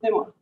[0.00, 0.32] C'est moi.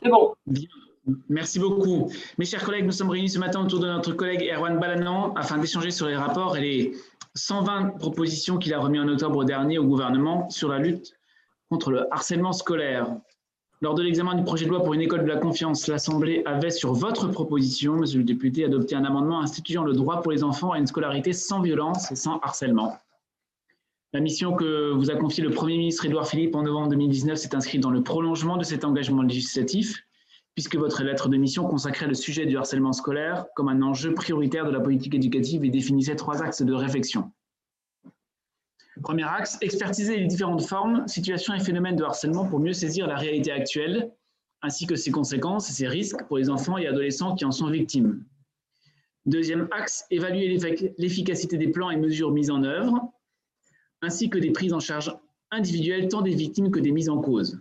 [0.00, 0.34] C'est bon.
[1.28, 2.12] Merci beaucoup.
[2.38, 5.58] Mes chers collègues, nous sommes réunis ce matin autour de notre collègue Erwan Balanan afin
[5.58, 6.96] d'échanger sur les rapports et les
[7.34, 11.18] 120 propositions qu'il a remis en octobre dernier au gouvernement sur la lutte
[11.68, 13.16] contre le harcèlement scolaire.
[13.80, 16.70] Lors de l'examen du projet de loi pour une école de la confiance, l'Assemblée avait,
[16.70, 20.72] sur votre proposition, monsieur le député, adopté un amendement instituant le droit pour les enfants
[20.72, 22.98] à une scolarité sans violence et sans harcèlement.
[24.12, 27.54] La mission que vous a confiée le Premier ministre Édouard Philippe en novembre 2019 s'est
[27.54, 30.02] inscrite dans le prolongement de cet engagement législatif,
[30.56, 34.66] puisque votre lettre de mission consacrait le sujet du harcèlement scolaire comme un enjeu prioritaire
[34.66, 37.30] de la politique éducative et définissait trois axes de réflexion.
[39.02, 43.16] Premier axe, expertiser les différentes formes, situations et phénomènes de harcèlement pour mieux saisir la
[43.16, 44.12] réalité actuelle,
[44.62, 47.70] ainsi que ses conséquences et ses risques pour les enfants et adolescents qui en sont
[47.70, 48.24] victimes.
[49.26, 50.58] Deuxième axe, évaluer
[50.98, 53.12] l'efficacité des plans et mesures mises en œuvre,
[54.02, 55.14] ainsi que des prises en charge
[55.50, 57.60] individuelles tant des victimes que des mises en cause.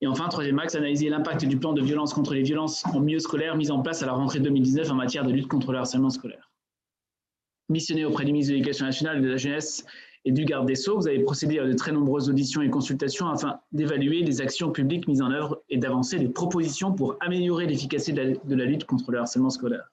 [0.00, 3.18] Et enfin, troisième axe, analyser l'impact du plan de violence contre les violences en milieu
[3.18, 6.08] scolaire mis en place à la rentrée 2019 en matière de lutte contre le harcèlement
[6.08, 6.50] scolaire.
[7.68, 9.84] Missionné auprès du ministre de l'Éducation nationale et de la jeunesse
[10.24, 13.28] et du garde des Sceaux, vous avez procédé à de très nombreuses auditions et consultations
[13.28, 18.38] afin d'évaluer les actions publiques mises en œuvre et d'avancer des propositions pour améliorer l'efficacité
[18.44, 19.90] de, la lutte contre le harcèlement scolaire.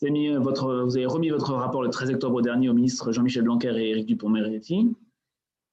[0.00, 3.90] Vous avez, avez, remis votre rapport le 13 octobre dernier au ministre Jean-Michel Blanquer et
[3.90, 4.94] Éric Dupont-Moretti,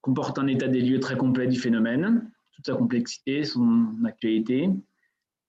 [0.02, 4.70] comporte un état des lieux très complet du phénomène, toute sa complexité, son actualité.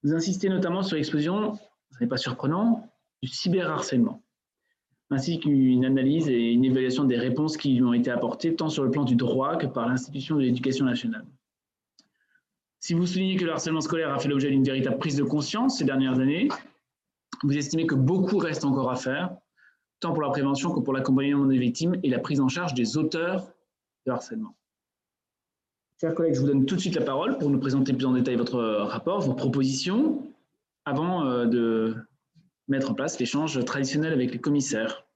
[0.02, 1.58] Vous insistez notamment sur l'explosion,
[1.92, 2.88] ce n'est pas surprenant,
[3.22, 4.22] du cyberharcèlement
[5.10, 8.84] ainsi qu'une analyse et une évaluation des réponses qui lui ont été apportées, tant sur
[8.84, 11.24] le plan du droit que par l'institution de l'éducation nationale.
[12.80, 15.78] Si vous soulignez que le harcèlement scolaire a fait l'objet d'une véritable prise de conscience
[15.78, 16.48] ces dernières années,
[17.42, 19.34] vous estimez que beaucoup reste encore à faire,
[20.00, 22.96] tant pour la prévention que pour l'accompagnement des victimes et la prise en charge des
[22.96, 23.48] auteurs
[24.06, 24.54] de harcèlement.
[26.00, 28.12] Chers collègues, je vous donne tout de suite la parole pour nous présenter plus en
[28.12, 30.32] détail votre rapport, vos propositions,
[30.84, 31.96] avant euh, de
[32.68, 35.06] mettre en place l'échange traditionnel avec les commissaires.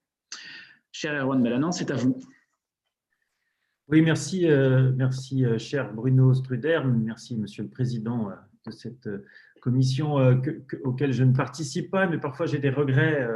[0.91, 2.19] Cher Erwan Balanan, c'est à vous.
[3.89, 8.33] Oui, merci, euh, merci euh, cher Bruno Struder, merci Monsieur le Président euh,
[8.65, 9.09] de cette
[9.61, 10.15] commission
[10.83, 13.27] auquel je ne participe pas, mais parfois j'ai des regrets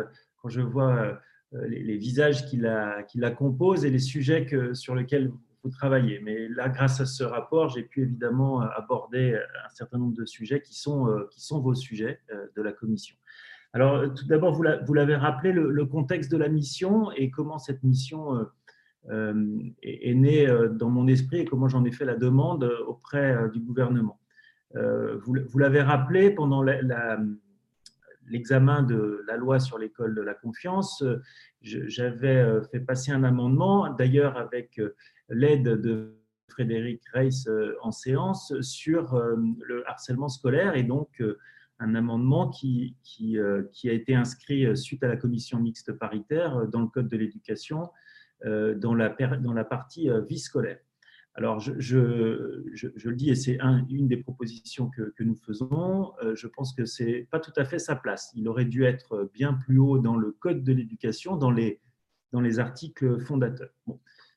[0.41, 1.21] quand je vois
[1.53, 5.31] les, visages qui la, composent et les sujets que, sur lesquels
[5.63, 6.19] vous travaillez.
[6.19, 10.61] Mais là, grâce à ce rapport, j'ai pu évidemment aborder un certain nombre de sujets
[10.61, 11.07] qui sont
[11.51, 12.19] vos sujets
[12.55, 13.15] de la commission.
[13.73, 17.83] Alors, euh, tout d'abord, vous l'avez rappelé, le, contexte de la mission et comment cette
[17.83, 18.43] mission euh,
[19.09, 23.59] euh, est, née dans mon esprit et comment j'en ai fait la demande auprès du
[23.59, 24.19] gouvernement.
[24.73, 26.63] Vous, l'avez rappelé pendant
[28.27, 31.03] l'examen de la loi sur l'école de la confiance,
[31.61, 34.81] j'avais fait passer un amendement, d'ailleurs avec
[35.29, 36.17] l'aide de
[36.49, 37.49] Frédéric Reiss
[37.81, 41.23] en séance, sur le harcèlement scolaire et donc
[41.79, 46.65] un amendement euh, qui, a été inscrit euh, suite à la commission mixte paritaire euh,
[46.65, 47.89] dans le Code de l'éducation
[48.43, 49.09] dans, la,
[49.63, 50.77] partie vie scolaire.
[51.33, 53.57] Alors, je, le dis, et c'est
[53.89, 57.79] une des propositions que, nous faisons, je pense que ce n'est pas tout à fait
[57.79, 58.31] sa place.
[58.35, 61.79] Il aurait dû être bien plus haut dans le Code de l'éducation, dans les,
[62.59, 63.73] articles fondateurs.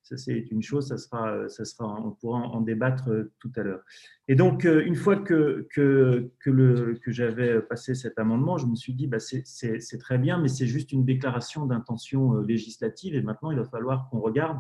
[0.03, 3.63] Ça, c'est une chose, ça sera, ça sera, on pourra en débattre euh, tout à
[3.63, 3.85] l'heure.
[4.29, 5.69] Et donc, euh, une fois que,
[7.07, 10.93] j'avais passé cet amendement, je me suis dit, bah, c'est très bien, mais c'est juste
[10.93, 13.15] une déclaration d'intention euh, législative.
[13.15, 14.59] Et maintenant, il va falloir qu'on regarde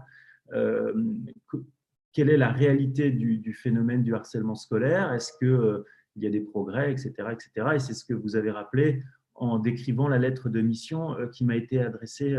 [2.12, 5.12] quelle est la réalité du, phénomène du harcèlement scolaire.
[5.12, 5.84] Est-ce qu'il
[6.16, 7.12] il y a des progrès, etc.
[7.30, 7.68] etc.
[7.74, 9.04] Et c'est ce que vous avez rappelé
[9.36, 12.36] en décrivant la lettre de mission qui m'a été adressée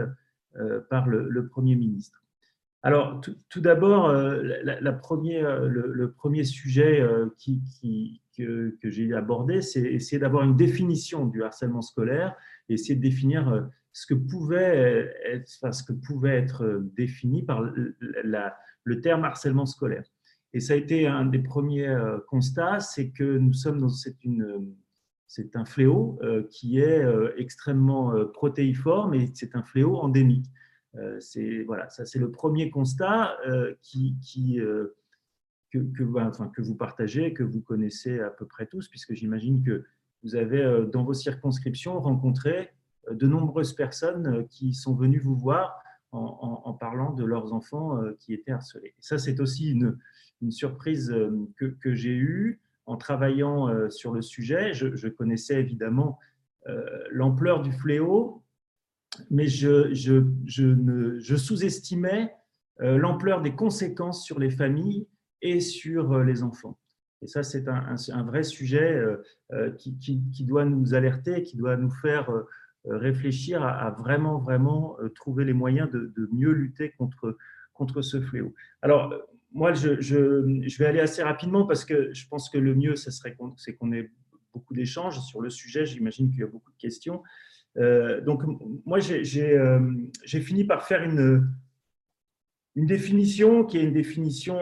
[0.90, 2.21] par le Premier ministre.
[2.84, 7.28] Alors, tout, d'abord, euh, euh, le, premier sujet euh,
[8.36, 12.36] que, j'ai abordé, c'est essayer d'avoir une définition du harcèlement scolaire
[12.70, 15.14] et essayer de définir ce que pouvait
[16.34, 20.04] être, défini par le terme harcèlement scolaire.
[20.54, 21.96] Et ça a été un des premiers
[22.28, 23.90] constats, c'est que nous sommes dans
[25.28, 26.20] c'est un fléau
[26.50, 27.06] qui est
[27.38, 30.48] extrêmement protéiforme et c'est un fléau endémique.
[30.98, 34.96] Euh, c'est voilà, ça c'est le premier constat euh, qui, euh,
[35.72, 39.64] que, que, enfin, que, vous partagez, que vous connaissez à peu près tous, puisque j'imagine
[39.64, 39.86] que
[40.24, 42.70] vous avez dans vos circonscriptions rencontré
[43.10, 48.52] de nombreuses personnes qui sont venues vous voir en, parlant de leurs enfants qui étaient
[48.52, 48.94] harcelés.
[49.00, 49.98] ça, c'est aussi une,
[50.52, 51.12] surprise
[51.58, 54.74] que j'ai eue en travaillant sur le sujet.
[54.74, 56.20] Je, connaissais évidemment
[57.10, 58.41] l'ampleur du fléau,
[59.30, 59.94] mais je,
[61.38, 62.34] sous-estimais
[62.80, 65.08] l'ampleur des conséquences sur les familles
[65.42, 66.80] et sur les enfants.
[67.22, 69.00] Et ça, c'est un, vrai sujet
[69.78, 72.32] qui, qui, doit nous alerter, qui doit nous faire
[72.88, 77.38] euh, réfléchir à, vraiment, vraiment euh, trouver les moyens de, mieux lutter contre,
[78.02, 78.56] ce fléau.
[78.82, 79.14] Alors,
[79.52, 83.12] moi, je, je, vais aller assez rapidement parce que je pense que le mieux, ce
[83.12, 84.12] serait c'est qu'on ait
[84.54, 85.86] beaucoup d'échanges sur le sujet.
[85.86, 87.22] J'imagine qu'il y a beaucoup de questions.
[87.78, 88.44] Euh, donc,
[88.86, 91.48] moi, j'ai fini par faire une,
[92.76, 94.58] définition qui est une définition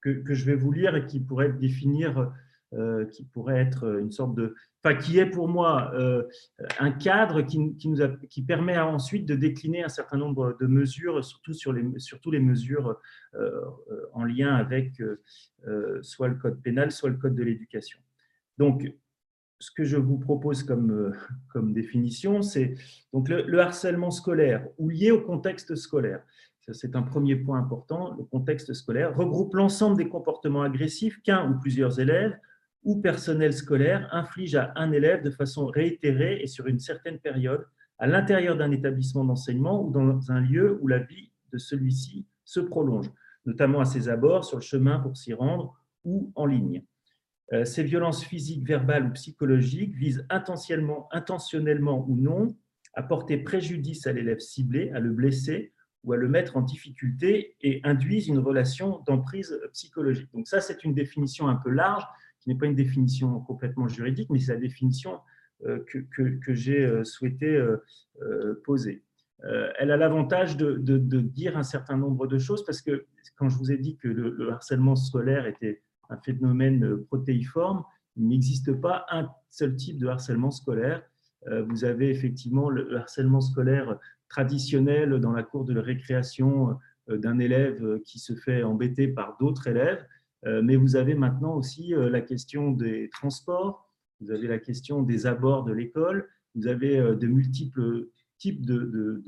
[0.00, 2.32] que, que, je vais vous lire et qui pourrait définir
[2.74, 6.24] euh, qui pourrait être une sorte de, enfin, qui est pour moi euh,
[6.80, 7.76] un cadre qui,
[8.28, 12.40] qui, permet ensuite de décliner un certain nombre de mesures, surtout sur les, surtout les
[12.40, 12.98] mesures
[13.34, 13.60] euh,
[14.12, 15.00] en lien avec
[16.02, 18.00] soit le code pénal, soit le code de l'éducation.
[18.58, 18.92] Donc,
[19.58, 21.12] ce que je vous propose comme,
[21.52, 22.74] comme définition, c'est
[23.12, 26.22] donc le, le, harcèlement scolaire ou lié au contexte scolaire.
[26.72, 28.14] C'est un premier point important.
[28.18, 32.36] Le contexte scolaire regroupe l'ensemble des comportements agressifs qu'un ou plusieurs élèves
[32.82, 37.66] ou personnel scolaire inflige à un élève de façon réitérée et sur une certaine période
[37.98, 42.60] à l'intérieur d'un établissement d'enseignement ou dans un lieu où la vie de celui-ci se
[42.60, 43.10] prolonge,
[43.44, 45.74] notamment à ses abords, sur le chemin pour s'y rendre
[46.04, 46.84] ou en ligne.
[47.52, 52.56] Euh, ces violences physiques, verbales ou psychologiques visent intentionnellement, intentionnellement ou non
[52.94, 55.72] à porter préjudice à l'élève ciblé, à le blesser
[56.02, 60.28] ou à le mettre en difficulté et induisent une relation d'emprise psychologique.
[60.32, 62.04] Donc ça, c'est une définition un peu large,
[62.46, 65.18] n'est pas une définition complètement juridique, mais c'est la définition
[65.64, 67.60] euh, que, j'ai euh, souhaité
[68.64, 69.02] poser.
[69.78, 73.06] Elle a l'avantage de, dire un certain nombre de choses parce que
[73.36, 77.84] quand je vous ai dit que le, harcèlement scolaire était un phénomène protéiforme,
[78.16, 81.02] il n'existe pas un seul type de harcèlement scolaire.
[81.68, 83.98] Vous avez effectivement le harcèlement scolaire
[84.28, 86.76] traditionnel dans la cour de récréation
[87.08, 90.04] d'un élève qui se fait embêter par d'autres élèves.
[90.46, 95.02] Euh, mais vous avez maintenant aussi euh, la question des transports, vous avez la question
[95.02, 99.24] des abords de l'école, vous avez euh, de multiples types de,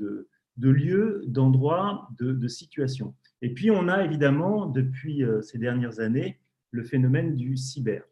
[0.57, 3.15] de, lieux, d'endroits, de, situations.
[3.41, 6.39] Et puis, on a évidemment, depuis ces dernières années,
[6.71, 8.03] le phénomène du cyber.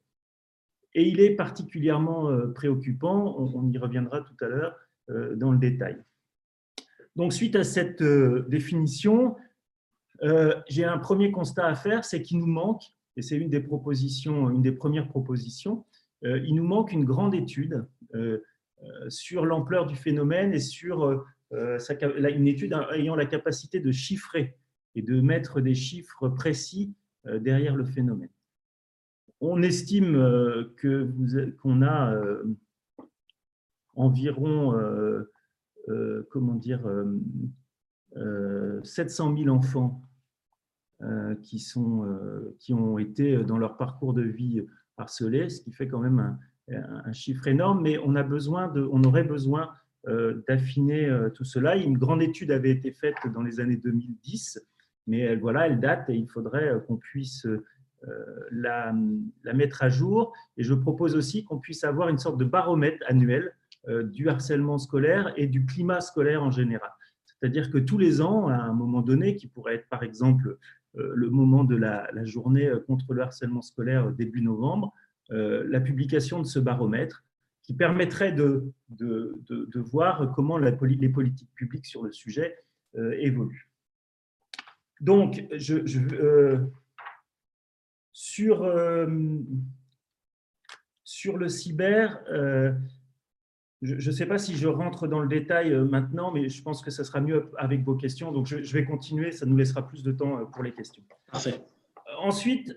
[0.94, 4.75] Et il est particulièrement préoccupant, on, y reviendra tout à l'heure
[5.36, 6.01] dans le détail.
[7.15, 8.01] Donc, suite à cette
[8.50, 9.36] définition,
[10.68, 12.83] j'ai un premier constat à faire, c'est qu'il nous manque
[13.15, 15.86] et c'est une des propositions, une des premières propositions,
[16.24, 18.39] euh, il nous manque une grande étude euh,
[18.83, 24.57] euh, sur l'ampleur du phénomène et sur une étude ayant la capacité de chiffrer
[24.95, 26.94] et de mettre des chiffres précis
[27.25, 28.30] derrière le phénomène.
[29.39, 30.16] On estime
[30.81, 32.22] qu'on a
[33.95, 34.74] environ
[36.30, 36.81] comment dire,
[38.84, 40.01] 700 000 enfants
[41.04, 44.66] euh, qui, euh, ont été dans leur parcours de vie
[44.98, 46.39] harcelés, ce qui fait quand même
[46.69, 49.72] un, chiffre énorme, mais on, aurait besoin
[50.07, 51.75] euh, d'affiner tout cela.
[51.75, 54.60] Une grande étude avait été faite dans les années 2010,
[55.06, 57.45] mais voilà, elle date et il faudrait qu'on puisse
[58.52, 58.94] la,
[59.44, 60.34] la, mettre à jour.
[60.58, 63.54] Et je propose aussi qu'on puisse avoir une sorte de baromètre annuel
[64.04, 66.92] du harcèlement scolaire et du climat scolaire en général.
[67.25, 70.58] C'est-à-dire que tous les ans, à un moment donné, qui pourrait être par exemple
[70.98, 74.94] euh, le moment de la, journée contre le harcèlement scolaire début novembre,
[75.32, 77.24] euh, la publication de ce baromètre
[77.63, 82.56] qui permettrait de, de, voir comment les politiques publiques sur le sujet
[82.96, 83.70] euh, évoluent.
[85.01, 86.60] Donc, je,
[88.19, 88.67] sur,
[91.03, 92.19] sur le cyber,
[93.81, 96.81] je ne sais pas si je rentre dans le détail euh, maintenant, mais je pense
[96.81, 98.31] que ça sera mieux avec vos questions.
[98.31, 101.03] Donc, je, vais continuer, ça nous laissera plus de temps euh, pour les questions.
[101.31, 101.53] Parfait.
[101.53, 102.75] Euh, ensuite,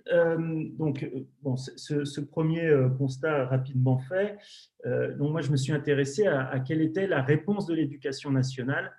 [0.79, 1.09] donc,
[1.43, 4.37] bon, ce, premier constat rapidement fait,
[4.85, 8.93] donc moi je me suis intéressé à, quelle était la réponse de l'éducation nationale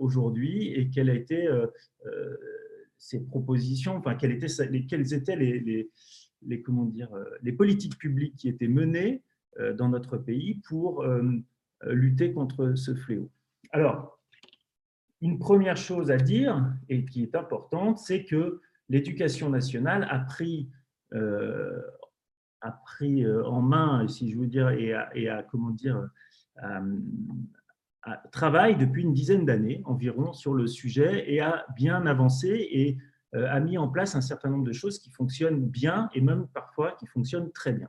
[0.00, 1.48] aujourd'hui et quelles étaient
[3.02, 5.88] ses propositions, enfin quelles étaient, les, quelles étaient les,
[6.46, 7.10] les, comment dire,
[7.42, 9.22] les politiques publiques qui étaient menées
[9.58, 11.30] euh, dans notre pays pour euh,
[11.88, 13.30] lutter contre ce fléau.
[13.72, 14.18] Alors,
[15.20, 20.70] une première chose à dire, et qui est importante, c'est que l'éducation nationale a pris,
[21.12, 21.82] euh,
[22.60, 26.08] a pris en main, si je veux dire, et a, comment dire,
[28.32, 32.98] travaille depuis une dizaine d'années environ sur le sujet et a bien avancé et
[33.32, 36.92] a mis en place un certain nombre de choses qui fonctionnent bien et même parfois
[36.98, 37.88] qui fonctionnent très bien.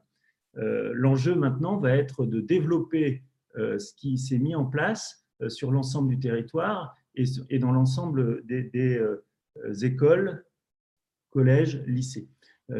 [0.55, 3.23] L'enjeu maintenant va être de développer
[3.55, 9.01] ce qui s'est mis en place sur l'ensemble du territoire et dans l'ensemble des,
[9.81, 10.45] écoles,
[11.31, 12.29] collèges, lycées.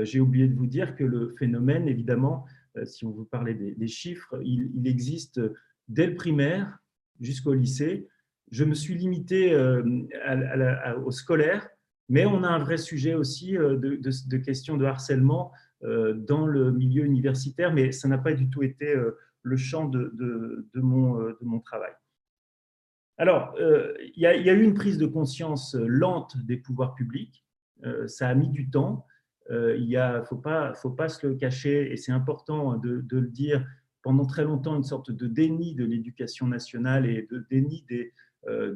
[0.01, 2.45] J'ai oublié de vous dire que le phénomène, évidemment,
[2.85, 5.41] si on veut parler des, chiffres, il, existe
[5.87, 6.79] dès le primaire
[7.23, 8.07] jusqu'au lycée.
[8.51, 9.55] Je me suis limité
[11.03, 11.67] au scolaire,
[12.09, 15.51] mais on a un vrai sujet aussi de, questions de harcèlement
[15.81, 18.95] dans le milieu universitaire, mais ça n'a pas du tout été
[19.41, 20.13] le champ de,
[20.75, 21.93] mon, travail.
[23.17, 27.43] Alors, il y, a, eu une prise de conscience lente des pouvoirs publics.
[28.05, 29.07] ça a mis du temps.
[29.51, 33.27] Euh, il ne faut pas, faut pas se le cacher, et c'est important de, le
[33.27, 33.65] dire,
[34.03, 37.85] pendant très longtemps, une sorte de déni de l'éducation nationale et de déni
[38.47, 38.75] euh,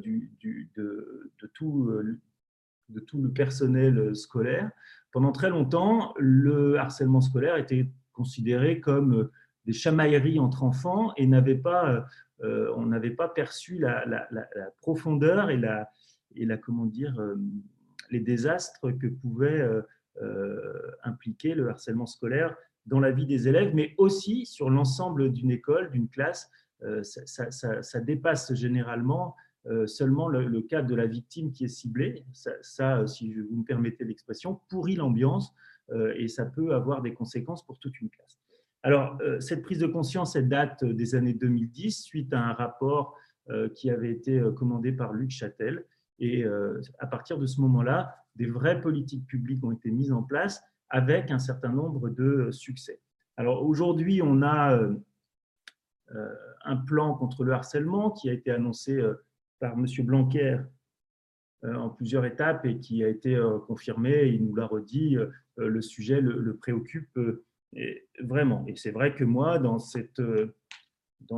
[2.88, 4.70] de tout le personnel scolaire.
[5.12, 9.30] Pendant très longtemps, le harcèlement scolaire était considéré comme
[9.66, 12.06] des chamailleries entre enfants et n'avait pas,
[12.40, 14.46] on n'avait pas perçu la, la,
[14.80, 15.90] profondeur et, la,
[16.34, 17.14] et la, comment dire,
[18.10, 19.66] les désastres que pouvait
[20.20, 20.72] euh,
[21.04, 22.56] impliquer le harcèlement scolaire
[22.88, 26.50] dans la vie des élèves, mais aussi sur l'ensemble d'une école, d'une classe.
[26.82, 29.34] Euh, ça, dépasse généralement
[29.66, 32.24] euh, seulement le, cas de la victime qui est ciblée.
[32.32, 35.54] Ça, si vous me permettez l'expression, pourrit l'ambiance
[36.16, 38.38] et ça peut avoir des conséquences pour toute une classe.
[38.82, 43.16] Alors, cette prise de conscience, elle date des années 2010 suite à un rapport
[43.74, 45.86] qui avait été commandé par Luc Châtel.
[46.18, 46.44] Et
[46.98, 51.30] à partir de ce moment-là, des vraies politiques publiques ont été mises en place avec
[51.30, 53.00] un certain nombre de succès.
[53.36, 54.94] Alors aujourd'hui, on a euh,
[56.14, 59.14] euh, un plan contre le harcèlement qui a été annoncé euh,
[59.60, 59.86] par M.
[60.04, 60.58] Blanquer
[61.64, 65.16] en plusieurs étapes et qui a été confirmé, il nous l'a redit,
[65.56, 67.18] le sujet le, préoccupe
[68.20, 68.64] vraiment.
[68.68, 69.76] Et c'est vrai que moi, dans,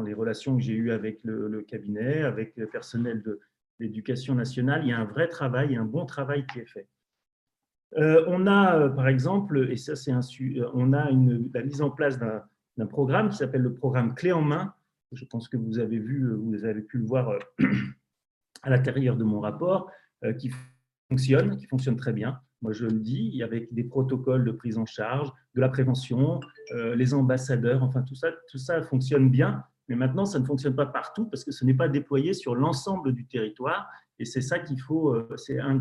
[0.02, 3.40] les relations que j'ai eues avec le, le, cabinet, avec le personnel de,
[3.80, 6.87] l'éducation nationale, il y a un vrai travail, un bon travail qui est fait.
[7.97, 11.62] Euh, on a, euh, par exemple, et ça c'est un, euh, on a une, la
[11.62, 14.75] mise en place d'un programme qui s'appelle le programme Clé en main.
[15.12, 17.37] Je pense que vous avez vu, vous avez pu le voir
[18.62, 19.90] à l'intérieur de mon rapport,
[20.38, 20.52] qui
[21.09, 22.40] fonctionne, qui fonctionne très bien.
[22.62, 26.38] Moi, je le dis, avec des protocoles de prise en charge, de la prévention,
[26.94, 29.64] les ambassadeurs, enfin tout ça, tout ça fonctionne bien.
[29.88, 33.12] Mais maintenant, ça ne fonctionne pas partout parce que ce n'est pas déployé sur l'ensemble
[33.12, 33.90] du territoire.
[34.20, 35.80] Et c'est ça qu'il faut, c'est un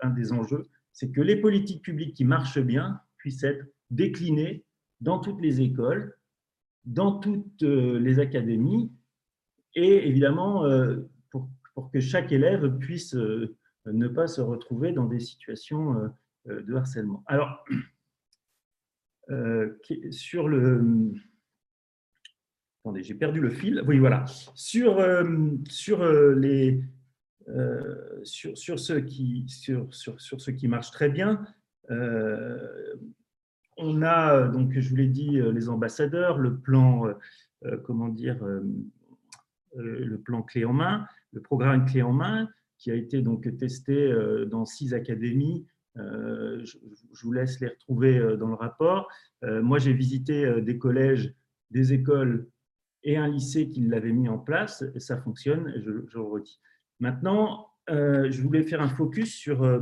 [0.00, 4.64] un des enjeux, c'est que les politiques publiques qui marchent bien puissent être déclinées
[5.00, 6.16] dans toutes les écoles,
[6.84, 8.92] dans toutes euh, les académies,
[9.74, 10.64] et évidemment
[11.30, 16.12] pour, pour que chaque élève puisse ne pas se retrouver dans des situations
[16.44, 17.24] de harcèlement.
[17.26, 17.64] Alors,
[20.10, 21.14] sur le
[22.84, 23.80] Attendez, j'ai perdu le fil.
[23.86, 24.24] Oui, voilà.
[24.56, 25.22] Sur, euh,
[25.90, 26.82] euh, les,
[27.48, 31.44] euh, sur, ceux qui, sur, sur, sur qui marchent très bien,
[33.78, 37.12] on a, donc, je vous l'ai dit, les ambassadeurs, le plan,
[37.84, 38.38] comment dire,
[39.76, 44.14] le plan clé en main, le programme clé en main, qui a été donc testé
[44.46, 45.66] dans six académies.
[45.96, 46.76] Je,
[47.22, 49.08] vous laisse les retrouver dans le rapport.
[49.42, 51.34] Moi, j'ai visité des collèges,
[51.70, 52.48] des écoles
[53.04, 56.60] et un lycée qui l'avait mis en place, et ça fonctionne, je le redis.
[57.02, 59.80] Maintenant, euh, je voulais faire un focus sur euh,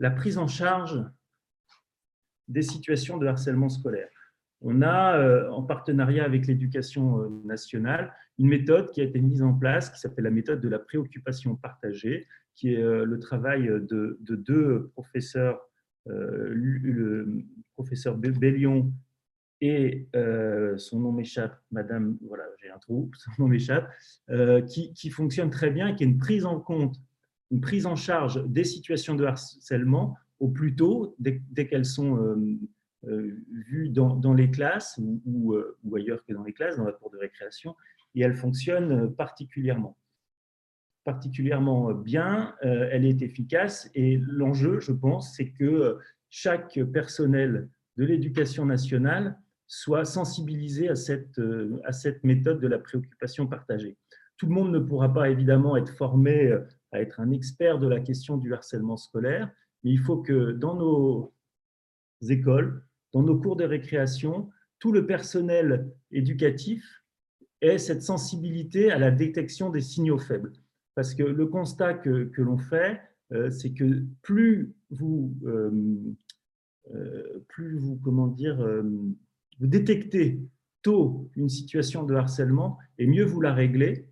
[0.00, 1.00] la prise en charge
[2.48, 4.08] des situations de harcèlement scolaire.
[4.62, 9.54] On a, euh, en partenariat avec l'éducation nationale, une méthode qui a été mise en
[9.54, 14.34] place, qui s'appelle la méthode de la préoccupation partagée, qui est le travail de, de
[14.34, 15.60] deux professeurs,
[16.06, 17.44] le
[17.74, 18.92] professeur Bellion
[19.60, 23.88] et euh, son nom m'échappe, Madame, voilà, j'ai un trou, son nom m'échappe,
[24.30, 26.96] euh, qui, qui, fonctionne très bien, qui est une prise en compte,
[27.50, 32.18] une prise en charge des situations de harcèlement au plus tôt, dès, qu'elles sont
[33.06, 36.84] euh, vues dans, dans, les classes ou, ou, ou, ailleurs que dans les classes, dans
[36.84, 37.74] la cour de récréation,
[38.14, 39.96] et elle fonctionne particulièrement.
[41.04, 45.98] Particulièrement bien, elle est efficace, et l'enjeu, je pense, c'est que
[46.28, 52.78] chaque personnel de l'éducation nationale soit sensibilisé à cette, euh, à cette méthode de la
[52.78, 53.96] préoccupation partagée.
[54.36, 56.60] Tout le monde ne pourra pas évidemment être formé euh,
[56.92, 59.50] à être un expert de la question du harcèlement scolaire,
[59.82, 61.34] mais il faut que dans nos
[62.28, 67.02] écoles, dans nos cours de récréation, tout le personnel éducatif
[67.60, 70.52] ait cette sensibilité à la détection des signaux faibles.
[70.94, 73.00] Parce que le constat que, que l'on fait,
[73.50, 75.34] c'est que plus vous,
[77.48, 78.64] plus vous, comment dire,
[79.58, 80.40] vous détectez
[80.82, 84.08] tôt une situation de harcèlement, et mieux vous la réglez,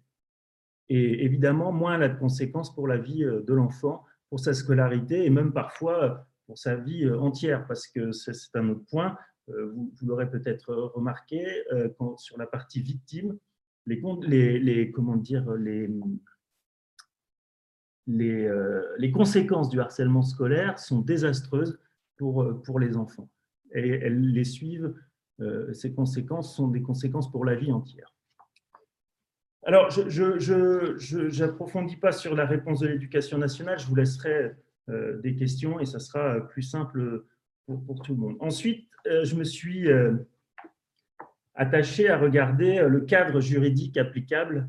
[0.89, 5.25] et évidemment, moins elle a de conséquences pour la vie de l'enfant, pour sa scolarité,
[5.25, 9.17] et même parfois pour sa vie entière, parce que c'est un autre point,
[9.49, 11.47] vous, l'aurez peut-être remarqué,
[12.19, 13.39] sur la partie victime,
[18.07, 21.79] les, conséquences du harcèlement scolaire sont désastreuses
[22.17, 23.29] pour, pour les enfants.
[23.75, 24.95] Et elles les suivent euh,
[25.73, 28.13] ces conséquences sont des conséquences pour la vie entière.
[29.67, 34.53] Alors, je n'approfondis pas sur la réponse de l'éducation nationale, je vous laisserai
[34.91, 37.25] euh, des questions et ça sera plus simple
[37.67, 38.37] pour, tout le monde.
[38.41, 39.89] Ensuite, euh, je me suis
[41.55, 44.69] attaché à regarder le cadre juridique applicable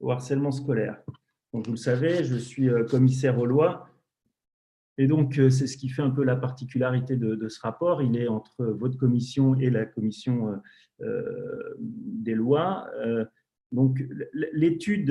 [0.00, 1.00] au harcèlement scolaire.
[1.52, 3.88] Donc, vous le savez, je suis commissaire aux lois
[4.96, 8.02] et donc, euh, c'est ce qui fait un peu la particularité de, ce rapport.
[8.02, 10.56] Il est entre votre commission et la commission euh,
[11.02, 12.88] euh, des lois.
[13.72, 14.00] Donc,
[14.32, 15.10] l'étude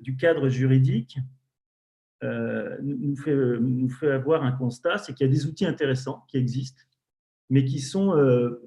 [0.00, 1.18] du cadre juridique
[2.22, 6.82] nous fait, avoir un constat, c'est qu'il y a des outils intéressants qui existent,
[7.50, 8.14] mais qui sont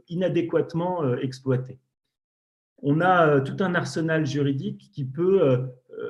[0.10, 1.80] inadéquatement exploités.
[2.82, 5.70] On a tout un arsenal juridique qui peut,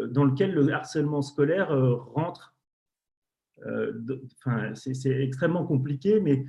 [0.10, 1.70] dans lequel le harcèlement scolaire
[2.14, 2.56] rentre
[4.76, 6.46] c'est extrêmement compliqué, mais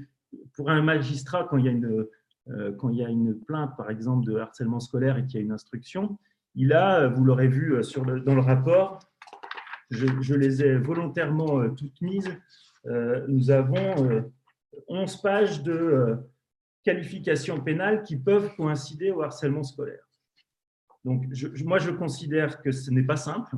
[0.54, 2.06] pour un magistrat, quand il y a une,
[2.48, 5.42] euh, quand il y a une plainte, par exemple, de harcèlement scolaire et qu'il y
[5.42, 6.18] a une instruction,
[6.54, 9.00] il a, vous l'aurez vu euh, dans le rapport,
[9.90, 12.30] je, les ai volontairement toutes mises,
[13.26, 14.22] nous avons
[14.86, 16.16] 11 pages de
[16.84, 20.08] qualifications pénales qui peuvent coïncider au harcèlement scolaire.
[21.04, 21.24] Donc,
[21.64, 23.56] moi, je considère que ce n'est pas simple.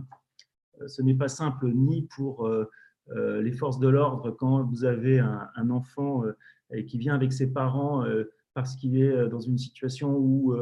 [0.87, 2.71] Ce n'est pas simple ni pour euh,
[3.15, 8.05] les forces de l'ordre, quand vous avez un, enfant euh, qui vient avec ses parents
[8.05, 10.55] euh, parce qu'il est dans une situation où,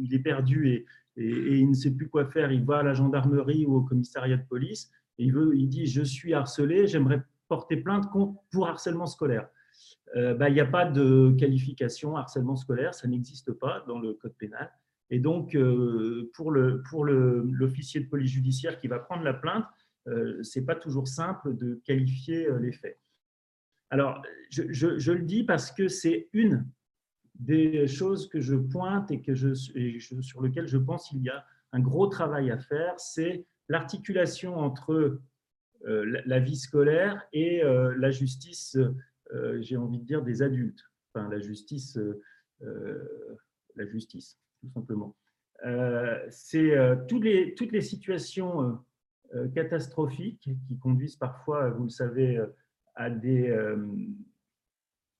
[0.00, 0.86] il est perdu et,
[1.16, 4.46] il ne sait plus quoi faire, il va à la gendarmerie ou au commissariat de
[4.48, 9.48] police et il, veut, il dit je suis harcelé, j'aimerais porter plainte pour harcèlement scolaire.
[10.14, 14.34] Bah, il n'y a pas de qualification harcèlement scolaire, ça n'existe pas dans le code
[14.38, 14.70] pénal.
[15.10, 15.58] Et donc,
[16.34, 19.66] pour l'officier pour le, de police judiciaire qui va prendre la plainte,
[20.08, 22.98] euh, c'est pas toujours simple de qualifier euh, les faits.
[23.90, 26.66] Alors, je, le dis parce que c'est une
[27.34, 31.80] des choses que je pointe et, que sur lequel je pense qu'il y a un
[31.80, 35.20] gros travail à faire, c'est l'articulation entre
[35.86, 38.78] euh, la, vie scolaire et la justice,
[39.58, 40.84] j'ai envie de dire, des adultes.
[41.12, 41.98] Enfin, la justice,
[42.60, 45.16] la justice, tout simplement.
[46.28, 46.76] c'est
[47.08, 48.78] toutes, les, toutes les situations
[49.54, 52.46] catastrophiques qui conduisent parfois, vous le savez, euh,
[52.94, 53.76] à des, euh,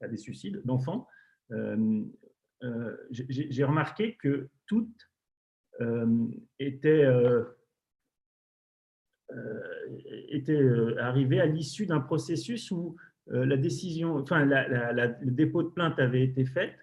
[0.00, 1.06] à des suicides d'enfants.
[3.10, 5.10] J'ai remarqué que toutes
[6.58, 7.06] étaient,
[10.28, 12.96] étaient arrivées à l'issue d'un processus où
[13.26, 16.76] la décision, enfin, le dépôt de plainte avait été fait,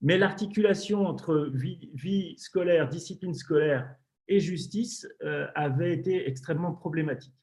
[0.00, 3.94] mais l'articulation entre vie, scolaire, discipline scolaire
[4.28, 7.34] et justice euh, avait été extrêmement problématique.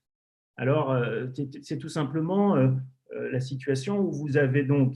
[0.57, 1.27] Alors, euh,
[1.61, 2.69] c'est tout simplement euh,
[3.31, 4.95] la situation où vous avez donc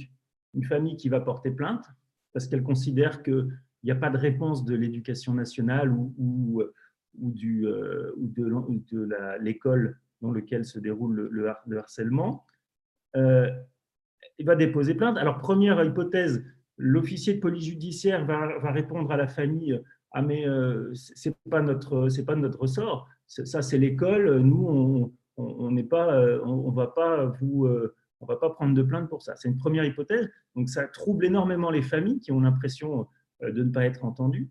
[0.54, 1.86] une famille qui va porter plainte
[2.34, 3.48] parce qu'elle considère qu'il
[3.84, 6.64] n'y a pas de réponse de l'éducation nationale ou,
[7.14, 12.46] du, ou de l'école dans laquelle se déroule le, harcèlement.
[13.16, 15.18] il va déposer plainte.
[15.18, 16.44] Alors, première hypothèse,
[16.78, 19.82] l'officier de police judiciaire va, répondre à la famille
[20.18, 23.10] ah mais euh, c'est pas notre c'est pas notre ressort.
[23.28, 24.40] Ça c'est l'école.
[24.40, 28.82] Nous on n'est pas euh, on, va pas vous euh, on va pas prendre de
[28.82, 29.36] plainte pour ça.
[29.36, 30.30] C'est une première hypothèse.
[30.56, 33.08] Donc ça trouble énormément les familles qui ont l'impression
[33.42, 34.50] de ne pas être entendues.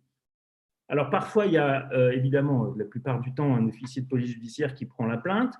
[0.89, 4.75] Alors parfois il y a évidemment la plupart du temps un officier de police judiciaire
[4.75, 5.55] qui prend la plainte.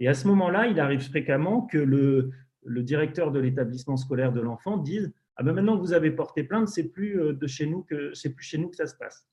[0.00, 2.30] Et à ce moment-là, il arrive fréquemment que le,
[2.62, 6.44] le directeur de l'établissement scolaire de l'enfant dise ah ben maintenant que vous avez porté
[6.44, 9.26] plainte, c'est plus de chez nous que c'est plus chez nous que ça se passe.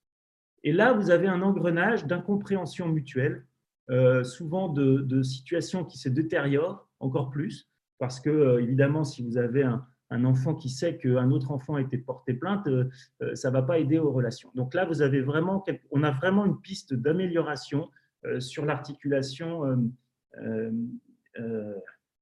[0.63, 3.45] Et là, vous avez un engrenage d'incompréhension mutuelle,
[3.89, 9.37] euh, souvent de, situations qui se détériorent encore plus, parce que, euh, évidemment, si vous
[9.37, 9.85] avez un,
[10.25, 12.87] enfant qui sait qu'un autre enfant a été porté plainte, euh,
[13.33, 14.51] ça ne va pas aider aux relations.
[14.53, 17.89] Donc là, vous avez vraiment, on a vraiment une piste d'amélioration
[18.37, 19.91] sur l'articulation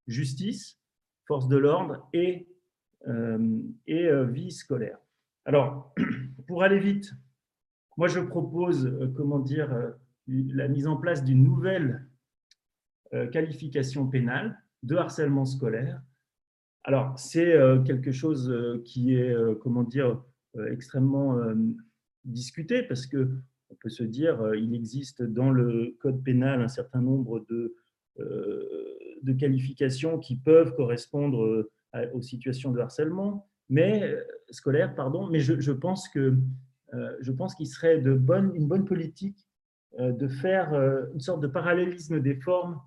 [0.07, 0.79] justice,
[1.27, 2.47] force de l'ordre et,
[3.87, 4.97] et vie scolaire.
[5.43, 5.93] Alors,
[6.47, 7.11] pour aller vite,
[8.01, 9.91] moi, je propose, euh, comment dire, euh,
[10.27, 12.07] la mise en place d'une nouvelle
[13.13, 16.01] euh, qualification pénale de harcèlement scolaire.
[16.83, 18.51] Alors, c'est quelque chose
[18.85, 20.19] qui est, comment dire,
[20.71, 21.39] extrêmement
[22.25, 23.29] discuté parce que
[23.69, 27.75] on peut se dire il existe dans le code pénal un certain nombre de,
[28.17, 31.69] de qualifications qui peuvent correspondre
[32.13, 34.17] aux situations de harcèlement, mais
[34.49, 35.27] scolaire, pardon.
[35.27, 36.35] Mais je, je pense que
[36.93, 39.47] je pense qu'il serait de bonne, une bonne politique
[39.99, 40.73] de faire
[41.13, 42.81] une sorte de parallélisme des formes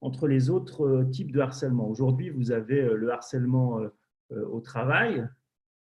[0.00, 1.88] entre les autres types de harcèlement.
[1.88, 3.80] Aujourd'hui, vous avez le harcèlement
[4.30, 5.26] au travail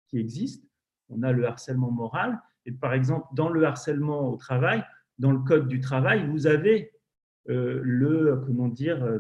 [0.08, 0.68] qui existe,
[1.10, 4.84] on a le harcèlement moral, et par exemple, dans le harcèlement au travail,
[5.20, 6.92] dans le code du travail, vous avez
[7.46, 9.20] le, comment dire,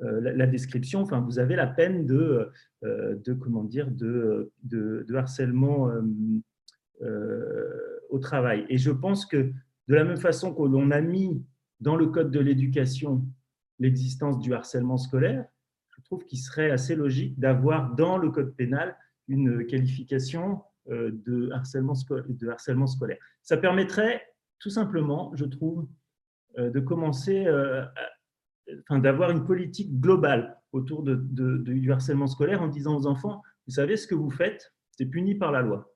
[0.00, 2.50] la, description, enfin, vous avez la peine de,
[2.82, 5.90] de comment dire, de, de, harcèlement
[8.10, 8.66] au travail.
[8.68, 9.52] Et je pense que
[9.88, 11.44] de la même façon que l'on a mis
[11.80, 13.24] dans le code de l'éducation
[13.78, 15.44] l'existence du harcèlement scolaire,
[15.96, 18.96] je trouve qu'il serait assez logique d'avoir dans le code pénal
[19.28, 21.94] une qualification euh, de harcèlement,
[22.28, 23.18] de harcèlement scolaire.
[23.42, 24.22] Ça permettrait
[24.58, 25.88] tout simplement, je trouve,
[26.58, 27.84] euh, de commencer, euh,
[28.90, 33.96] d'avoir une politique globale autour de, du harcèlement scolaire en disant aux enfants, vous savez
[33.96, 35.92] ce que vous faites, c'est puni par la loi.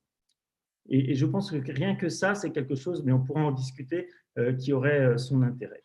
[0.88, 4.08] Et, je pense que rien que ça, c'est quelque chose, mais on pourra en discuter,
[4.38, 5.82] euh, qui aurait euh, son intérêt.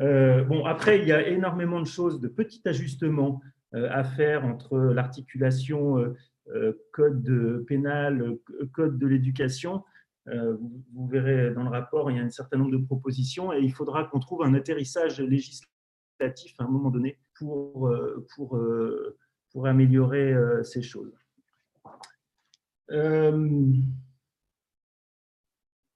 [0.00, 3.40] Euh, bon, après, il y a énormément de choses, de petits ajustements
[3.74, 6.14] à faire entre l'articulation
[6.92, 8.36] code pénal,
[8.74, 9.82] code de l'éducation.
[10.26, 13.72] Vous, verrez dans le rapport, il y a un certain nombre de propositions et il
[13.72, 15.71] faudra qu'on trouve un atterrissage législatif
[16.24, 17.90] à un moment donné pour,
[18.34, 18.58] pour,
[19.50, 21.12] pour améliorer ces choses.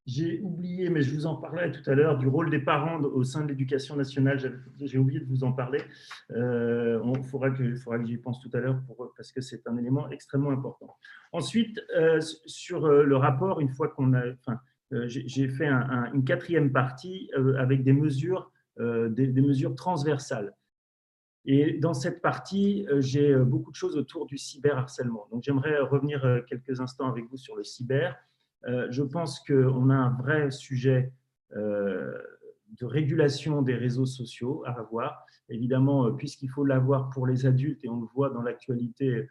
[0.07, 3.25] J'ai oublié, mais je vous en parlais tout à l'heure, du rôle des parents au
[3.25, 4.39] sein de l'éducation nationale.
[4.81, 5.81] J'ai oublié de vous en parler.
[6.31, 8.81] Euh, il faudra que, faudra que j'y pense tout à l'heure
[9.17, 10.97] parce que c'est un élément extrêmement important.
[11.33, 14.23] Ensuite, euh, sur euh, le rapport, une fois qu'on a,
[15.09, 20.55] j'ai fait une quatrième partie avec des mesures, des, des, mesures transversales.
[21.45, 25.29] Et dans cette partie, j'ai beaucoup de choses autour du cyberharcèlement.
[25.31, 28.17] Donc, j'aimerais revenir quelques instants avec vous sur le cyber
[28.67, 31.13] euh, je pense qu'on a un vrai sujet
[31.55, 32.13] euh,
[32.81, 35.25] de régulation des réseaux sociaux à avoir.
[35.49, 39.29] Évidemment, euh, puisqu'il faut l'avoir pour les adultes, et on le voit dans l'actualité,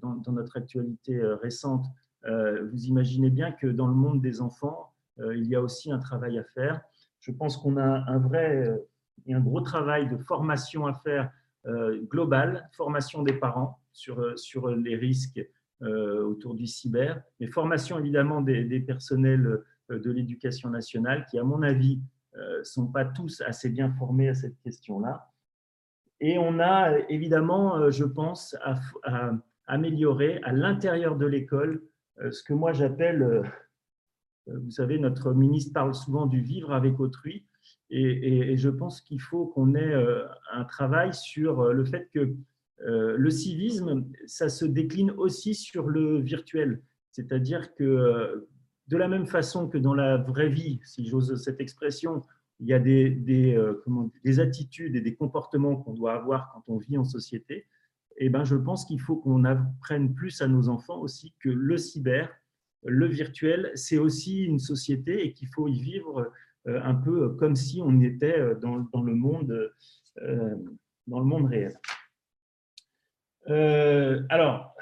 [0.00, 1.84] dans, notre actualité récente,
[2.24, 6.38] vous imaginez bien que dans le monde des enfants, il y a aussi un travail
[6.38, 6.80] à faire.
[7.24, 8.70] Je pense qu'on a un vrai
[9.26, 11.30] et un gros travail de formation à faire
[12.10, 15.40] global, formation des parents sur, sur les risques
[15.82, 19.60] euh, autour du cyber, mais formation évidemment des, personnels
[19.90, 22.00] euh, de l'éducation nationale qui, à mon avis,
[22.34, 25.32] ne euh, sont pas tous assez bien formés à cette question-là.
[26.20, 29.32] Et on a évidemment, je pense, à,
[29.66, 31.82] améliorer à l'intérieur de l'école
[32.30, 33.42] ce que moi j'appelle,
[34.46, 37.46] vous savez, notre ministre parle souvent du vivre avec autrui,
[37.90, 39.94] et, je pense qu'il faut qu'on ait
[40.52, 42.34] un travail sur le fait que
[42.82, 46.82] euh, le civisme, ça se décline aussi sur le virtuel.
[47.12, 48.48] C'est-à-dire que euh,
[48.88, 52.22] de la même façon que dans la vraie vie, si j'ose cette expression,
[52.60, 53.82] il y a des, des, euh,
[54.24, 57.66] des attitudes et des comportements qu'on doit avoir quand on vit en société,
[58.18, 61.76] eh ben, je pense qu'il faut qu'on apprenne plus à nos enfants aussi que le
[61.78, 62.30] cyber,
[62.84, 66.30] le virtuel, c'est aussi une société et qu'il faut y vivre
[66.66, 69.72] un peu comme si on était dans, dans le, monde,
[70.16, 71.78] dans le monde réel.
[73.48, 74.74] Euh, alors,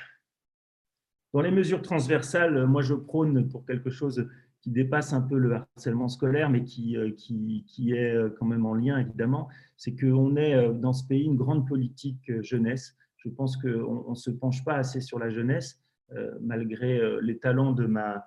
[1.33, 4.29] dans les mesures transversales, moi je prône pour quelque chose
[4.61, 8.47] qui dépasse un peu le harcèlement scolaire, mais qui, euh, qui, qui est euh, quand
[8.47, 12.97] même en lien évidemment, c'est qu'on est dans ce pays une grande politique jeunesse.
[13.17, 15.82] Je pense qu'on ne se penche pas assez sur la jeunesse,
[16.41, 18.25] malgré les talents de, ma,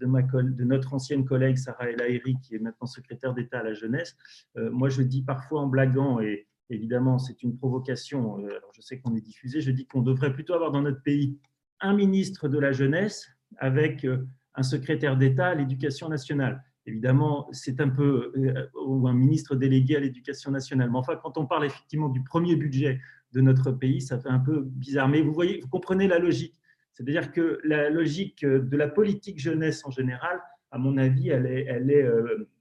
[0.00, 3.74] ma, de notre ancienne collègue Sarah El Haïry, qui est maintenant secrétaire d'État à la
[3.74, 4.16] jeunesse.
[4.56, 8.38] Moi je dis parfois en blaguant, et, évidemment, c'est une provocation.
[8.38, 9.60] Euh, alors, je sais qu'on est diffusé.
[9.60, 11.38] Je dis qu'on devrait plutôt avoir dans notre pays
[11.80, 13.28] un ministre de la jeunesse
[13.58, 16.62] avec euh, un secrétaire d'État à l'éducation nationale.
[16.86, 20.90] Évidemment, c'est un peu, euh, ou un ministre délégué à l'éducation nationale.
[20.90, 23.00] Mais enfin, quand on parle effectivement du premier budget
[23.32, 25.08] de notre pays, ça fait un peu bizarre.
[25.08, 26.54] Mais vous voyez, vous comprenez la logique.
[26.92, 31.64] C'est-à-dire que la logique de la politique jeunesse en général, à mon avis, elle est,
[31.64, 32.08] elle est,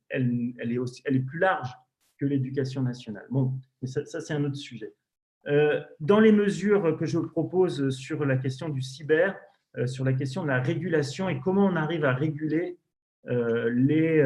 [0.09, 1.71] elle, elle est, aussi, elle est plus large
[2.17, 3.25] que l'éducation nationale.
[3.29, 4.93] Bon, ça, c'est un autre sujet.
[5.47, 9.35] Euh, dans les mesures que je propose sur la question du cyber,
[9.77, 12.77] euh, sur la question de la régulation et comment on arrive à réguler
[13.27, 14.23] euh, les,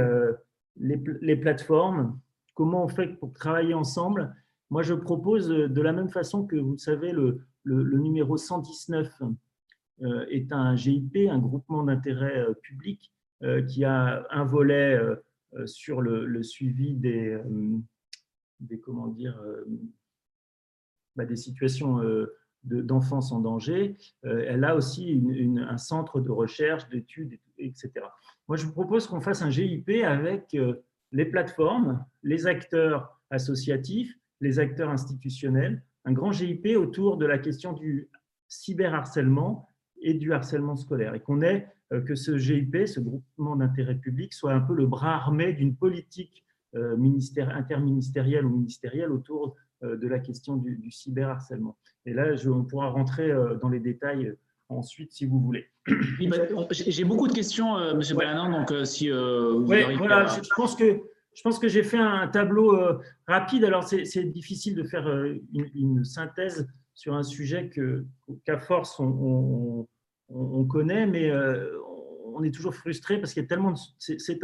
[0.78, 2.20] les, plateformes,
[2.56, 4.34] comment on fait pour travailler ensemble,
[4.70, 9.08] moi, je propose de la même façon que vous le savez, le, le, numéro 119
[9.22, 9.26] euh,
[10.02, 13.12] est un GIP, un groupement d'intérêt euh, public,
[13.44, 15.00] euh, qui a un volet
[15.66, 17.38] sur le, suivi des,
[18.60, 19.40] des, comment dire,
[21.16, 22.00] bah, des situations
[22.64, 23.98] d'enfance en danger.
[24.24, 25.22] elle a aussi
[25.60, 27.92] un centre de recherche, d'études, etc.
[28.48, 30.58] Moi, je vous propose qu'on fasse un GIP avec
[31.12, 37.74] les plateformes, les acteurs associatifs, les acteurs institutionnels, un grand GIP autour de la question
[37.74, 38.10] du
[38.48, 39.70] cyberharcèlement
[40.04, 44.34] et du harcèlement scolaire et qu'on ait euh, que ce GIP, ce groupement d'intérêt public,
[44.34, 46.44] soit un peu le bras armé d'une politique
[46.76, 51.78] euh, ministère, interministérielle ou ministérielle autour euh, de la question du, du cyberharcèlement.
[52.06, 54.34] Et là, je, on pourra rentrer dans les détails
[54.70, 55.68] ensuite si vous voulez.
[56.72, 58.26] J'ai beaucoup de questions, Monsieur ouais.
[58.26, 61.02] donc si vous oui, voilà, je pense que
[61.36, 63.66] je pense que j'ai fait un tableau euh, rapide.
[63.66, 67.72] Alors, c'est difficile de faire euh, une, synthèse sur un sujet
[68.46, 69.88] qu'à force on,
[70.70, 71.70] connaît, mais euh,
[72.34, 74.40] on est toujours frustré parce qu'il y a tellement, c'est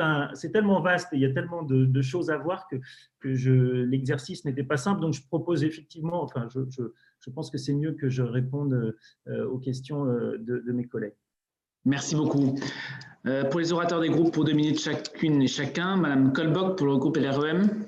[0.51, 2.77] tellement vaste et il y a tellement de, choses à voir que,
[3.23, 5.01] l'exercice n'était pas simple.
[5.01, 8.95] Donc, je propose effectivement, enfin, je, pense que c'est mieux que je réponde
[9.27, 11.15] aux questions de, de mes collègues.
[11.85, 12.55] Merci beaucoup.
[13.25, 16.87] Euh, pour les orateurs des groupes, pour deux minutes chacune et chacun, Madame Colbock pour
[16.87, 17.85] le groupe LREM.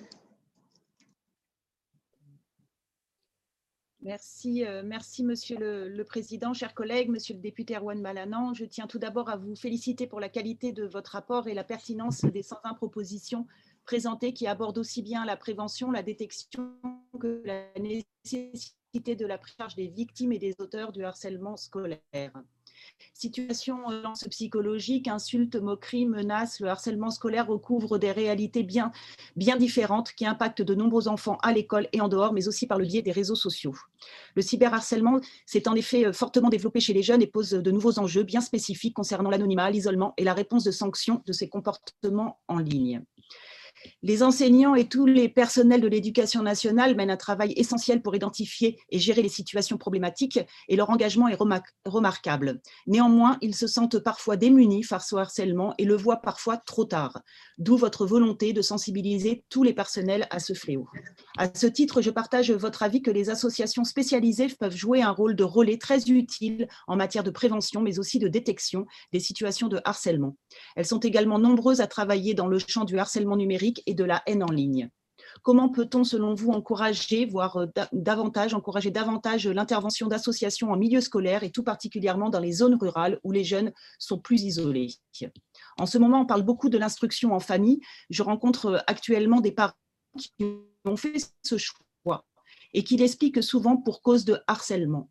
[4.03, 8.51] Merci, euh, merci Monsieur le, Président, chers collègues, Monsieur le député Erwan Malanan.
[8.55, 11.63] Je tiens tout d'abord à vous féliciter pour la qualité de votre rapport et la
[11.63, 13.45] pertinence des 120 propositions
[13.85, 16.73] présentées qui abordent aussi bien la prévention, la détection
[17.19, 22.01] que la nécessité de la charge des victimes et des auteurs du harcèlement scolaire.
[23.13, 28.91] Situation violence psychologique, insultes, moqueries, menaces, le harcèlement scolaire recouvre des réalités bien,
[29.35, 32.77] bien différentes qui impactent de nombreux enfants à l'école et en dehors, mais aussi par
[32.77, 33.75] le biais des réseaux sociaux.
[34.35, 37.99] Le cyberharcèlement s'est en effet euh, fortement développé chez les jeunes et pose de nouveaux
[37.99, 42.57] enjeux bien spécifiques concernant l'anonymat, l'isolement et la réponse de sanctions de ces comportements en
[42.57, 43.03] ligne.
[44.03, 48.79] Les enseignants et tous les personnels de l'éducation nationale mènent un travail essentiel pour identifier
[48.89, 51.37] et gérer les situations problématiques et leur engagement est
[51.85, 52.61] remarquable.
[52.87, 57.21] Néanmoins, ils se sentent parfois démunis face au harcèlement et le voient parfois trop tard,
[57.57, 60.87] d'où votre volonté de sensibiliser tous les personnels à ce fléau.
[61.37, 65.35] À ce titre, je partage votre avis que les associations spécialisées peuvent jouer un rôle
[65.35, 69.79] de relais très utile en matière de prévention, mais aussi de détection des situations de
[69.85, 70.35] harcèlement.
[70.75, 74.21] Elles sont également nombreuses à travailler dans le champ du harcèlement numérique et de la
[74.25, 74.89] haine en ligne.
[75.43, 81.43] Comment peut-on, selon vous, encourager, voire euh, davantage, encourager davantage l'intervention d'associations en milieu scolaire
[81.43, 84.95] et tout particulièrement dans les zones rurales où les jeunes sont plus isolés?
[85.77, 87.79] En ce moment, on parle beaucoup de l'instruction en famille.
[88.09, 89.73] Je rencontre euh, actuellement des parents
[90.15, 90.45] qui
[90.85, 92.25] ont fait ce choix
[92.73, 95.09] et qui l'expliquent souvent pour cause de harcèlement.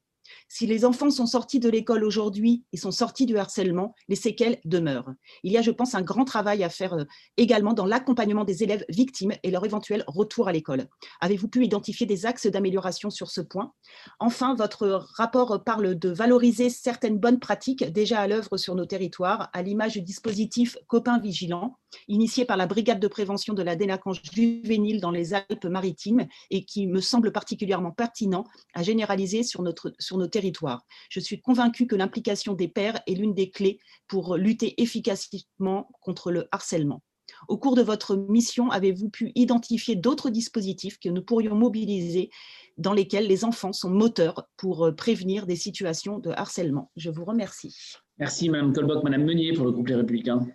[0.49, 4.61] Si les enfants sont sortis de l'école aujourd'hui et sont sortis du harcèlement, les séquelles
[4.65, 5.13] demeurent.
[5.43, 7.05] Il y a, je pense, un grand travail à faire euh,
[7.37, 10.87] également dans l'accompagnement des élèves victimes et leur éventuel retour à l'école.
[11.21, 13.73] Avez-vous pu identifier des axes d'amélioration sur ce point?
[14.19, 19.51] Enfin, votre rapport parle de valoriser certaines bonnes pratiques déjà à l'œuvre sur nos territoires,
[19.53, 24.21] à l'image du dispositif Copains Vigilants, initié par la Brigade de prévention de la délinquance
[24.33, 30.19] juvénile dans les Alpes-Maritimes et qui me semble particulièrement pertinent à généraliser sur, notre, sur
[30.21, 30.87] nos territoires.
[31.09, 36.31] Je suis convaincue que l'implication des pères est l'une des clés pour lutter efficacement contre
[36.31, 37.03] le harcèlement.
[37.49, 42.31] Au cours de votre mission, avez-vous pu identifier d'autres dispositifs que nous pourrions mobiliser
[42.77, 46.91] dans lesquels les enfants sont moteurs pour prévenir des situations de harcèlement?
[46.97, 47.77] Je vous remercie.
[48.19, 49.05] Merci Mme Colbock.
[49.05, 50.47] Mme Meunier pour le groupe Les Républicains.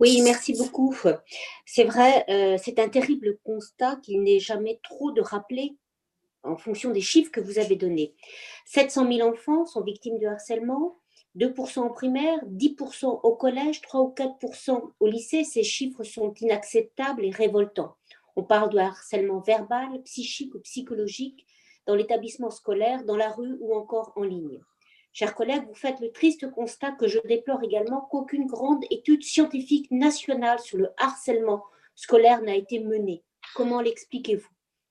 [0.00, 0.96] Oui, merci beaucoup.
[1.66, 5.76] C'est vrai, euh, c'est un terrible constat qu'il n'est jamais trop de rappeler
[6.42, 8.14] en fonction des chiffres que vous avez donnés.
[8.66, 10.98] 700 000 enfants sont victimes de harcèlement,
[11.36, 15.44] 2% en primaire, 10% au collège, 3 ou 4% au lycée.
[15.44, 17.96] Ces chiffres sont inacceptables et révoltants.
[18.36, 21.46] On parle de harcèlement verbal, psychique ou psychologique
[21.86, 24.60] dans l'établissement scolaire, dans la rue ou encore en ligne.
[25.12, 29.90] Chers collègues, vous faites le triste constat que je déplore également qu'aucune grande étude scientifique
[29.90, 31.64] nationale sur le harcèlement
[31.96, 33.24] scolaire n'a été menée.
[33.56, 34.48] Comment l'expliquez-vous?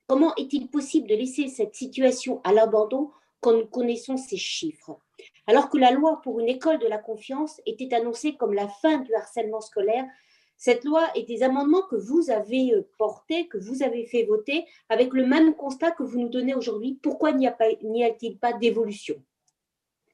[0.10, 5.00] Comment est-il possible de laisser cette situation à l'abandon quand nous connaissons ces chiffres?
[5.45, 8.98] Alors que la loi pour une école de la confiance était annoncée comme la fin
[8.98, 10.08] du harcèlement scolaire,
[10.58, 14.65] cette loi et des amendements que vous avez euh, portés, que vous avez fait voter,
[14.89, 19.24] avec le même constat que vous nous donnez aujourd'hui, pourquoi n'y a-t-il pas d'évolution?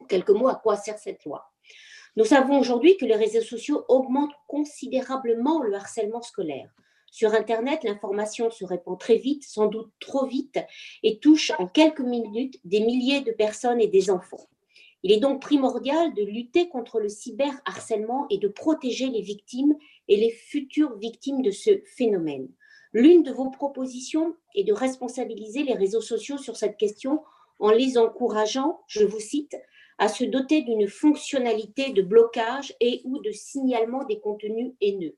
[0.09, 1.53] Quelques mots à quoi sert cette loi?
[2.17, 6.69] Nous savons aujourd'hui que les réseaux sociaux augmentent considérablement le harcèlement scolaire.
[7.15, 10.59] Sur Internet, l'information se répand très vite, sans doute trop vite,
[11.01, 14.49] et touche en quelques minutes des milliers de personnes et des enfants.
[15.01, 19.77] Il est donc primordial de lutter contre le cyberharcèlement et de protéger les victimes
[20.09, 22.49] et les futures victimes de ce phénomène.
[22.91, 27.21] L'une de vos propositions est de responsabiliser les réseaux sociaux sur cette question
[27.59, 29.55] en les encourageant, je vous cite,
[29.99, 35.15] à se doter d'une fonctionnalité de blocage et ou de signalement des contenus haineux.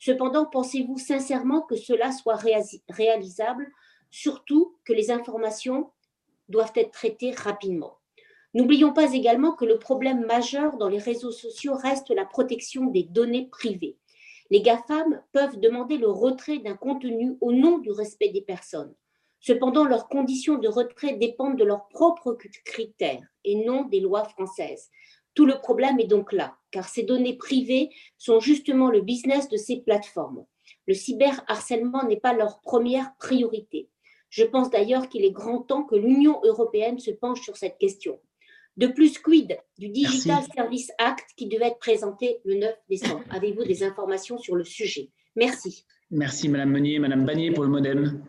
[0.00, 2.40] Cependant, pensez-vous sincèrement que cela soit
[2.88, 3.70] réalisable,
[4.10, 5.90] surtout que les informations
[6.48, 7.98] doivent être traitées rapidement?
[8.54, 13.04] N'oublions pas également que le problème majeur dans les réseaux sociaux reste la protection des
[13.04, 13.98] données privées.
[14.50, 18.92] Les GAFAM peuvent demander le retrait d'un contenu au nom du respect des personnes.
[19.38, 24.90] Cependant, leurs conditions de retrait dépendent de leurs propres critères et non des lois françaises.
[25.34, 29.56] Tout le problème est donc là, car ces données privées sont justement le business de
[29.56, 30.44] ces plateformes.
[30.86, 33.88] Le cyberharcèlement n'est pas leur première priorité.
[34.28, 38.20] Je pense d'ailleurs qu'il est grand temps que l'Union européenne se penche sur cette question.
[38.76, 43.24] De plus, quid du Digital Service Act qui devait être présenté le 9 décembre?
[43.30, 45.10] Avez-vous des informations sur le sujet?
[45.36, 45.84] Merci.
[46.10, 48.24] Merci Madame Meunier, Madame Bagné pour le modem.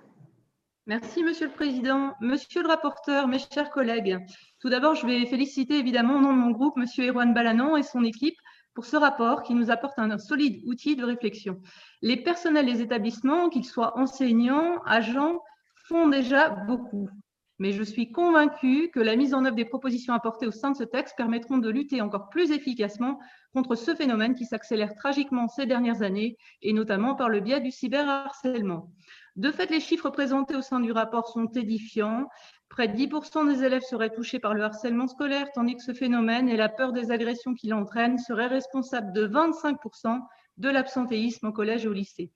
[0.91, 2.15] Merci, Monsieur le Président.
[2.19, 4.17] Monsieur le rapporteur, mes chers collègues,
[4.59, 7.83] tout d'abord, je vais féliciter évidemment au nom de mon groupe Monsieur Erwan Balanon et
[7.83, 8.35] son équipe
[8.73, 11.61] pour ce rapport qui nous apporte un solide outil de réflexion.
[12.01, 15.39] Les personnels des établissements, qu'ils soient enseignants, agents,
[15.87, 17.07] font déjà beaucoup.
[17.57, 20.75] Mais je suis convaincue que la mise en œuvre des propositions apportées au sein de
[20.75, 23.17] ce texte permettront de lutter encore plus efficacement
[23.53, 27.71] contre ce phénomène qui s'accélère tragiquement ces dernières années, et notamment par le biais du
[27.71, 28.91] cyberharcèlement.
[29.37, 32.27] De fait, les chiffres présentés au sein du rapport sont édifiants.
[32.69, 36.49] Près de 10% des élèves seraient touchés par le harcèlement scolaire, tandis que ce phénomène
[36.49, 40.19] et la peur des agressions qu'il entraîne seraient responsables de 25%
[40.57, 42.31] de l'absentéisme au collège et au lycée.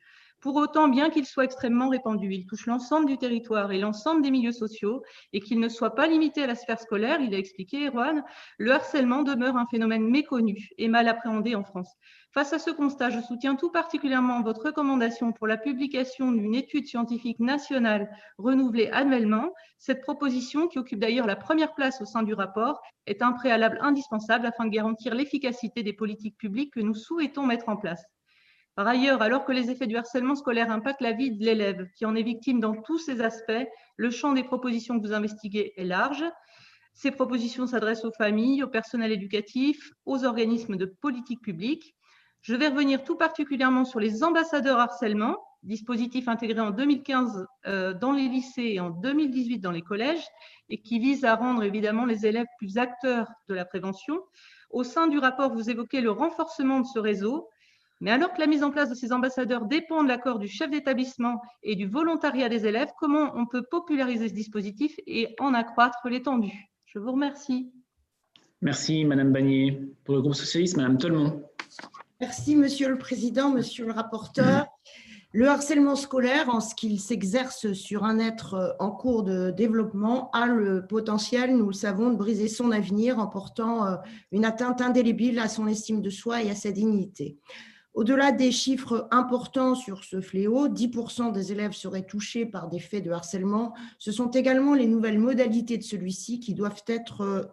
[0.46, 4.30] Pour autant, bien qu'il soit extrêmement répandu, il touche l'ensemble du territoire et l'ensemble des
[4.30, 5.02] milieux sociaux
[5.34, 8.24] et qu'il ne soit pas limité à la sphère scolaire, il a expliqué, Erwan,
[8.60, 11.92] le harcèlement demeure un phénomène méconnu et mal appréhendé en France.
[12.32, 16.86] Face à ce constat, je soutiens tout particulièrement votre recommandation pour la publication d'une étude
[16.86, 19.52] scientifique nationale renouvelée annuellement.
[19.80, 23.80] Cette proposition, qui occupe d'ailleurs la première place au sein du rapport, est un préalable
[23.82, 28.04] indispensable afin de garantir l'efficacité des politiques publiques que nous souhaitons mettre en place.
[28.76, 32.06] Par ailleurs, alors que les effets du harcèlement scolaire impactent la vie de l'élève, qui
[32.06, 35.86] en est victime dans tous ses aspects, le champ des propositions que vous investiguez est
[35.86, 36.26] large.
[36.94, 41.96] Ces propositions s'adressent aux familles, au personnel éducatif, aux organismes de politique publique.
[42.42, 48.12] Je vais revenir tout particulièrement sur les ambassadeurs harcèlement, dispositif intégré en 2015 euh, dans
[48.12, 50.26] les lycées et en 2018 dans les collèges,
[50.70, 54.20] et qui vise à rendre évidemment les élèves plus acteurs de la prévention.
[54.70, 57.48] Au sein du rapport, vous évoquez le renforcement de ce réseau,
[58.02, 60.70] mais alors que la mise en place de ces ambassadeurs dépend de l'accord du chef
[60.70, 66.00] d'établissement et du volontariat des élèves, comment on peut populariser ce dispositif et en accroître
[66.10, 67.72] l'étendue Je vous remercie.
[68.62, 69.82] Merci, Madame Bagné.
[70.04, 71.44] Pour le groupe socialiste, Madame Tolmont.
[72.20, 74.68] Merci, Monsieur le Président, Monsieur le rapporteur.
[75.34, 80.48] Le harcèlement scolaire, en ce qu'il s'exerce sur un être en cours de développement, a
[80.48, 83.96] le potentiel, nous le savons, de briser son avenir en portant euh,
[84.32, 87.38] une atteinte indélébile à son estime de soi et à sa dignité.
[87.96, 93.06] Au-delà des chiffres importants sur ce fléau, 10% des élèves seraient touchés par des faits
[93.06, 93.74] de harcèlement.
[94.00, 97.44] Ce sont également les nouvelles modalités de celui-ci qui doivent être euh,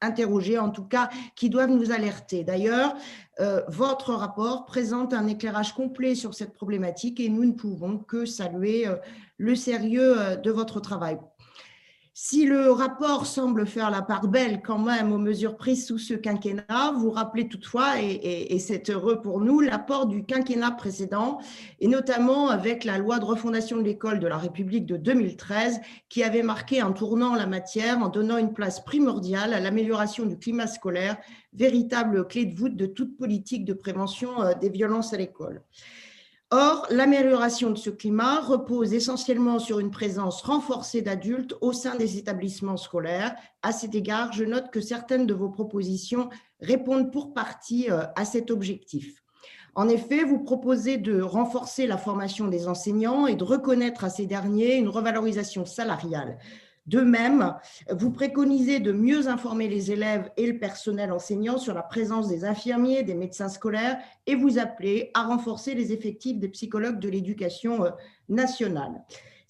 [0.00, 2.44] interrogées, en tout cas qui doivent nous alerter.
[2.44, 2.96] D'ailleurs,
[3.40, 8.24] euh, votre rapport présente un éclairage complet sur cette problématique et nous ne pouvons que
[8.24, 8.96] saluer euh,
[9.36, 11.18] le sérieux de votre travail.
[12.12, 16.14] Si le rapport semble faire la part belle quand même aux mesures prises sous ce
[16.14, 21.38] quinquennat, vous rappelez toutefois, et, c'est heureux pour nous, l'apport du quinquennat précédent,
[21.78, 26.24] et notamment avec la loi de refondation de l'école de la République de 2013, qui
[26.24, 30.36] avait marqué un tournant en la matière en donnant une place primordiale à l'amélioration du
[30.36, 31.16] climat scolaire,
[31.52, 35.62] véritable clé de voûte de toute politique de prévention euh, des violences à l'école.
[36.52, 42.18] Or, l'amélioration de ce climat repose essentiellement sur une présence renforcée d'adultes au sein des
[42.18, 43.36] établissements scolaires.
[43.62, 46.28] À cet égard, je note que certaines de vos propositions
[46.60, 49.22] répondent pour partie euh, à cet objectif.
[49.76, 54.26] En effet, vous proposez de renforcer la formation des enseignants et de reconnaître à ces
[54.26, 56.36] derniers une revalorisation salariale.
[56.86, 57.54] De même,
[57.90, 62.44] vous préconisez de mieux informer les élèves et le personnel enseignant sur la présence des
[62.44, 67.84] infirmiers, des médecins scolaires et vous appelez à renforcer les effectifs des psychologues de l'éducation
[67.84, 67.90] euh,
[68.28, 69.02] nationale.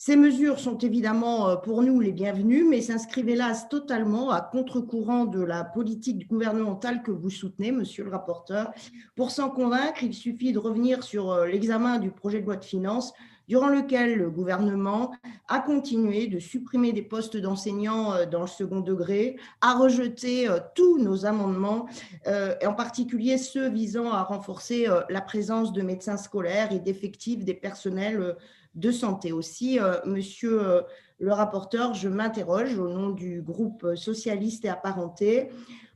[0.02, 5.26] Ces mesures sont évidemment euh, pour nous les bienvenues, mais s'inscrivent hélas totalement à contre-courant
[5.26, 8.72] de la politique gouvernementale que vous soutenez, monsieur le rapporteur.
[9.14, 12.64] Pour s'en convaincre, il suffit de revenir sur euh, l'examen du projet de loi de
[12.64, 13.12] finances
[13.50, 15.10] durant lequel le gouvernement
[15.48, 20.98] a continué de supprimer des postes d'enseignants euh, dans le second degré, a rejeté tous
[20.98, 21.86] nos amendements,
[22.26, 28.36] en particulier ceux visant à renforcer la présence de médecins scolaires et d'effectifs des personnels
[28.74, 29.32] de santé.
[29.32, 30.82] Aussi, euh, monsieur euh,
[31.18, 35.48] le rapporteur, je m'interroge au nom du groupe socialiste et apparenté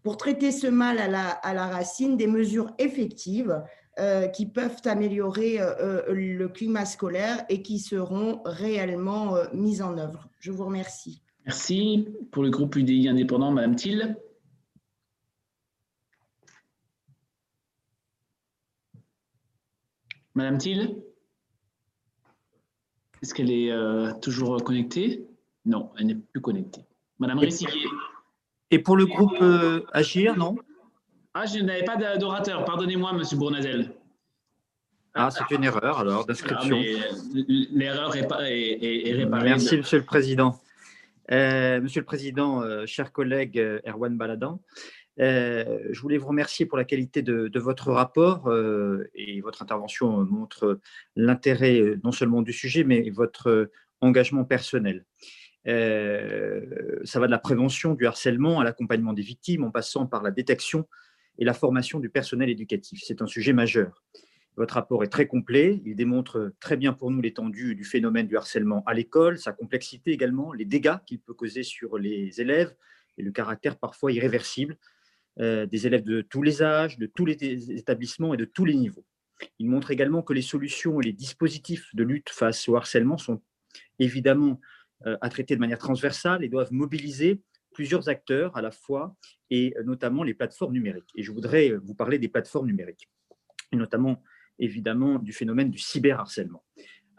[0.02, 3.60] pour traiter ce mal à la, racine des mesures effectives euh,
[4.32, 5.58] qui peuvent améliorer
[6.08, 10.28] le climat scolaire et qui seront réellement mises en œuvre.
[10.40, 11.22] Je vous remercie.
[11.44, 12.08] Merci.
[12.32, 14.16] Pour le groupe UDI indépendant, Madame Thiel.
[20.34, 20.96] Madame Thiel
[23.24, 25.26] est-ce qu'elle est, euh, toujours connectée?
[25.64, 26.84] Non, elle n'est plus connectée.
[27.18, 27.88] Madame Ressiguier.
[28.70, 30.56] Et pour le groupe euh, Agir, non?
[31.34, 32.64] Ah, je n'avais pas d'orateur.
[32.64, 33.92] Pardonnez-moi, Monsieur Bournazel.
[35.14, 36.76] Ah, c'est une erreur alors d'inscription.
[36.76, 39.44] Euh, l'erreur est, est, réparée.
[39.44, 40.60] Merci, Monsieur le Président.
[41.30, 44.60] Monsieur le Président, cher collègue Erwan Baladan,
[45.20, 50.24] euh, je voulais vous remercier pour la qualité de, votre rapport euh, et votre intervention
[50.24, 50.80] montre
[51.14, 53.70] l'intérêt euh, non seulement du sujet, mais votre
[54.00, 55.04] engagement personnel.
[55.64, 60.30] ça va de la prévention du harcèlement à l'accompagnement des victimes en passant par la
[60.30, 60.86] détection
[61.38, 63.02] et la formation du personnel éducatif.
[63.04, 64.02] C'est un sujet majeur.
[64.56, 68.36] Votre rapport est très complet, il démontre très bien pour nous l'étendue du phénomène du
[68.36, 72.72] harcèlement à l'école, sa complexité également, les dégâts qu'il peut causer sur les élèves
[73.18, 74.76] et le caractère parfois irréversible
[75.40, 78.74] euh, des élèves de tous les âges, de tous les établissements et de tous les
[78.74, 79.04] niveaux.
[79.58, 83.42] Il montre également que les solutions et les dispositifs de lutte face au harcèlement sont
[83.98, 84.60] évidemment
[85.06, 87.40] euh, à traiter de manière transversale et doivent mobiliser
[87.74, 89.14] plusieurs acteurs à la fois,
[89.50, 91.10] et notamment les plateformes numériques.
[91.14, 93.10] Et je voudrais vous parler des plateformes numériques,
[93.72, 94.22] et notamment
[94.58, 96.64] évidemment du phénomène du cyberharcèlement.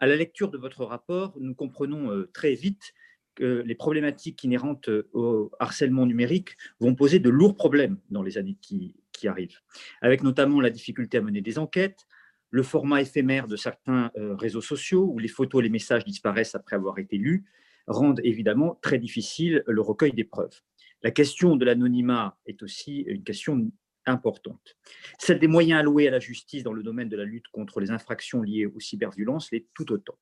[0.00, 2.92] À la lecture de votre rapport, nous comprenons euh, très vite
[3.34, 8.56] que les problématiques inhérentes au harcèlement numérique vont poser de lourds problèmes dans les années
[8.62, 8.94] qui,
[9.24, 9.58] arrivent,
[10.02, 12.06] avec notamment la difficulté à mener des enquêtes,
[12.50, 16.54] le format éphémère de certains euh, réseaux sociaux où les photos et les messages disparaissent
[16.54, 17.44] après avoir été lus,
[17.86, 20.60] rendent évidemment très difficile le recueil des preuves.
[21.02, 23.70] La question de l'anonymat est aussi une question
[24.06, 24.76] importante.
[25.18, 27.90] Celle des moyens alloués à la justice dans le domaine de la lutte contre les
[27.90, 30.18] infractions liées aux cyberviolences l'est tout autant.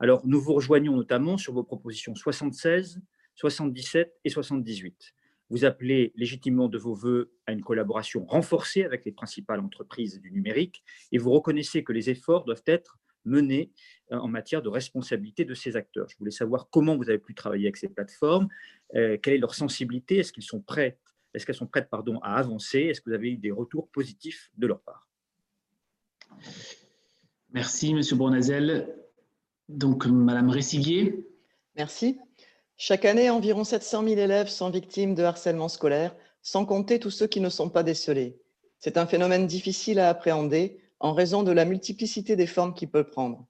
[0.00, 3.00] Alors, nous vous rejoignons notamment sur vos propositions 76,
[3.36, 5.14] 77 et 78.
[5.50, 10.32] Vous appelez légitimement de vos voeux à une collaboration renforcée avec les principales entreprises du
[10.32, 10.82] numérique
[11.12, 13.70] et vous reconnaissez que les efforts doivent être menés
[14.10, 16.08] euh, en matière de responsabilité de ces acteurs.
[16.08, 18.48] Je voulais savoir comment vous avez pu travailler avec ces plateformes,
[18.94, 20.98] euh, quelle est leur sensibilité, est-ce qu'ils sont prêts
[21.34, 24.50] est-ce qu'elles sont prêtes pardon, à avancer Est-ce que vous avez eu des retours positifs
[24.58, 25.08] de leur part?
[27.50, 28.94] Merci, Monsieur Bournazel.
[29.68, 31.26] Donc, Madame Ressiguier.
[31.76, 32.18] Merci.
[32.76, 37.26] Chaque année, environ 700 000 élèves sont victimes de harcèlement scolaire, sans compter tous ceux
[37.26, 38.38] qui ne sont pas décelés.
[38.78, 43.04] C'est un phénomène difficile à appréhender en raison de la multiplicité des formes qu'il peut
[43.04, 43.44] prendre.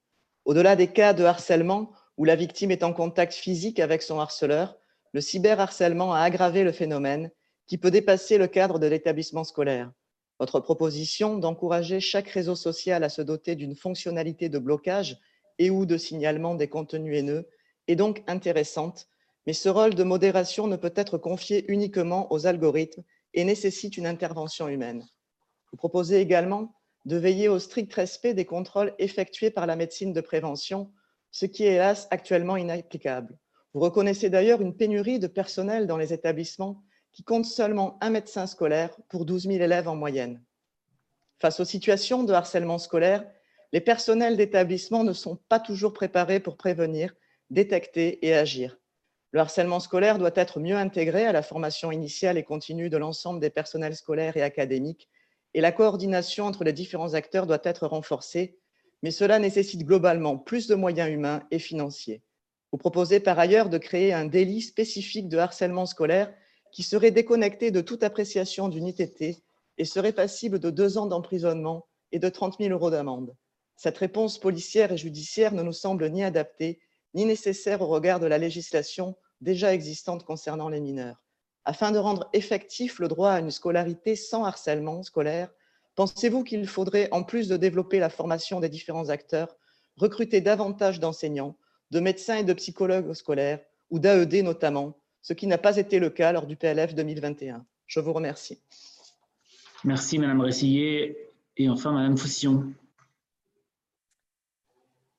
[0.46, 4.76] Au-delà des cas de harcèlement où la victime est en contact physique avec son harceleur,
[5.12, 7.30] le cyberharcèlement a aggravé le phénomène
[7.66, 9.92] qui peut dépasser le cadre de l'établissement scolaire.
[10.40, 15.20] Votre proposition d'encourager chaque réseau social à se doter d'une fonctionnalité de blocage
[15.58, 17.46] et ou de signalement des contenus haineux
[17.86, 19.08] est donc intéressante,
[19.46, 24.06] mais ce rôle de modération ne peut être confié uniquement aux algorithmes et nécessite une
[24.06, 25.06] intervention humaine.
[25.70, 26.74] Vous proposez également
[27.04, 30.92] de veiller au strict respect des contrôles effectués par la médecine de prévention,
[31.30, 33.38] ce qui est hélas actuellement inapplicable.
[33.74, 36.82] Vous reconnaissez d'ailleurs une pénurie de personnel dans les établissements
[37.12, 40.42] qui compte seulement un médecin scolaire pour 12 000 élèves en moyenne.
[41.38, 43.26] Face aux situations de harcèlement scolaire,
[43.72, 47.14] les personnels d'établissement ne sont pas toujours préparés pour prévenir,
[47.50, 48.78] détecter et agir.
[49.32, 53.40] Le harcèlement scolaire doit être mieux intégré à la formation initiale et continue de l'ensemble
[53.40, 55.08] des personnels scolaires et académiques,
[55.54, 58.58] et la coordination entre les différents acteurs doit être renforcée,
[59.02, 62.22] mais cela nécessite globalement plus de moyens humains et financiers.
[62.70, 66.32] Vous proposez par ailleurs de créer un délit spécifique de harcèlement scolaire
[66.72, 69.42] qui serait déconnecté de toute appréciation d'une ITT
[69.78, 73.36] et serait passible de deux ans d'emprisonnement et de 30 000 euros d'amende.
[73.76, 76.80] Cette réponse policière et judiciaire ne nous semble ni adaptée
[77.14, 81.21] ni nécessaire au regard de la législation déjà existante concernant les mineurs.
[81.64, 85.50] Afin de rendre effectif le droit à une scolarité sans harcèlement scolaire,
[85.94, 89.56] pensez-vous qu'il faudrait, en plus de développer la formation des différents acteurs,
[89.96, 91.56] recruter davantage d'enseignants,
[91.90, 93.60] de médecins et de psychologues scolaires
[93.90, 97.64] ou d'AED notamment, ce qui n'a pas été le cas lors du PLF 2021.
[97.86, 98.60] Je vous remercie.
[99.84, 101.16] Merci Madame Ressillier.
[101.56, 102.72] Et enfin Madame Faucillon.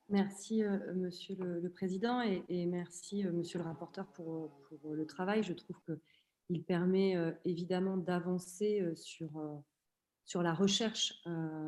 [0.10, 5.44] Merci euh, Monsieur le, Président et, merci euh, Monsieur le rapporteur pour, pour le travail.
[5.44, 5.80] Je trouve
[6.54, 9.32] qu'il permet euh, évidemment d'avancer sur,
[10.26, 11.24] sur la recherche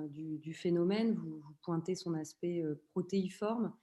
[0.09, 1.15] du, phénomène.
[1.15, 3.73] Vous, pointez son aspect protéiforme.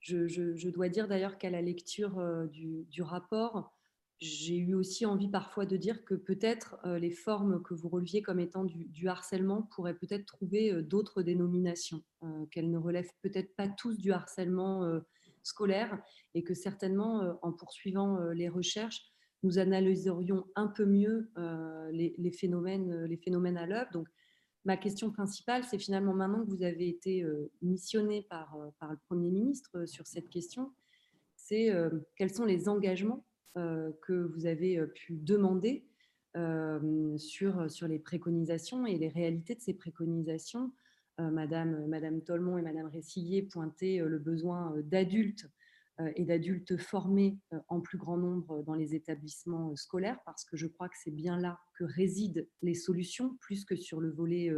[0.00, 3.76] Je, je, dois dire d'ailleurs qu'à la lecture du, du rapport,
[4.18, 8.22] j'ai eu aussi envie parfois de dire que peut-être euh, les formes que vous releviez
[8.22, 13.54] comme étant du, harcèlement pourraient peut-être trouver euh, d'autres dénominations, euh, qu'elles ne relèvent peut-être
[13.56, 15.00] pas tous du harcèlement
[15.42, 16.02] scolaire
[16.34, 19.02] et que certainement, en poursuivant les recherches,
[19.42, 21.30] nous analyserions un peu mieux
[21.92, 23.90] les, phénomènes, les phénomènes à l'œuvre.
[23.92, 24.08] Donc,
[24.64, 27.24] ma question principale, c'est finalement maintenant que vous avez été
[27.62, 30.72] missionné par, le Premier ministre sur cette question,
[31.36, 31.70] c'est
[32.16, 33.24] quels sont les engagements
[33.56, 35.86] euh, que vous avez euh, pu demander
[36.36, 40.72] euh, sur, sur les préconisations et les réalités de ces préconisations?
[41.18, 45.46] Madame, Madame Tolmont et Madame Ressillier pointaient le besoin d'adultes
[46.14, 47.38] et d'adultes formés
[47.68, 51.38] en plus grand nombre dans les établissements scolaires, parce que je crois que c'est bien
[51.38, 54.52] là que résident les solutions, plus que sur le volet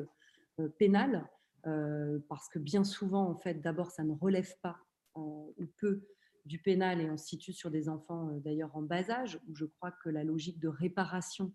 [0.79, 1.29] pénal,
[1.63, 4.79] parce que bien souvent, en fait, d'abord, ça ne relève pas
[5.15, 6.03] ou peu
[6.49, 9.55] du pénal et on se situe sur des enfants euh, d'ailleurs en bas âge, où
[9.55, 11.53] je crois que la logique de réparation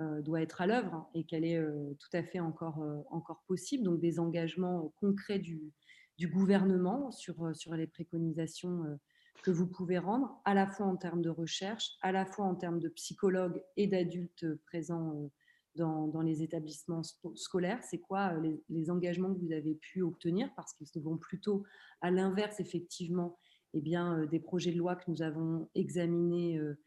[0.00, 3.42] euh, doit être à l'œuvre hein, et qu'elle est euh, tout à fait encore, encore
[3.48, 3.84] possible.
[3.84, 5.72] Donc des engagements concrets du,
[6.18, 8.98] du gouvernement sur, sur les préconisations
[9.42, 12.54] que vous pouvez rendre, à la fois en termes de recherche, à la fois en
[12.54, 15.30] termes de psychologues et d'adultes présents
[15.76, 17.02] dans, dans, les établissements
[17.34, 17.82] scolaires.
[17.82, 20.48] C'est quoi les, les, engagements que vous avez pu obtenir?
[20.56, 21.64] Parce qu'ils vont plutôt
[22.00, 23.38] à l'inverse, effectivement,
[23.74, 26.78] eh bien, euh, des projets de loi que nous avons examinés euh,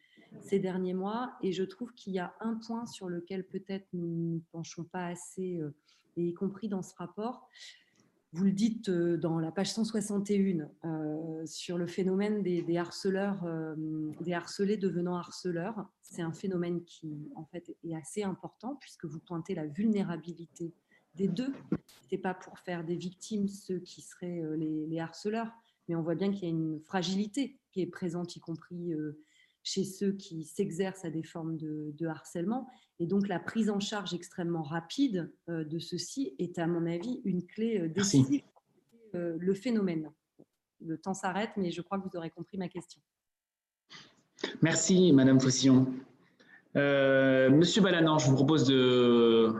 [0.42, 1.34] ces derniers mois.
[1.44, 5.06] Et je trouve qu'il y a un point sur lequel peut-être nous ne penchons pas
[5.06, 5.76] assez, euh,
[6.18, 7.48] et y compris dans ce rapport.
[8.32, 10.70] Vous le dites dans la page 161
[11.46, 13.44] sur le phénomène des, harceleurs,
[14.22, 15.88] des harcelés devenant harceleurs.
[16.04, 20.76] C'est un phénomène qui, en fait, est assez important puisque vous pointez la vulnérabilité
[21.16, 21.52] des deux.
[21.88, 25.52] Ce n'était pas pour faire des victimes ceux qui seraient les harceleurs,
[25.88, 29.20] mais on voit bien qu'il y a une fragilité qui est présente, y compris euh,
[29.70, 32.68] chez ceux qui s'exercent à des formes de, harcèlement.
[33.00, 37.22] Et donc, la prise en charge extrêmement rapide euh, de ceci est, à mon avis,
[37.24, 38.64] une clé euh, décisive pour
[39.14, 40.12] le phénomène.
[40.82, 43.02] Le temps s'arrête, mais je crois que vous aurez compris ma question.
[44.62, 45.88] Merci, Madame Faucillon.
[46.76, 49.52] Monsieur Balanan, je vous propose de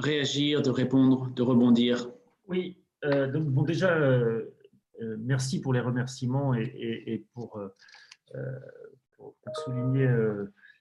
[0.00, 2.10] réagir, de répondre, de rebondir.
[2.48, 3.96] Oui, donc bon, déjà,
[5.00, 6.72] euh, merci pour les remerciements et,
[7.06, 7.60] euh, euh, pour,
[9.18, 10.08] pour, souligner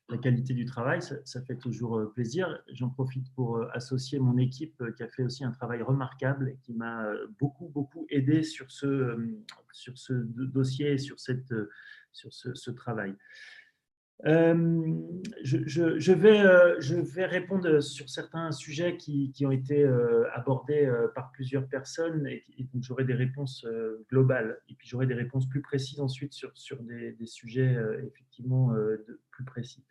[0.09, 1.01] la qualité du travail.
[1.01, 2.61] Ça, fait toujours plaisir.
[2.71, 6.73] J'en profite pour associer mon équipe qui a fait aussi un travail remarquable et qui
[6.73, 7.05] m'a
[7.39, 9.17] beaucoup, beaucoup aidé sur ce,
[9.73, 11.53] sur ce dossier et sur, cette,
[12.13, 13.15] sur ce travail.
[14.25, 14.95] Euh,
[15.43, 21.31] je, vais, euh, je vais répondre sur certains sujets qui, ont été euh, abordés par
[21.31, 22.43] plusieurs personnes et,
[22.73, 23.65] donc j'aurai des réponses
[24.09, 28.73] globales et puis j'aurai des réponses plus précises ensuite sur, des, sujets effectivement
[29.31, 29.85] plus précis.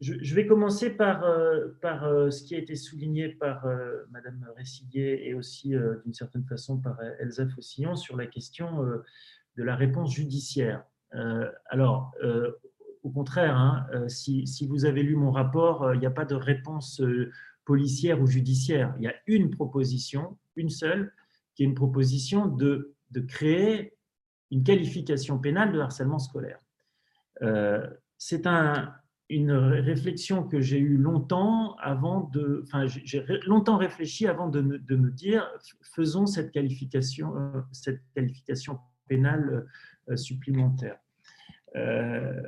[0.00, 3.66] Je, vais commencer par, ce qui a été souligné par
[4.10, 5.74] Madame Ressillier et aussi
[6.04, 8.82] d'une certaine façon par Elsa Faucillon sur la question
[9.56, 10.84] de la réponse judiciaire.
[11.14, 12.52] Euh, alors, euh,
[13.02, 16.34] au contraire, hein, euh, si, vous avez lu mon rapport, il n'y a pas de
[16.34, 17.02] réponse
[17.64, 18.94] policière ou judiciaire.
[18.98, 21.12] Il y a une proposition, une seule,
[21.54, 22.94] qui est une proposition de,
[23.28, 23.96] créer
[24.50, 26.58] une qualification pénale de harcèlement scolaire.
[28.18, 28.92] C'est un,
[29.28, 34.78] une réflexion que j'ai eue longtemps avant de, enfin, j'ai longtemps réfléchi avant de me,
[34.78, 35.48] de me, dire,
[35.82, 37.32] faisons cette qualification,
[37.70, 39.66] cette qualification pénale
[40.16, 40.98] supplémentaire.
[41.76, 42.40] Euh,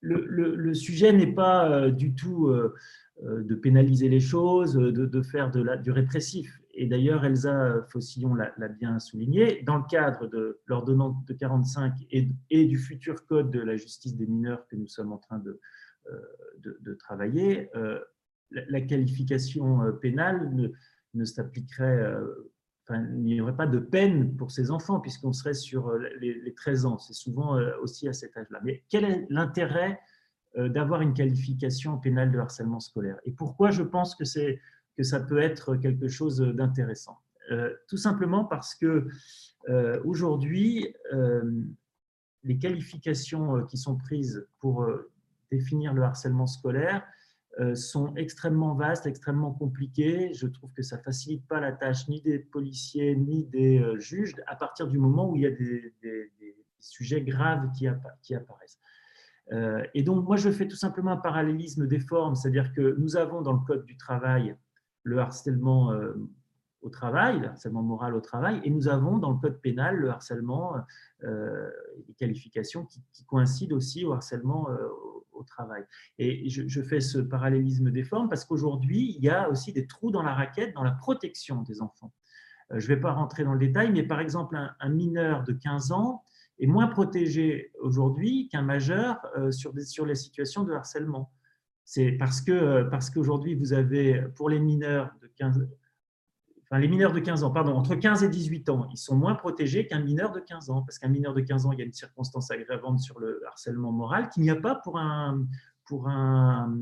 [0.00, 2.74] le, sujet n'est pas euh, du tout euh,
[3.22, 6.58] de pénaliser les choses, de, faire du répressif.
[6.74, 12.64] Et d'ailleurs, Elsa Faucillon l'a bien souligné, dans le cadre de l'ordonnance de 45 et,
[12.64, 15.60] du futur code de la justice des mineurs que nous sommes en train de,
[16.58, 17.70] de, travailler,
[18.50, 20.68] la, qualification pénale ne,
[21.12, 22.16] ne s'appliquerait
[22.94, 26.86] il n'y aurait pas de peine pour ces enfants puisqu'on serait sur euh, les, 13
[26.86, 26.98] ans.
[26.98, 28.60] C'est souvent euh, aussi à cet âge-là.
[28.64, 30.00] Mais quel est l'intérêt
[30.56, 33.18] euh, d'avoir une qualification pénale de harcèlement scolaire?
[33.24, 34.24] Et pourquoi je pense que,
[34.96, 37.18] que ça peut être quelque chose d'intéressant?
[37.86, 39.08] Tout simplement parce que
[40.04, 40.94] aujourd'hui,
[42.44, 44.88] les qualifications qui sont prises pour
[45.50, 47.04] définir le harcèlement scolaire
[47.74, 50.32] sont extrêmement vastes, extrêmement compliquées.
[50.34, 53.98] Je trouve que ça ne facilite pas la tâche ni des policiers ni des euh,
[53.98, 55.92] juges à partir du moment où il y a des,
[56.78, 58.80] sujets graves qui, apparaissent.
[59.52, 63.16] Euh, et donc, moi, je fais tout simplement un parallélisme des formes, c'est-à-dire que nous
[63.16, 64.56] avons dans le Code du travail
[65.04, 65.92] le harcèlement
[66.80, 70.10] au travail, le harcèlement moral au travail, et nous avons dans le Code pénal le
[70.10, 70.74] harcèlement,
[71.22, 74.66] les qualifications qui, qui, coïncident aussi au harcèlement
[75.32, 75.84] au travail.
[76.18, 80.10] Et je, fais ce parallélisme des formes parce qu'aujourd'hui, il y a aussi des trous
[80.10, 82.12] dans la raquette dans la protection des enfants.
[82.72, 85.52] Euh, je ne vais pas rentrer dans le détail, mais par exemple, un, mineur de
[85.52, 86.24] 15 ans
[86.58, 91.32] est moins protégé aujourd'hui qu'un majeur euh, sur, des, sur les situations de harcèlement.
[91.84, 95.68] C'est parce que parce qu'aujourd'hui, vous avez, pour les mineurs de 15,
[96.78, 99.86] les mineurs de 15 ans, pardon, entre 15 et 18 ans, ils sont moins protégés
[99.86, 101.92] qu'un mineur de 15 ans, parce qu'un mineur de 15 ans, il y a une
[101.92, 105.46] circonstance aggravante sur le harcèlement moral qu'il n'y a pas pour un,
[105.84, 106.74] pour un,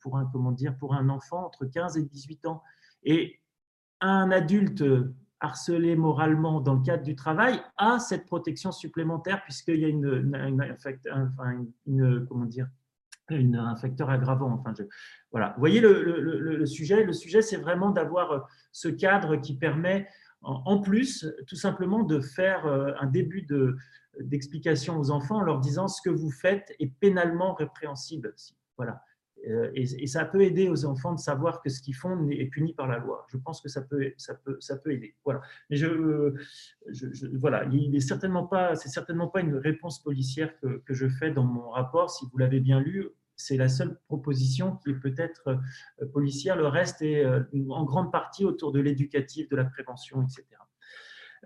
[0.00, 2.62] pour un, comment dire, pour un enfant entre 15 et 18 ans.
[3.04, 3.40] Et
[4.00, 4.84] un adulte
[5.40, 10.34] harcelé moralement dans le cadre du travail a cette protection supplémentaire puisqu'il y a une,
[11.86, 12.68] une, comment dire,
[13.30, 14.52] un facteur aggravant.
[14.52, 14.84] Enfin, je,
[15.30, 15.52] voilà.
[15.56, 17.04] Vous voyez le, sujet?
[17.04, 18.38] Le sujet, c'est vraiment d'avoir euh,
[18.72, 20.08] ce cadre qui permet,
[20.42, 23.46] en, plus, tout simplement de faire euh, un début
[24.20, 28.34] d'explication aux enfants en leur disant ce que vous faites est pénalement répréhensible.
[28.76, 29.02] Voilà.
[29.46, 32.74] Euh, et, ça peut aider aux enfants de savoir que ce qu'ils font est puni
[32.74, 33.26] par la loi.
[33.30, 35.14] Je pense que ça peut, ça peut, ça peut aider.
[35.24, 35.40] Voilà.
[35.70, 36.34] Mais je,
[36.88, 41.08] je, voilà, il est certainement pas, c'est certainement pas une réponse policière que, que, je
[41.08, 42.10] fais dans mon rapport.
[42.10, 43.08] Si vous l'avez bien lu,
[43.38, 45.48] c'est la seule proposition qui est peut-être
[46.02, 46.56] euh, policière.
[46.56, 50.44] Le reste est euh, en grande partie autour de l'éducatif, de la prévention, etc.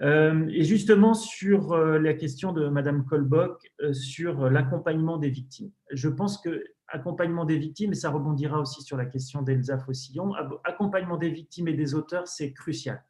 [0.01, 5.71] Euh, et justement, sur la question de Madame Kolbock, sur l'accompagnement des victimes.
[5.91, 10.33] Je pense que accompagnement des victimes, et ça rebondira aussi sur la question d'Elsa Fossillon,
[10.65, 13.03] accompagnement des victimes et des auteurs, c'est crucial.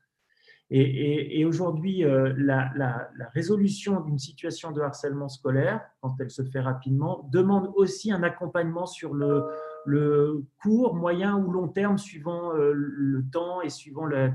[0.74, 7.28] Et, aujourd'hui, euh, la, résolution d'une situation de harcèlement scolaire, quand elle se fait rapidement,
[7.30, 13.60] demande aussi un accompagnement sur le, court, moyen ou long terme, suivant euh, le temps
[13.60, 14.32] et suivant la,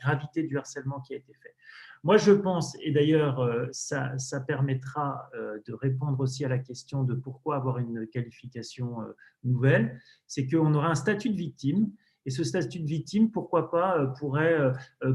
[0.00, 1.54] gravité du harcèlement qui a été fait.
[2.02, 7.04] Moi, je pense, et d'ailleurs, euh, ça, ça, permettra de répondre aussi à la question
[7.04, 8.96] de pourquoi avoir une qualification
[9.44, 11.90] nouvelle, c'est qu'on aura un statut de victime
[12.24, 14.72] et ce statut de victime, pourquoi pas, euh, pourrait euh,
[15.04, 15.14] euh,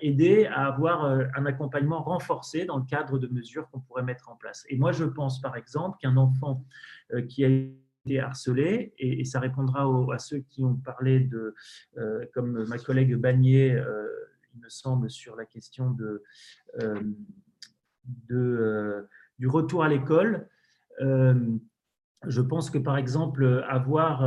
[0.00, 4.36] aider à avoir un accompagnement renforcé dans le cadre de mesures qu'on pourrait mettre en
[4.36, 4.64] place.
[4.68, 6.64] Et moi, je pense par exemple qu'un enfant
[7.28, 11.54] qui a été harcelé, et, ça répondra à ceux qui ont parlé de,
[12.32, 13.82] comme ma collègue Bagné,
[14.54, 16.22] il me semble, sur la question de,
[18.28, 19.08] de
[19.38, 20.48] du retour à l'école.
[20.98, 24.24] je pense que par exemple, avoir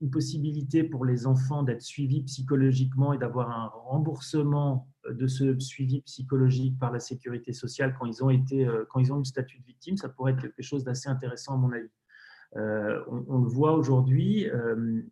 [0.00, 6.02] une possibilité pour les enfants d'être suivis psychologiquement et d'avoir un remboursement de ce suivi
[6.02, 9.24] psychologique par la sécurité sociale quand ils ont été, euh, quand ils ont eu le
[9.24, 11.90] statut de victime, ça pourrait être quelque chose d'assez intéressant à mon avis.
[12.56, 15.02] Euh, on, le voit aujourd'hui, euh,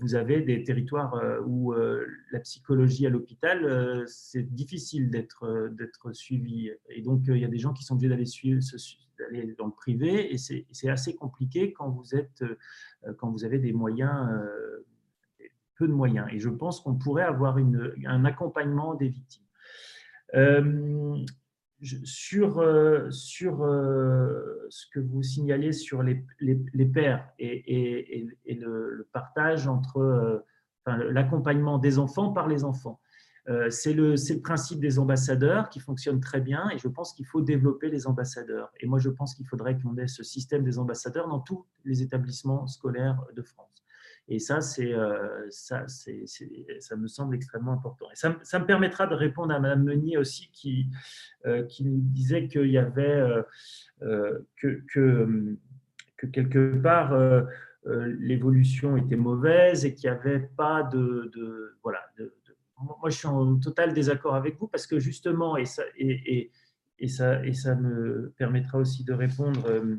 [0.00, 6.70] vous avez des territoires où la psychologie à l'hôpital, c'est difficile d'être suivi.
[6.88, 10.38] Et donc, il y a des gens qui sont obligés d'aller dans le privé et
[10.38, 14.84] c'est assez compliqué quand vous, euh, avez des moyens, euh,
[15.76, 16.28] peu de moyens.
[16.32, 19.44] Et je pense qu'on pourrait avoir un accompagnement des victimes.
[20.34, 21.16] Euh,
[22.04, 22.64] sur,
[23.10, 23.58] sur
[24.68, 30.44] ce que vous signalez sur les, les, pères et, et, le, partage entre
[30.86, 33.00] l'accompagnement des enfants par les enfants.
[33.48, 37.40] Euh, c'est le, principe des ambassadeurs qui fonctionne très bien et je pense qu'il faut
[37.40, 38.70] développer les ambassadeurs.
[38.78, 42.02] Et moi, je pense qu'il faudrait qu'on ait ce système des ambassadeurs dans tous les
[42.02, 43.84] établissements scolaires de France.
[44.28, 46.24] Et ça, euh, ça, c'est,
[46.80, 48.06] ça me semble extrêmement important.
[48.10, 50.86] Et ça, me permettra de répondre à Mme Meunier aussi qui,
[51.44, 53.22] euh, qui nous disait qu'il y avait
[54.00, 55.56] que, que,
[56.16, 57.14] que, quelque part
[57.84, 62.00] l'évolution était mauvaise et qu'il n'y avait pas de, voilà,
[62.82, 66.50] moi, je suis en total désaccord avec vous parce que justement, et ça, et,
[67.08, 69.96] ça, et ça me permettra aussi de répondre euh,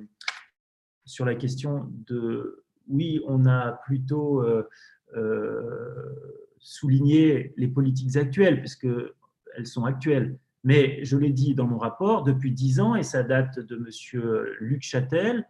[1.06, 4.68] sur la question de, oui, on a plutôt euh,
[5.16, 6.16] euh,
[6.60, 10.38] souligné les politiques actuelles, puisqu'elles sont actuelles.
[10.64, 14.46] Mais je l'ai dit dans mon rapport, depuis dix ans, et ça date de M.
[14.62, 15.46] Luc Châtel,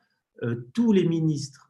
[0.74, 1.70] tous les ministres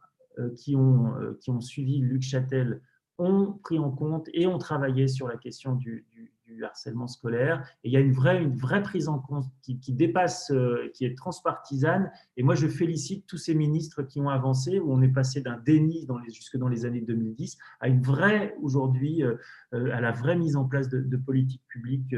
[0.56, 2.82] qui ont, qui ont suivi Luc Châtel
[3.18, 7.66] ont pris en compte et ont travaillé sur la question du harcèlement scolaire.
[7.84, 11.06] Et il y a une vraie, une vraie prise en compte qui, dépasse, euh, qui
[11.06, 12.12] est transpartisane.
[12.38, 15.58] Et moi, je félicite tous ces ministres qui ont avancé, où on est passé d'un
[15.58, 19.38] déni jusque dans les années 2010 à une vraie, aujourd'hui, euh,
[19.72, 22.16] à la vraie mise en place de, de politiques publiques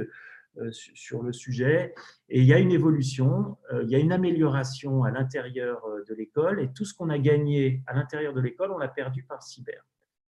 [0.72, 1.94] sur le sujet.
[2.30, 6.62] Et il y a une évolution, il y a une amélioration à l'intérieur de l'école.
[6.62, 9.86] Et tout ce qu'on a gagné à l'intérieur de l'école, on l'a perdu par cyber.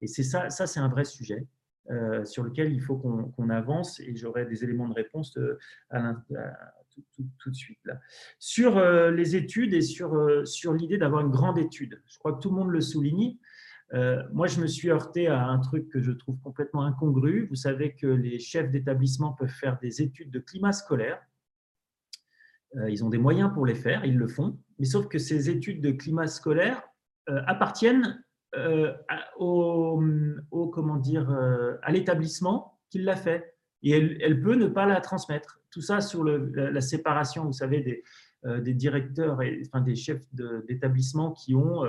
[0.02, 1.48] Et c'est ça, ça c'est un vrai sujet.
[1.92, 5.58] Euh, sur lequel il faut qu'on avance et j'aurai des éléments de réponse euh,
[7.18, 7.80] tout, de suite.
[7.84, 8.00] Là.
[8.38, 10.16] Sur euh, les études et sur,
[10.46, 13.38] sur l'idée d'avoir une grande étude, je crois que tout le monde le souligne.
[14.32, 17.48] moi, je me suis heurté à un truc que je trouve complètement incongru.
[17.48, 21.20] Vous savez que les chefs d'établissement peuvent faire des études de climat scolaire.
[22.88, 24.60] ils ont des moyens pour les faire, ils le font.
[24.78, 26.84] Mais sauf que ces études de climat scolaire
[27.26, 28.24] appartiennent
[28.56, 28.94] euh,
[29.38, 30.02] au,
[30.74, 33.56] comment dire, euh, à l'établissement qui l'a fait.
[33.84, 35.62] Et elle, peut ne pas la transmettre.
[35.72, 38.04] Tout ça sur la, séparation, vous savez, des,
[38.46, 41.84] euh, des directeurs et enfin, des chefs d'établissement qui ont,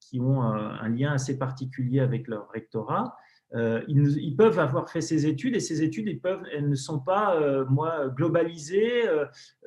[0.00, 3.16] qui, ont un lien assez particulier avec leur rectorat.
[3.52, 6.20] Ils, peuvent avoir fait ces études et ces études,
[6.52, 9.02] elles ne sont pas, moi, globalisées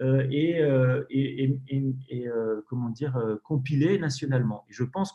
[0.01, 0.61] et,
[1.09, 2.29] et,
[2.67, 4.65] comment dire, compilées nationalement.
[4.69, 5.13] Je pense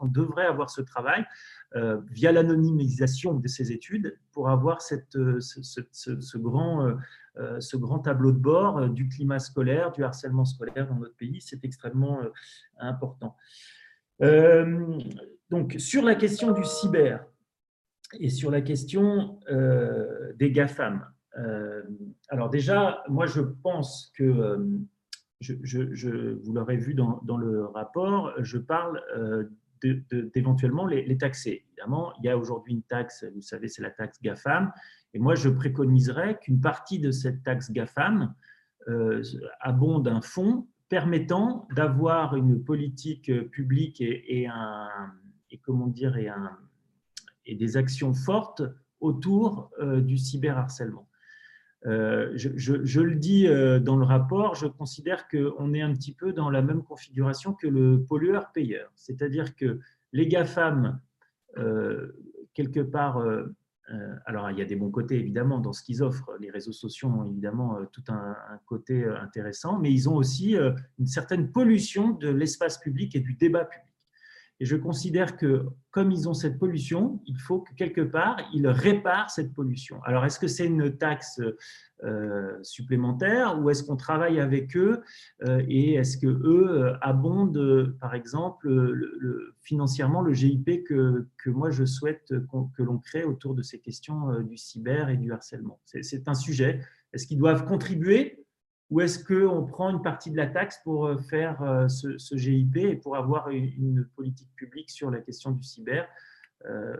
[0.00, 1.24] on devrait avoir ce travail
[1.76, 6.86] euh, via l'anonymisation de ces études pour avoir cette, euh, ce, grand,
[7.36, 11.40] euh, ce grand tableau de bord du climat scolaire, du harcèlement scolaire dans notre pays.
[11.40, 12.20] C'est extrêmement
[12.78, 13.36] important.
[15.50, 17.24] donc, sur la question du cyber
[18.18, 19.38] et sur la question
[20.38, 21.04] des GAFAM,
[22.28, 24.58] alors déjà, moi je pense que
[25.40, 26.10] je, je,
[26.42, 29.02] vous l'aurez vu dans, le rapport, je parle
[29.82, 31.64] d'éventuellement les, les, taxer.
[31.68, 34.72] Évidemment, il y a aujourd'hui une taxe, vous savez, c'est la taxe GAFAM,
[35.14, 38.34] et moi je préconiserais qu'une partie de cette taxe GAFAM
[38.88, 39.22] euh,
[39.60, 44.88] abonde un fonds permettant d'avoir une politique publique et, un,
[45.50, 46.58] et comment dire, et, un,
[47.46, 48.62] et des actions fortes
[49.00, 51.10] autour euh, du cyberharcèlement.
[51.86, 56.32] Euh, je, le dis euh, dans le rapport, je considère qu'on est un petit peu
[56.32, 58.90] dans la même configuration que le pollueur-payeur.
[58.94, 59.78] C'est-à-dire que
[60.12, 61.00] les GAFAM,
[61.56, 62.12] euh,
[62.52, 63.24] quelque part,
[64.24, 66.30] alors il y a des bons côtés évidemment dans ce qu'ils offrent.
[66.38, 68.36] Les réseaux sociaux ont évidemment tout un,
[68.66, 70.56] côté intéressant, mais ils ont aussi
[70.98, 73.89] une certaine pollution de l'espace public et du débat public.
[74.60, 78.68] Et je considère que comme ils ont cette pollution, il faut que quelque part, ils
[78.68, 80.02] réparent cette pollution.
[80.04, 81.40] Alors, est-ce que c'est une taxe
[82.04, 85.02] euh, supplémentaire ou est-ce qu'on travaille avec eux
[85.44, 91.50] euh, et est-ce que eux euh, abondent, par exemple, le, financièrement le GIP que, que
[91.50, 92.32] moi je souhaite
[92.74, 95.80] que l'on crée autour de ces questions du cyber et du harcèlement?
[95.84, 96.80] C'est un sujet.
[97.12, 98.39] Est-ce qu'ils doivent contribuer
[98.90, 102.76] ou est-ce qu'on prend une partie de la taxe pour euh, faire euh, ce, GIP
[102.76, 106.08] et pour avoir une, politique publique sur la question du cyber?
[106.66, 106.96] Euh,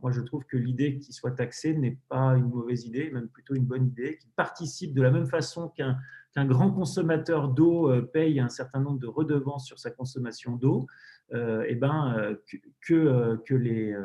[0.00, 3.54] Moi, je trouve que l'idée qu'il soit taxé n'est pas une mauvaise idée, même plutôt
[3.54, 5.98] une bonne idée, qu'il participe de la même façon qu'un
[6.46, 10.86] grand consommateur d'eau paye un certain nombre de redevances sur sa consommation d'eau,
[11.32, 12.36] et ben,
[12.80, 13.96] que, les,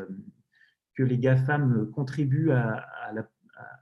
[0.95, 3.27] que GAFAM contribuent à, à la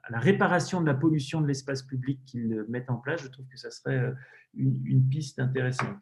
[0.03, 3.47] à la réparation de la pollution de l'espace public qu'ils mettent en place, je trouve
[3.47, 4.11] que ça serait euh,
[4.55, 5.97] une, piste intéressante.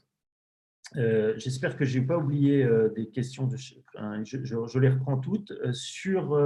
[0.95, 5.53] Euh, j'espère que je n'ai pas oublié euh, des questions, je, les reprends toutes.
[5.73, 6.38] sur,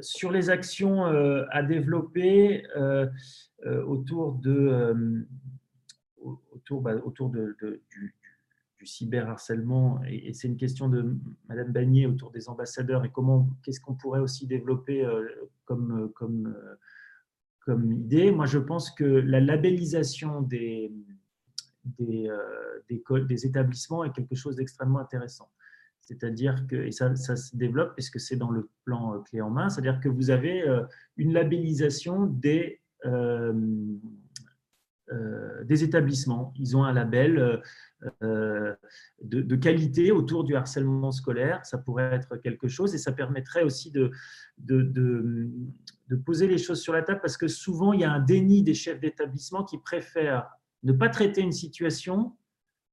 [0.00, 2.64] sur les actions à développer
[3.86, 5.26] autour de,
[6.52, 7.56] autour, bah, autour de,
[7.90, 8.14] du,
[8.84, 11.16] cyberharcèlement, et, c'est une question de
[11.48, 15.24] Madame Bagnier autour des ambassadeurs et comment, qu'est-ce qu'on pourrait aussi développer euh,
[15.64, 16.74] comme, comme, euh,
[17.60, 18.30] comme idée.
[18.30, 20.92] Moi, je pense que la labellisation des,
[22.00, 25.50] euh, des, des établissements est quelque chose d'extrêmement intéressant.
[26.00, 29.70] C'est-à-dire que, et ça, ça, se développe puisque c'est dans le plan clé en main,
[29.70, 30.62] c'est-à-dire que vous avez
[31.16, 32.82] une labellisation des,
[35.64, 36.52] des établissements.
[36.56, 37.60] Ils ont un label
[38.22, 38.74] euh,
[39.22, 41.64] de, qualité autour du harcèlement scolaire.
[41.64, 44.10] Ça pourrait être quelque chose et ça permettrait aussi de,
[44.58, 48.20] de, de, poser les choses sur la table parce que souvent, il y a un
[48.20, 50.50] déni des chefs d'établissement qui préfèrent
[50.82, 52.36] ne pas traiter une situation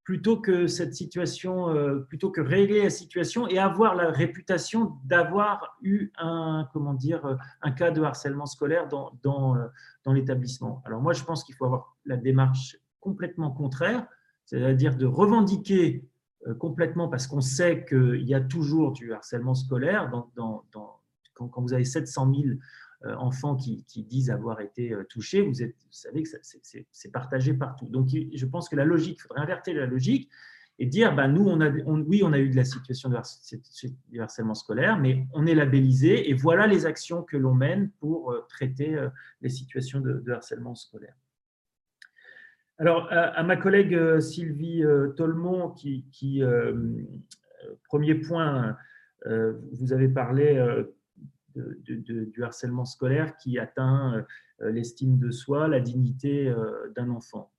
[0.04, 5.78] plutôt que cette situation, euh, plutôt que régler la situation et avoir la réputation d'avoir
[5.80, 9.66] eu un, comment dire, un cas de harcèlement scolaire dans, dans, euh,
[10.04, 10.82] dans l'établissement.
[10.84, 14.06] Alors moi, je pense qu'il faut avoir la démarche complètement contraire,
[14.44, 16.04] c'est-à-dire de revendiquer
[16.48, 20.64] euh, complètement, parce qu'on sait qu'il y a toujours du harcèlement scolaire, dans,
[21.34, 22.56] quand, vous avez 700 000
[23.18, 25.54] enfants qui, disent avoir été touchés, vous,
[25.90, 26.30] savez que
[26.90, 27.86] c'est partagé partout.
[27.86, 30.30] Donc, je pense que la logique, il faudrait inverter la logique
[30.78, 31.50] et dire, bah, nous,
[32.06, 36.34] oui, on a eu de la situation de harcèlement scolaire, mais on est labellisé et
[36.34, 38.96] voilà les actions que l'on mène pour traiter
[39.40, 41.14] les situations de harcèlement scolaire.
[42.82, 46.74] Alors, à, ma collègue euh, Sylvie euh, Tolmont, qui, euh,
[47.84, 48.76] premier point,
[49.24, 50.60] vous avez parlé
[51.54, 54.24] du harcèlement scolaire qui atteint
[54.60, 56.52] l'estime de soi, la dignité
[56.94, 57.52] d'un enfant.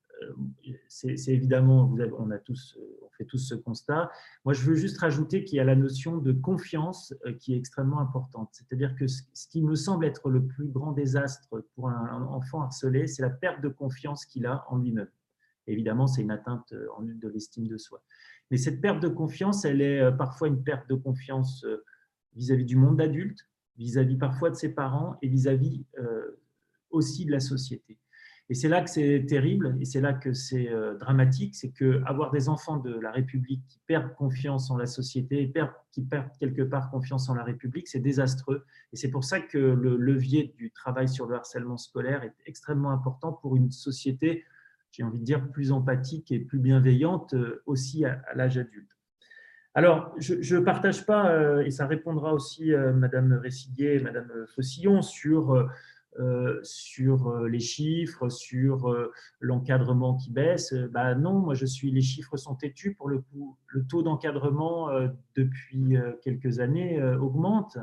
[0.87, 2.77] C'est évidemment, on, a tous,
[3.17, 4.09] fait tous ce constat.
[4.45, 7.99] Moi, je veux juste rajouter qu'il y a la notion de confiance qui est extrêmement
[7.99, 8.49] importante.
[8.53, 13.07] C'est-à-dire que ce qui me semble être le plus grand désastre pour un enfant harcelé,
[13.07, 15.09] c'est la perte de confiance qu'il a en lui-même.
[15.67, 18.03] Évidemment, c'est une atteinte euh, de l'estime de soi.
[18.51, 21.83] Mais cette perte de confiance, elle est euh, parfois une perte de confiance euh,
[22.35, 25.85] vis-à-vis du monde adulte, vis-à-vis parfois de ses parents et vis-à-vis
[26.89, 27.97] aussi de la société.
[28.49, 30.69] Et c'est là que c'est terrible et c'est là que c'est
[30.99, 35.51] dramatique, c'est qu'avoir des enfants de la République qui perdent confiance en la société
[35.91, 38.65] qui perdent quelque part confiance en la République, c'est désastreux.
[38.91, 42.91] Et c'est pour ça que le levier du travail sur le harcèlement scolaire est extrêmement
[42.91, 44.43] important pour une société
[44.93, 48.89] j'ai envie de dire, plus empathique et plus bienveillante euh, aussi à, l'âge adulte.
[49.75, 54.29] Alors, je ne partage pas, euh, et ça répondra aussi euh, Madame Ressidier et Madame
[54.47, 55.67] Fossillon sur,
[56.61, 58.95] sur les chiffres, sur
[59.39, 60.75] l'encadrement qui baisse.
[60.91, 63.57] Bah non, moi je suis, les chiffres sont têtus pour le coup.
[63.65, 64.91] Le taux d'encadrement
[65.35, 67.79] depuis quelques années augmente.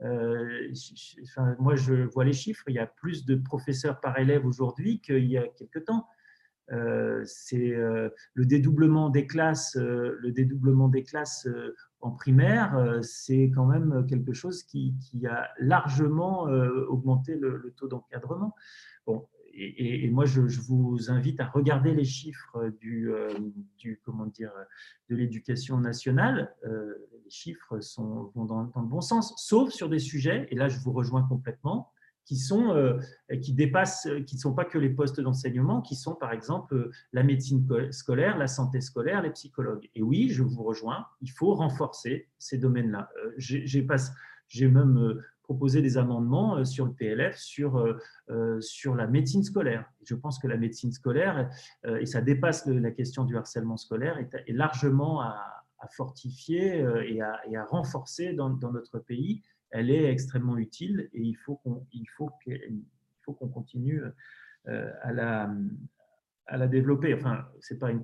[0.00, 5.00] enfin, moi je vois les chiffres, il y a plus de professeurs par élève aujourd'hui
[5.00, 6.06] qu'il y a quelques temps.
[6.72, 11.48] Euh, c'est euh, le dédoublement des classes, euh, le dédoublement des classes
[12.00, 14.94] en primaire, c'est quand même quelque chose qui,
[15.26, 18.54] a largement augmenté le, taux d'encadrement.
[19.06, 23.10] Bon, et, moi, je, vous invite à regarder les chiffres du,
[23.78, 24.52] du comment dire,
[25.08, 26.54] de l'éducation nationale.
[26.62, 30.68] les chiffres sont, vont dans, dans, le bon sens, sauf sur des sujets, et là,
[30.68, 31.93] je vous rejoins complètement,
[32.24, 32.98] qui sont euh,
[33.42, 36.74] qui dépassent, euh, qui ne sont pas que les postes d'enseignement, qui sont par exemple
[36.74, 39.88] euh, la médecine scolaire, la santé scolaire, les psychologues.
[39.94, 43.10] Et oui, je vous rejoins, il faut renforcer ces domaines-là.
[43.36, 47.84] J'ai même proposé des amendements sur le PLF sur,
[48.60, 49.84] sur la médecine scolaire.
[50.04, 51.50] Je pense que la médecine scolaire,
[51.86, 55.64] et ça dépasse la question du harcèlement scolaire, est, largement à,
[55.96, 59.42] fortifier et à, renforcer dans notre pays
[59.74, 64.02] elle est extrêmement utile et il faut qu'on continue
[64.68, 67.12] euh, à la, développer.
[67.12, 68.02] Enfin, ce n'est pas une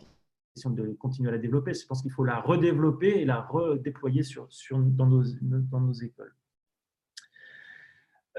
[0.52, 4.22] question de continuer à la développer, je pense qu'il faut la redévelopper et la redéployer
[4.72, 6.34] dans, nos, écoles.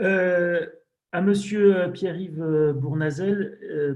[0.01, 0.67] Euh,
[1.13, 3.95] à Monsieur Pierre-Yves Bournazel, euh,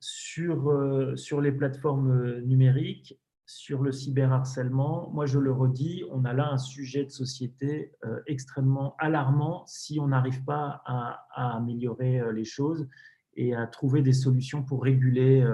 [0.00, 3.16] sur les plateformes numériques,
[3.46, 8.20] sur le cyberharcèlement, moi je le redis, on a là un sujet de société euh,
[8.26, 12.88] extrêmement alarmant si on n'arrive pas à, améliorer euh, les choses
[13.36, 15.44] et à trouver des solutions pour réguler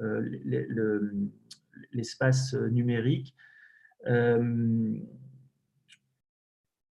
[0.00, 0.30] euh,
[1.92, 3.34] l'espace numérique.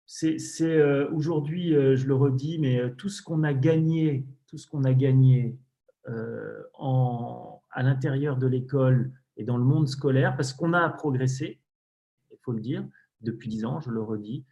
[0.07, 4.92] C'est aujourd'hui, je le redis, mais tout ce qu'on a gagné, tout ce qu'on a
[4.92, 5.57] gagné
[6.07, 11.61] à l'intérieur de l'école et dans le monde scolaire, parce qu'on a progressé,
[12.30, 12.87] il faut le dire,
[13.20, 14.45] depuis dix ans, je le redis,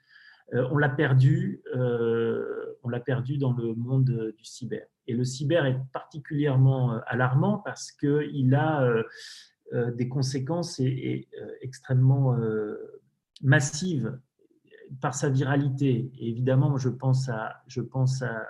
[0.52, 2.76] euh, on l'a perdu, euh,
[3.06, 4.86] perdu dans le monde du cyber.
[5.06, 8.88] Et le cyber est particulièrement euh, alarmant parce qu'il a
[9.72, 11.28] des conséquences et,
[11.60, 12.36] extrêmement
[13.42, 14.16] massives
[15.00, 16.12] par sa viralité.
[16.18, 18.46] Évidemment, je pense à, je pense à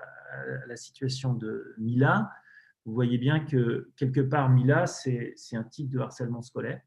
[0.66, 2.30] la situation de Mila,
[2.84, 6.80] vous voyez bien que quelque part, Mila, c'est un type de harcèlement scolaire,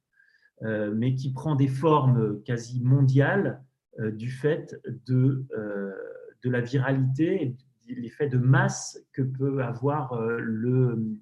[0.64, 3.64] euh, mais qui prend des formes quasi mondiales
[4.00, 5.92] euh, du fait de, euh,
[6.44, 7.56] de la viralité
[7.88, 11.18] et l'effet de masse que peut avoir le,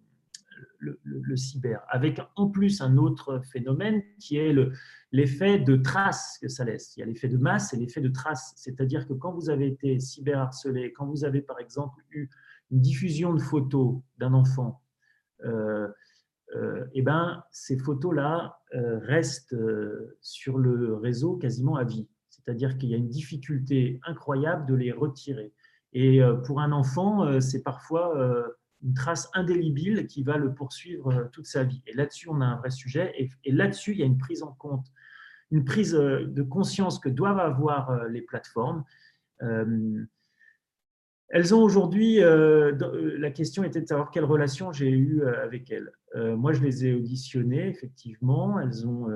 [1.35, 4.53] cyber, avec en plus un autre phénomène qui est
[5.11, 6.95] l'effet de trace que ça laisse.
[6.97, 9.67] Il y a l'effet de masse et l'effet de trace, c'est-à-dire que quand vous avez
[9.67, 12.29] été cyberharcelé, quand vous avez par exemple eu
[12.71, 14.81] une diffusion de photos d'un enfant,
[15.43, 15.87] euh,
[16.55, 19.55] euh, eh ben, ces photos-là euh, restent
[20.21, 22.07] sur le réseau quasiment à vie.
[22.29, 25.53] C'est-à-dire qu'il y a une difficulté incroyable de les retirer.
[25.93, 28.13] Et pour un enfant, c'est parfois
[28.83, 31.81] une trace indélébile qui va le poursuivre toute sa vie.
[31.87, 33.13] Et là-dessus, on a un vrai sujet.
[33.17, 34.85] Et, et là-dessus, il y a une prise en compte,
[35.51, 38.83] une prise de conscience que doivent avoir les plateformes
[41.35, 45.91] elles ont aujourd'hui, la question était de savoir quelle relation j'ai eue avec elles.
[46.37, 48.57] moi, je les ai auditionnées, effectivement.
[48.59, 49.07] Elles ont,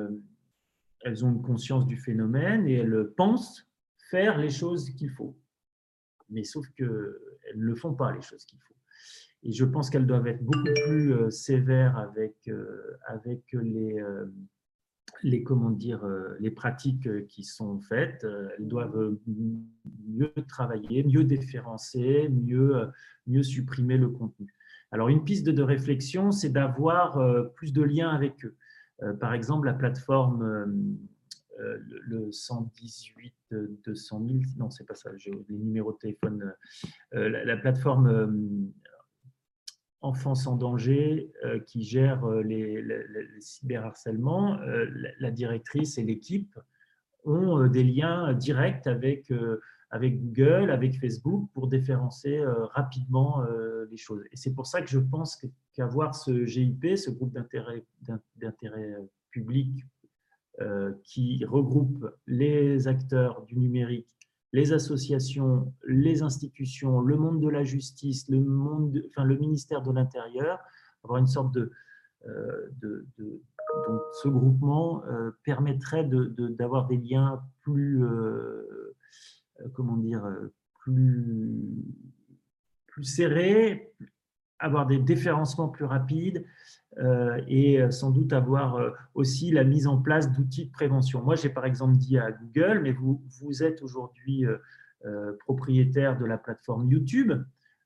[1.02, 3.70] elles ont une conscience du phénomène et elles pensent
[4.10, 5.38] faire les choses qu'il faut.
[6.30, 7.16] Mais sauf qu'elles
[7.56, 8.76] ne le font pas, les choses qu'il faut.
[9.44, 14.26] Et je pense qu'elles doivent être beaucoup plus euh, sévères avec, euh, avec les, euh,
[15.24, 16.06] les, comment dire,
[16.40, 18.26] les pratiques qui sont faites.
[18.58, 19.18] Elles doivent
[20.08, 22.88] mieux travailler, mieux déférencer, mieux,
[23.28, 24.54] mieux supprimer le contenu.
[24.92, 27.20] Alors, une piste de réflexion, c'est d'avoir
[27.54, 28.56] plus de liens avec eux.
[29.20, 30.88] Par exemple, la plateforme
[31.58, 36.54] le 118 200 000, non, c'est pas ça, les numéros de téléphone.
[37.12, 38.72] La, plateforme
[40.02, 41.32] Enfance en danger
[41.68, 44.58] qui gère les, les, cyberharcèlements,
[45.20, 46.58] la, directrice et l'équipe
[47.26, 49.32] ont des liens directs avec,
[49.90, 52.42] avec Google, avec Facebook pour déférencer
[52.74, 53.44] rapidement
[53.92, 54.24] les choses.
[54.32, 55.38] Et c'est pour ça que je pense
[55.74, 58.96] qu'avoir ce GIP, ce groupe d'intérêt
[59.32, 59.84] public
[61.04, 64.19] qui regroupe les acteurs du numérique
[64.52, 69.92] les associations, les institutions, le monde de la justice, le, monde, enfin, le ministère de
[69.92, 70.60] l'Intérieur,
[71.04, 71.72] avoir une sorte de,
[72.28, 73.06] euh, de,
[73.88, 78.96] donc ce groupement euh, permettrait d'avoir de, des liens plus, euh,
[79.74, 80.28] comment dire,
[80.80, 81.86] plus,
[82.88, 83.94] plus serrés,
[84.60, 86.46] avoir des déférencements plus rapides,
[86.98, 91.24] euh, et euh, sans doute avoir euh, aussi la mise en place d'outils de prévention.
[91.24, 94.46] Moi, j'ai par exemple dit à Google, mais vous, êtes aujourd'hui
[95.46, 97.32] propriétaire de la plateforme YouTube.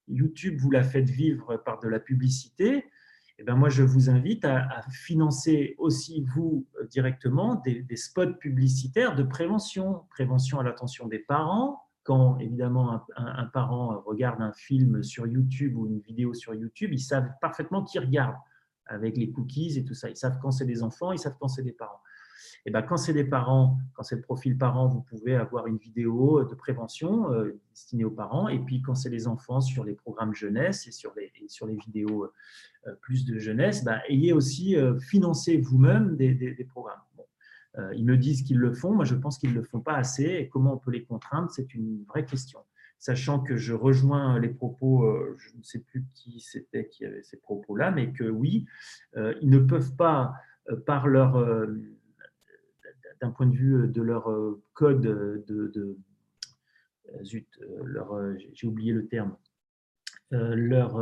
[0.08, 2.78] YouTube, vous la faites vivre par de la publicité.
[2.78, 9.16] Et eh ben moi, je vous invite à, financer aussi, vous, directement, des, spots publicitaires
[9.16, 10.06] de prévention.
[10.10, 11.83] Prévention à l'attention des parents.
[12.04, 17.00] Quand, évidemment, un, parent regarde un film sur YouTube ou une vidéo sur YouTube, ils
[17.00, 18.36] savent parfaitement qui regarde
[18.86, 20.10] avec les cookies et tout ça.
[20.10, 22.02] Ils savent quand c'est des enfants, ils savent quand c'est des parents.
[22.66, 25.78] Et ben, quand c'est des parents, quand c'est le profil parent, vous pouvez avoir une
[25.78, 28.48] vidéo de prévention euh, destinée aux parents.
[28.48, 31.76] Et puis quand c'est les enfants sur les programmes jeunesse et sur les, sur les
[31.76, 32.32] vidéos
[32.88, 37.02] euh, plus de jeunesse, ben, ayez aussi euh, financé vous-même des, des, programmes.
[37.96, 40.26] Ils me disent qu'ils le font, moi je pense qu'ils ne le font pas assez.
[40.26, 42.60] Et comment on peut les contraindre, c'est une vraie question
[43.04, 47.22] sachant que je rejoins les propos, euh, je ne sais plus qui c'était qui avait
[47.22, 48.66] ces propos-là, mais que oui,
[49.18, 50.34] euh, ils ne peuvent pas,
[50.70, 51.34] euh, par leur,
[53.20, 54.32] d'un point de vue de leur
[54.74, 55.98] code de,
[57.24, 58.18] zut, leur,
[58.54, 59.36] j'ai oublié le terme,
[60.32, 60.98] leur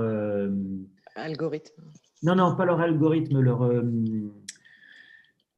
[1.15, 1.84] algorithme.
[2.24, 3.59] Non, non, pas leur algorithme, leur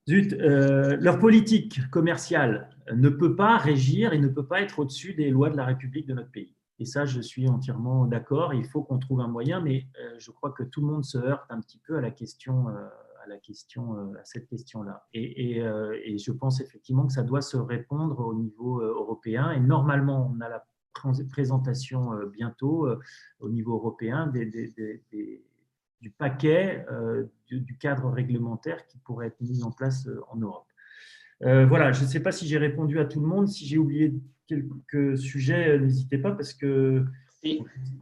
[0.10, 5.14] Zut, euh, leur politique commerciale ne peut pas régir et ne peut pas être au-dessus
[5.14, 6.54] des lois de la République de notre pays.
[6.80, 8.54] Et ça, je suis entièrement d'accord.
[8.54, 11.18] Il faut qu'on trouve un moyen, mais euh, je crois que tout le monde se
[11.18, 12.88] heurte un petit peu à la question, euh,
[13.26, 15.08] à cette question-là.
[15.14, 19.52] Et, je pense effectivement que ça doit se répondre au niveau européen.
[19.52, 20.66] Et normalement, on a la
[21.30, 22.88] présentation bientôt
[23.40, 25.46] au niveau européen des
[26.04, 30.68] du paquet euh, du, cadre réglementaire qui pourrait être mis en place euh, en Europe.
[31.44, 33.48] Euh, voilà, je ne sais pas si j'ai répondu à tout le monde.
[33.48, 34.14] Si j'ai oublié
[34.48, 37.06] quelques sujets, n'hésitez pas parce que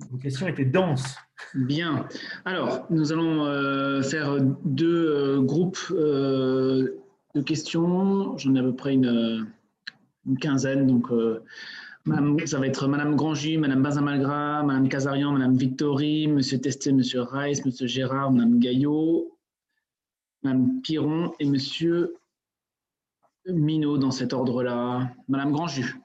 [0.10, 1.16] vos questions étaient denses.
[1.54, 2.08] Bien.
[2.46, 8.38] Alors, nous allons faire deux groupes de questions.
[8.38, 9.48] J'en ai à peu près une,
[10.28, 10.86] une quinzaine.
[10.86, 11.08] Donc,
[12.46, 17.64] ça va être Madame Grangy, Madame Bazamalgra, Madame Casarian, Madame Victory, Monsieur Testé, Monsieur Rice,
[17.66, 19.38] Monsieur Gérard, Madame Gaillot,
[20.44, 22.16] Madame Piron et Monsieur
[23.46, 25.12] Minot dans cet ordre-là.
[25.28, 25.96] Madame Grandjus.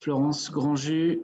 [0.00, 1.22] Florence Grandjus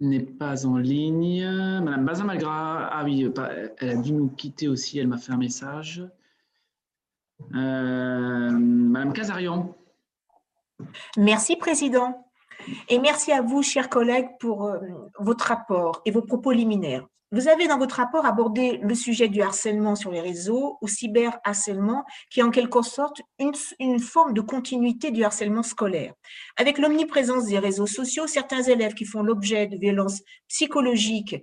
[0.00, 1.44] n'est pas en ligne.
[1.82, 3.28] Madame Bazamalgra, ah oui,
[3.78, 6.02] elle a dû nous quitter aussi, elle m'a fait un message.
[7.54, 9.74] Euh, Madame Casarian.
[11.16, 12.26] Merci, Président.
[12.88, 14.78] Et merci à vous, chers collègues, pour euh,
[15.18, 17.06] votre rapport et vos propos liminaires.
[17.32, 22.04] Vous avez dans votre rapport abordé le sujet du harcèlement sur les réseaux ou cyberharcèlement,
[22.28, 26.12] qui est en quelque sorte une, une forme de continuité du harcèlement scolaire.
[26.56, 31.36] Avec l'omniprésence des réseaux sociaux, certains élèves qui font l'objet de violences psychologiques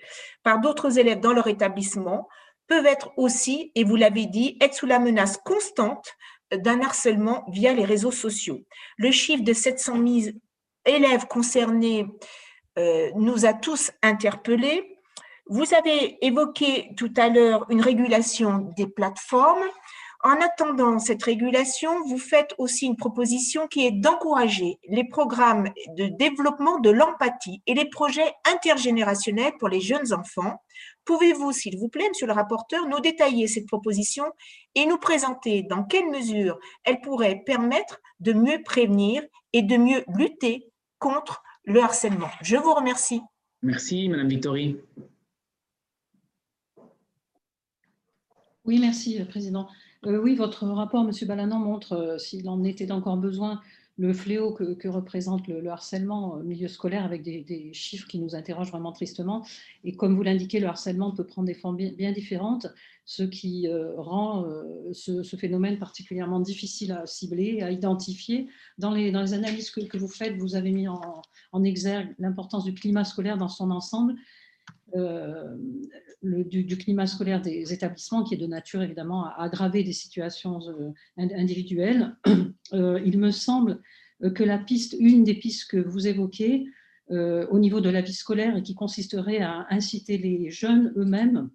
[0.43, 2.28] par d'autres élèves dans leur établissement
[2.68, 6.15] peuvent être aussi, et vous l'avez dit, être sous la menace constante
[6.51, 8.61] d'un harcèlement via les réseaux sociaux.
[8.97, 10.38] Le chiffre de 700 000
[10.86, 12.07] élèves concernés
[12.78, 14.97] euh, nous a tous interpellés.
[15.47, 19.65] Vous avez évoqué tout à l'heure une régulation des plateformes.
[20.24, 26.07] En attendant cette régulation, vous faites aussi une proposition qui est d'encourager les programmes de
[26.07, 30.61] développement de l'empathie et les projets intergénérationnels pour les jeunes enfants.
[31.08, 34.26] Pouvez-vous, s'il vous plaît, monsieur le rapporteur, nous détailler cette proposition
[34.76, 40.03] et nous présenter dans quelle mesure elle pourrait permettre de mieux prévenir et de mieux
[40.16, 42.30] lutter contre le harcèlement?
[42.41, 43.22] Je vous remercie.
[43.62, 44.78] Merci, Madame Victory.
[48.66, 49.70] Oui, merci, Président.
[50.05, 53.62] Euh, oui, votre rapport, Monsieur Balanan, montre, euh, s'il en était encore besoin,
[53.98, 58.70] le fléau que, représente le, harcèlement au milieu scolaire avec des, chiffres qui nous interrogent
[58.70, 59.45] vraiment tristement.
[59.84, 62.68] Et comme vous l'indiquez, le harcèlement peut prendre des formes bien, différentes,
[63.06, 64.45] ce qui euh, rend
[64.91, 68.48] ce, phénomène particulièrement difficile à cibler, à identifier.
[68.78, 73.38] Dans les, analyses que, vous faites, vous avez mis en, exergue l'importance du climat scolaire
[73.38, 74.37] dans son ensemble euh,
[74.93, 80.59] le, du, climat scolaire des établissements qui est de nature évidemment à aggraver des situations
[80.68, 82.15] euh, individuelles.
[82.74, 83.82] Euh, il me semble
[84.36, 86.65] que la piste, une des pistes que vous évoquez
[87.09, 91.49] au niveau de la vie scolaire et qui consisterait à inciter les jeunes eux-mêmes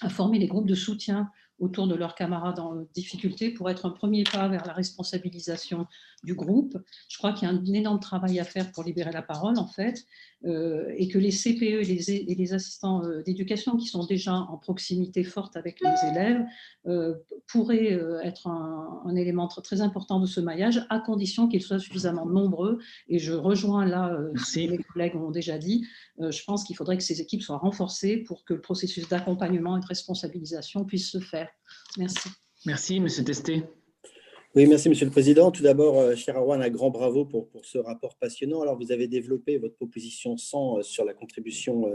[0.00, 3.90] à former des groupes de soutien autour de leurs camarades en difficulté pour être un
[3.90, 5.86] premier pas vers la responsabilisation
[6.24, 6.76] du groupe.
[7.08, 9.66] Je crois qu'il y a un énorme travail à faire pour libérer la parole, en
[9.66, 10.04] fait,
[10.46, 14.34] euh, et que les CPE et les, et les assistants euh, d'éducation qui sont déjà
[14.34, 16.44] en proximité forte avec les élèves
[16.86, 17.14] euh,
[17.46, 22.26] pourraient être un, un, élément très important de ce maillage, à condition qu'ils soient suffisamment
[22.26, 22.78] nombreux.
[23.08, 25.86] Et je rejoins là ce que mes collègues ont déjà dit.
[26.18, 29.80] je pense qu'il faudrait que ces équipes soient renforcées pour que le processus d'accompagnement et
[29.80, 31.43] de responsabilisation puisse se faire.
[31.98, 32.28] Merci.
[32.66, 33.62] Merci, Monsieur Testé.
[34.56, 35.50] Oui, merci Monsieur le Président.
[35.50, 38.62] Tout d'abord, euh, cher Arwan, un grand bravo pour, pour, ce rapport passionnant.
[38.62, 41.92] Alors, vous avez développé votre proposition 100 euh, sur la contribution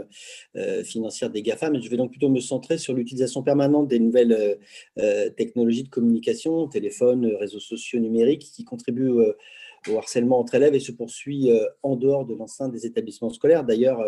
[0.56, 3.98] euh, financière des GAFA, mais je vais donc plutôt me centrer sur l'utilisation permanente des
[3.98, 4.58] nouvelles
[5.36, 9.32] technologies de communication, téléphone, réseaux sociaux numériques, qui contribuent
[9.88, 11.50] au harcèlement entre élèves et se poursuit
[11.82, 13.64] en dehors de l'enceinte des établissements scolaires.
[13.64, 14.04] D'ailleurs,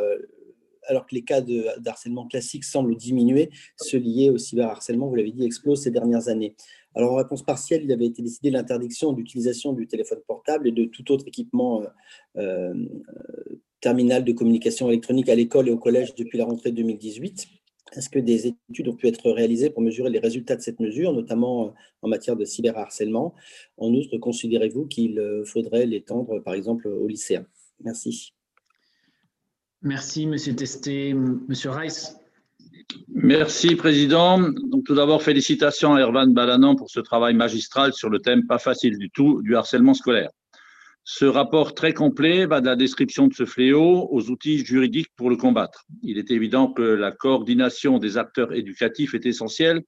[0.88, 5.32] alors que les cas de, harcèlement classique semblent diminuer, ceux liés au cyberharcèlement, vous l'avez
[5.32, 6.54] dit, explosent ces dernières années.
[6.94, 10.84] Alors, en réponse partielle, il avait été décidé l'interdiction d'utilisation du téléphone portable et de
[10.84, 11.86] tout autre équipement euh,
[12.36, 12.74] euh,
[13.80, 17.46] terminal de communication électronique à l'école et au collège depuis la rentrée 2018.
[17.94, 21.12] Est-ce que des études ont pu être réalisées pour mesurer les résultats de cette mesure,
[21.12, 21.70] notamment euh,
[22.02, 23.34] en matière de cyberharcèlement?
[23.78, 27.46] En outre, considérez-vous qu'il faudrait l'étendre, par exemple, aux lycéens
[27.84, 28.34] Merci.
[29.82, 31.12] Merci, Monsieur Testé.
[31.14, 32.16] Monsieur Rice.
[33.08, 34.40] Merci, Président.
[34.84, 38.98] Tout d'abord, félicitations à Ervan Balanan pour ce travail magistral sur le thème pas facile
[38.98, 40.30] du tout du harcèlement scolaire.
[41.04, 45.30] Ce rapport très complet va de la description de ce fléau aux outils juridiques pour
[45.30, 45.84] le combattre.
[46.02, 49.82] Il est évident que la coordination des acteurs éducatifs est essentielle,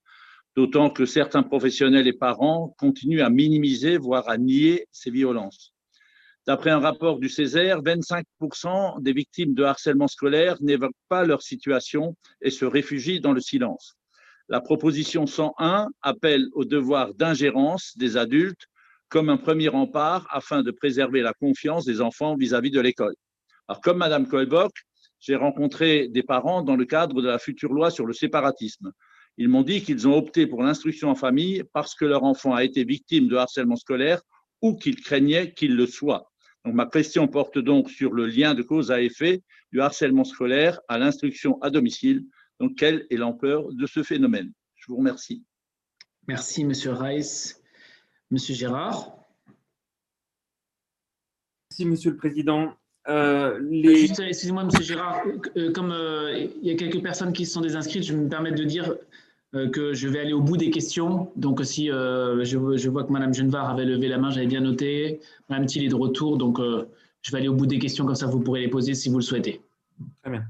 [0.57, 5.74] d'autant que certains professionnels et parents continuent à minimiser, voire à nier ces violences.
[6.47, 12.15] D'après un rapport du Césaire, 25% des victimes de harcèlement scolaire n'évoquent pas leur situation
[12.39, 13.95] et se réfugient dans le silence.
[14.47, 18.67] La proposition 101 appelle au devoir d'ingérence des adultes
[19.09, 23.15] comme un premier rempart afin de préserver la confiance des enfants vis-à-vis de l'école.
[23.67, 24.71] Alors, comme Madame Kohlbock,
[25.19, 28.91] j'ai rencontré des parents dans le cadre de la future loi sur le séparatisme.
[29.39, 32.63] Ils m'ont dit qu'ils ont opté pour l'instruction en famille parce que leur enfant a
[32.63, 34.21] été victime de harcèlement scolaire
[34.61, 36.31] ou qu'ils craignaient qu'il le soit
[36.73, 40.97] ma question porte donc sur le lien de cause à effet du harcèlement scolaire à
[40.97, 42.25] l'instruction à domicile.
[42.59, 44.51] Donc, quelle est l'ampleur de ce phénomène?
[44.75, 45.43] Je vous remercie.
[46.27, 47.61] Merci, Monsieur Rice.
[48.31, 49.17] Monsieur Gérard?
[51.69, 52.73] Merci, Monsieur le Président.
[53.07, 54.05] Euh, les...
[54.19, 55.21] Excusez-moi, Monsieur Gérard,
[55.57, 58.51] euh, comme euh, il y a quelques personnes qui se sont désinscrites, je me permets
[58.51, 58.95] de dire euh,
[59.71, 61.31] que je vais aller au bout des questions.
[61.35, 62.57] Donc, si euh, je,
[62.89, 65.21] vois que Madame Genevard avait levé la main, j'avais bien noté.
[65.49, 66.89] Madame Thiel est de retour, donc euh,
[67.21, 69.17] je vais aller au bout des questions, comme ça vous pourrez les poser si vous
[69.17, 69.61] le souhaitez.
[70.21, 70.43] Très bien.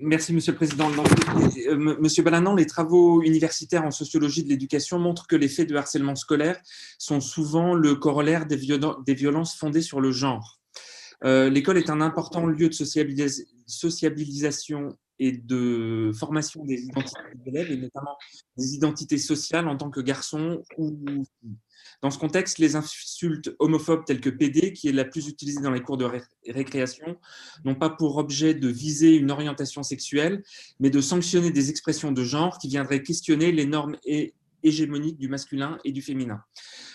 [0.00, 0.90] merci, Monsieur le Président.
[2.00, 6.16] Monsieur Balanan, les travaux universitaires en sociologie de l'éducation montrent que les faits de harcèlement
[6.16, 6.60] scolaire
[6.98, 10.60] sont souvent le corollaire des violences fondées sur le genre.
[11.22, 12.74] L'école est un important lieu de
[13.66, 18.16] sociabilisation et de formation des identités des élèves, et notamment
[18.56, 21.24] des identités sociales en tant que garçon ou
[22.02, 25.70] Dans ce contexte, les insultes homophobes telles que PD, qui est la plus utilisée dans
[25.70, 26.08] les cours de
[26.48, 27.16] récréation,
[27.64, 30.42] n'ont pas pour objet de viser une orientation sexuelle,
[30.80, 33.96] mais de sanctionner des expressions de genre qui viendraient questionner les normes
[34.64, 36.40] hégémonique du masculin et du féminin.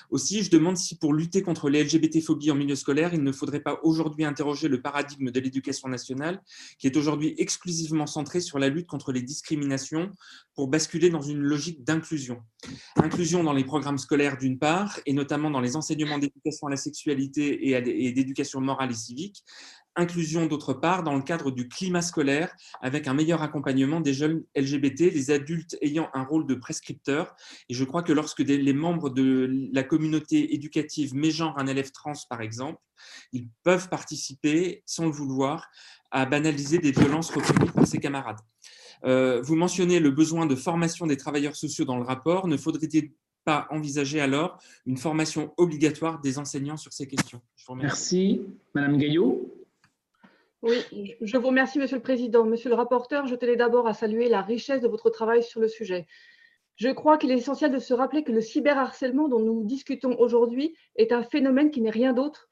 [0.09, 3.59] Aussi, je demande si pour lutter contre les LGBT-phobies en milieu scolaire, il ne faudrait
[3.59, 6.41] pas aujourd'hui interroger le paradigme de l'éducation nationale,
[6.79, 10.11] qui est aujourd'hui exclusivement centré sur la lutte contre les discriminations,
[10.55, 12.41] pour basculer dans une logique d'inclusion.
[12.95, 16.77] Inclusion dans les programmes scolaires d'une part, et notamment dans les enseignements d'éducation à la
[16.77, 19.43] sexualité et d'éducation morale et civique,
[19.99, 24.43] inclusion d'autre part dans le cadre du climat scolaire avec un meilleur accompagnement des jeunes
[24.55, 27.35] LGBT, les adultes ayant un rôle de prescripteur.
[27.69, 32.13] Et je crois que lorsque les membres de la communauté éducative mégenrent un élève trans,
[32.29, 32.79] par exemple,
[33.31, 35.69] ils peuvent participer, sans le vouloir,
[36.11, 38.39] à banaliser des violences reconnues par ses camarades.
[39.05, 42.47] Euh, vous mentionnez le besoin de formation des travailleurs sociaux dans le rapport.
[42.47, 43.11] Ne faudrait-il
[43.45, 47.41] pas envisager alors une formation obligatoire des enseignants sur ces questions?
[47.75, 48.41] Merci.
[48.73, 49.58] Madame Gaillot
[50.61, 52.45] oui, je vous remercie, Monsieur le Président.
[52.45, 55.67] Monsieur le rapporteur, je tenais d'abord à saluer la richesse de votre travail sur le
[55.67, 56.05] sujet.
[56.75, 60.75] Je crois qu'il est essentiel de se rappeler que le cyberharcèlement dont nous discutons aujourd'hui
[60.95, 62.47] est un phénomène qui n'est rien d'autre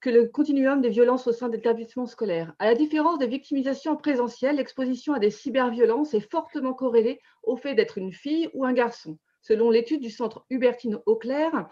[0.00, 2.54] que le continuum des violences au sein d'établissements scolaires.
[2.58, 7.74] À la différence des victimisations présentielles, l'exposition à des cyberviolences est fortement corrélée au fait
[7.74, 9.18] d'être une fille ou un garçon.
[9.42, 11.68] Selon l'étude du centre Hubertine Auclair,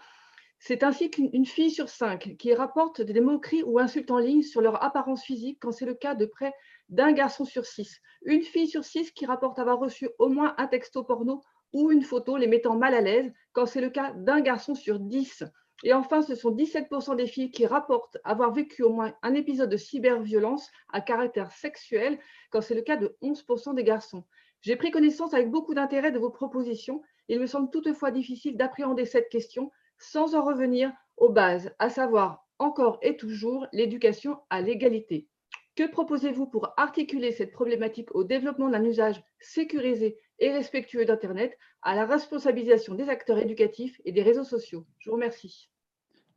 [0.59, 4.61] c'est ainsi qu'une fille sur cinq qui rapporte des moqueries ou insultes en ligne sur
[4.61, 6.53] leur apparence physique quand c'est le cas de près
[6.89, 8.01] d'un garçon sur six.
[8.23, 11.43] Une fille sur six qui rapporte avoir reçu au moins un texto porno
[11.73, 14.99] ou une photo les mettant mal à l'aise quand c'est le cas d'un garçon sur
[14.99, 15.43] dix.
[15.83, 19.69] Et enfin, ce sont 17% des filles qui rapportent avoir vécu au moins un épisode
[19.69, 22.17] de cyberviolence à caractère sexuel
[22.49, 24.23] quand c'est le cas de 11% des garçons.
[24.61, 27.03] J'ai pris connaissance avec beaucoup d'intérêt de vos propositions.
[27.27, 32.47] Il me semble toutefois difficile d'appréhender cette question sans en revenir aux bases, à savoir
[32.59, 35.27] encore et toujours l'éducation à l'égalité.
[35.75, 41.95] Que proposez-vous pour articuler cette problématique au développement d'un usage sécurisé et respectueux d'Internet, à
[41.95, 44.85] la responsabilisation des acteurs éducatifs et des réseaux sociaux?
[44.99, 45.69] Je vous remercie.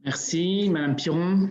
[0.05, 0.69] Merci.
[0.71, 1.51] Madame Piron.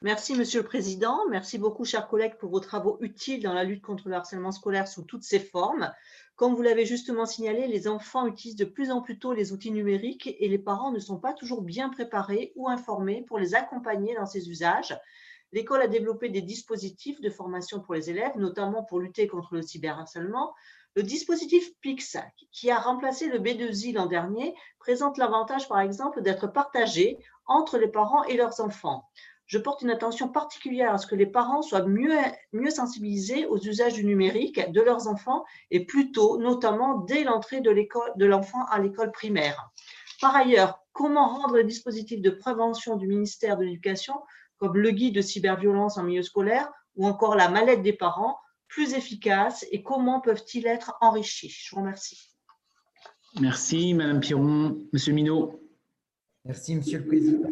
[0.00, 1.28] Merci, Monsieur le Président.
[1.28, 4.86] Merci beaucoup, chers collègues, pour vos travaux utiles dans la lutte contre le harcèlement scolaire
[4.86, 5.92] sous toutes ses formes.
[6.38, 9.72] Comme vous l'avez justement signalé, les enfants utilisent de plus en plus tôt les outils
[9.72, 14.14] numériques et les parents ne sont pas toujours bien préparés ou informés pour les accompagner
[14.14, 14.96] dans ces usages.
[15.50, 19.62] L'école a développé des dispositifs de formation pour les élèves, notamment pour lutter contre le
[19.62, 20.54] cyberharcèlement.
[20.94, 22.18] Le dispositif PIX,
[22.52, 27.88] qui a remplacé le B2I l'an dernier, présente l'avantage, par exemple, d'être partagé entre les
[27.88, 29.08] parents et leurs enfants
[29.48, 32.14] je porte une attention particulière à ce que les parents soient mieux,
[32.52, 37.62] mieux sensibilisés aux usages du numérique de leurs enfants et plus tôt, notamment dès l'entrée
[37.62, 39.70] de l'enfant à l'école primaire.
[40.20, 44.14] Par ailleurs, comment rendre les dispositifs de prévention du ministère de l'Éducation,
[44.58, 48.92] comme le guide de cyberviolence en milieu scolaire ou encore la mallette des parents, plus
[48.92, 51.56] efficaces et comment peuvent-ils être enrichis?
[51.64, 52.34] Je vous remercie.
[53.40, 54.76] Merci, Madame Piron.
[54.92, 55.58] Monsieur Minot.
[56.44, 57.48] Merci, Monsieur le Président.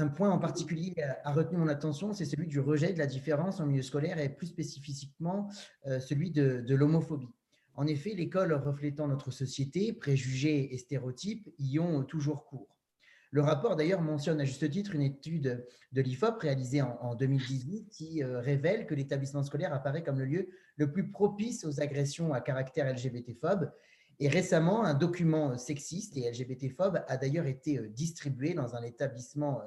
[0.00, 0.94] Un point en particulier
[1.24, 4.30] a retenu mon attention, c'est celui du rejet de la différence en milieu scolaire et
[4.30, 5.50] plus spécifiquement
[5.86, 7.28] euh, celui de, l'homophobie.
[7.74, 12.78] En effet, l'école reflétant notre société, préjugés et stéréotypes y ont toujours cours.
[13.30, 18.22] Le rapport d'ailleurs mentionne à juste titre une étude de l'IFOP réalisée en, 2018 qui
[18.22, 22.40] euh, révèle que l'établissement scolaire apparaît comme le lieu le plus propice aux agressions à
[22.40, 23.70] caractère LGBT-phobe.
[24.18, 29.60] Et récemment, un document sexiste et LGBT-phobe a d'ailleurs été euh, distribué dans un établissement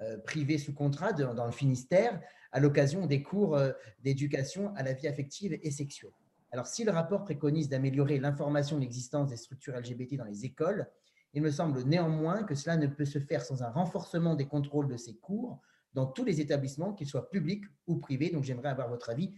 [0.00, 2.20] euh, privé sous contrat dans le Finistère
[2.52, 6.12] à l'occasion des cours euh, d'éducation à la vie affective et sexuelle.
[6.50, 10.86] Alors, si le rapport préconise d'améliorer l'information de l'existence des structures LGBT dans les écoles,
[11.34, 14.88] il me semble néanmoins que cela ne peut se faire sans un renforcement des contrôles
[14.88, 15.60] de ces cours
[15.92, 18.30] dans tous les établissements, qu'ils soient publics ou privés.
[18.30, 19.34] Donc, j'aimerais avoir votre avis,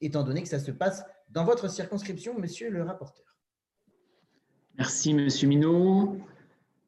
[0.00, 3.26] étant donné que ça se passe dans votre circonscription, monsieur le rapporteur.
[4.76, 6.18] Merci, monsieur Minot.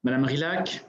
[0.03, 0.87] Madame Rilac.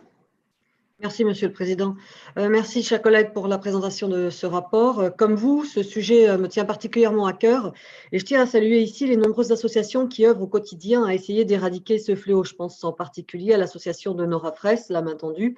[0.99, 1.95] Merci, Monsieur le Président.
[2.39, 4.99] Euh, merci, chers collègues, pour la présentation de ce rapport.
[4.99, 7.71] Euh, comme vous, ce sujet euh, me tient particulièrement à cœur
[8.11, 11.45] et je tiens à saluer ici les nombreuses associations qui œuvrent au quotidien à essayer
[11.45, 12.43] d'éradiquer ce fléau.
[12.43, 15.55] Je pense en particulier à l'association de Nora Fraisse, la main tendue,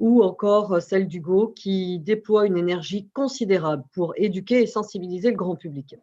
[0.00, 5.54] ou encore celle d'Hugo, qui déploie une énergie considérable pour éduquer et sensibiliser le grand
[5.54, 5.94] public.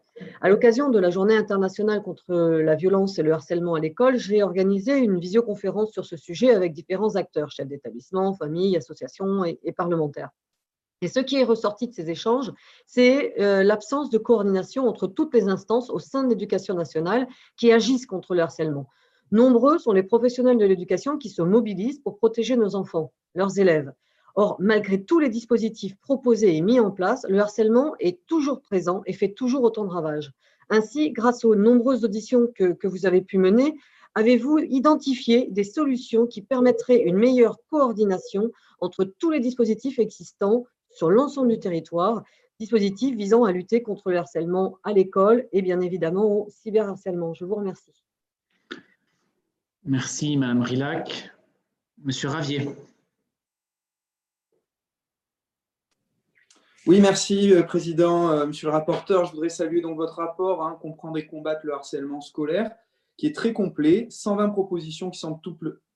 [0.41, 4.44] À l'occasion de la Journée internationale contre la violence et le harcèlement à l'école, j'ai
[4.44, 10.30] organisé une visioconférence sur ce sujet avec différents acteurs, chefs d'établissement, familles, associations et, parlementaires.
[11.02, 12.52] Et ce qui est ressorti de ces échanges,
[12.88, 17.72] c'est euh, l'absence de coordination entre toutes les instances au sein de l'éducation nationale qui
[17.72, 18.88] agissent contre le harcèlement.
[19.31, 23.91] Nombreux sont les professionnels de l'éducation qui se mobilisent pour protéger nos enfants, leurs élèves.
[24.39, 29.01] Or, malgré tous les dispositifs proposés et mis en place, le harcèlement est toujours présent
[29.07, 30.31] et fait toujours autant de ravages.
[30.69, 33.76] Ainsi, grâce aux nombreuses auditions que, vous avez pu mener,
[34.18, 41.11] Avez-vous identifié des solutions qui permettraient une meilleure coordination entre tous les dispositifs existants sur
[41.11, 42.23] l'ensemble du territoire,
[42.59, 47.35] dispositifs visant à lutter contre le harcèlement à l'école et bien évidemment au cyberharcèlement?
[47.35, 47.93] Je vous remercie.
[49.84, 51.30] Merci, Madame Rilac.
[52.03, 52.69] Monsieur Ravier.
[56.88, 58.31] Oui, merci, euh, Président.
[58.31, 61.73] Euh, monsieur le rapporteur, je voudrais saluer donc votre rapport, hein, Comprendre et combattre le
[61.73, 62.72] harcèlement scolaire,
[63.18, 65.38] qui est très complet, 120 propositions qui sont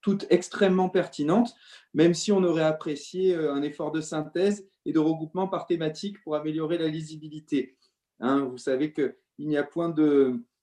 [0.01, 1.55] toutes, extrêmement pertinentes,
[1.93, 6.21] même si on aurait apprécié euh, un effort de synthèse et de regroupement par thématique
[6.25, 7.77] pour améliorer la lisibilité.
[8.19, 9.95] Hein, vous savez qu'il n'y a point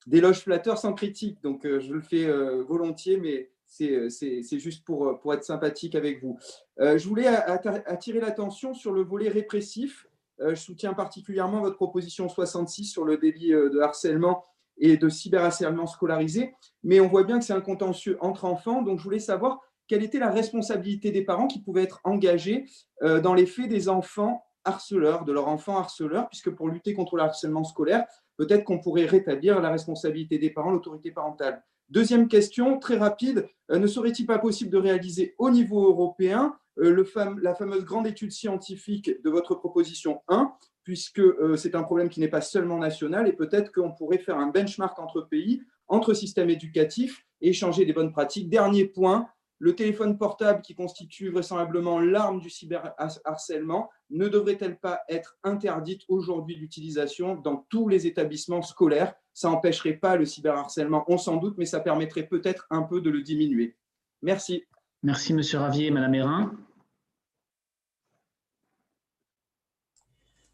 [0.07, 1.43] d'éloge flatteur sans critique.
[1.43, 2.31] Donc, je le fais
[2.65, 6.39] volontiers, mais c'est juste pour être sympathique avec vous.
[6.79, 10.07] je voulais attirer l'attention sur le volet répressif.
[10.41, 14.45] Je soutiens particulièrement votre proposition 66 sur le délit de harcèlement
[14.77, 18.99] et de cyberharcèlement scolarisé, mais on voit bien que c'est un contentieux entre enfants, donc
[18.99, 22.67] je voulais savoir quelle était la responsabilité des parents qui pouvaient être engagés
[23.03, 27.23] dans les faits des enfants harceleurs, de leurs enfants harceleurs, puisque pour lutter contre le
[27.23, 28.07] harcèlement scolaire,
[28.37, 31.63] peut-être qu'on pourrait rétablir la responsabilité des parents, l'autorité parentale.
[31.91, 37.39] Deuxième question, très rapide, euh, ne serait-il pas possible de réaliser au niveau européen euh,
[37.41, 40.53] la fameuse grande étude scientifique de votre proposition 1,
[40.85, 44.39] puisque euh, c'est un problème qui n'est pas seulement national, et peut-être qu'on pourrait faire
[44.39, 48.49] un benchmark entre pays, entre systèmes éducatifs, et échanger des bonnes pratiques.
[48.49, 49.29] Dernier point,
[49.59, 56.57] le téléphone portable qui constitue vraisemblablement l'arme du cyberharcèlement ne devrait-elle pas être interdite aujourd'hui
[56.57, 59.15] d'utilisation dans tous les établissements scolaires?
[59.35, 63.11] Ça n'empêcherait pas le cyberharcèlement, on s'en doute, mais ça permettrait peut-être un peu de
[63.11, 63.77] le diminuer.
[64.23, 64.65] Merci.
[65.03, 65.91] Merci, Monsieur Ravier.
[65.91, 66.53] Madame Hérin.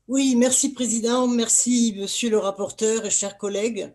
[0.06, 1.26] Oui, merci, Président.
[1.26, 3.90] Merci, Monsieur le rapporteur et chers collègues.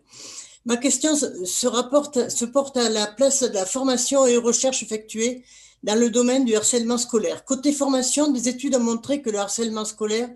[0.64, 5.44] Ma question se, porte à la place de la formation et recherche effectuée
[5.84, 7.44] dans le domaine du harcèlement scolaire.
[7.44, 10.28] Côté formation, des études ont montré que le harcèlement scolaire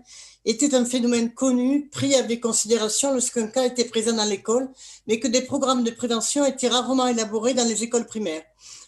[0.45, 4.69] était un phénomène connu, pris avec considération lorsqu'un cas était présent dans l'école,
[5.07, 8.43] mais que des programmes de prévention étaient rarement élaborés dans les écoles primaires.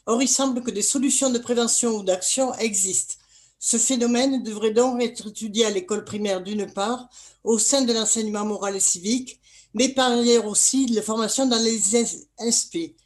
[0.05, 3.15] Or, il semble que des solutions de prévention ou d'action existent.
[3.59, 7.09] Ce phénomène devrait donc être étudié à l'école primaire d'une part,
[7.43, 9.39] au sein de l'enseignement moral et civique,
[9.73, 11.79] mais par ailleurs aussi la formation dans les
[12.37, 12.97] SP.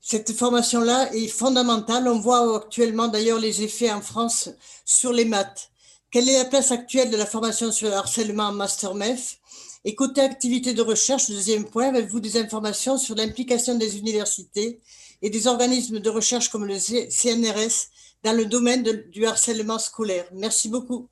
[0.00, 2.08] Cette formation-là est fondamentale.
[2.08, 4.48] On voit actuellement d'ailleurs les effets en France
[4.84, 5.70] sur les maths.
[6.10, 9.38] Quelle est la place actuelle de la formation sur le harcèlement en Master MEF?
[9.84, 14.80] Et côté activité de recherche, deuxième point, avez-vous des informations sur l'implication des universités
[15.22, 17.88] et des organismes de recherche comme le CNRS
[18.22, 21.08] dans le domaine du harcèlement scolaire Merci beaucoup.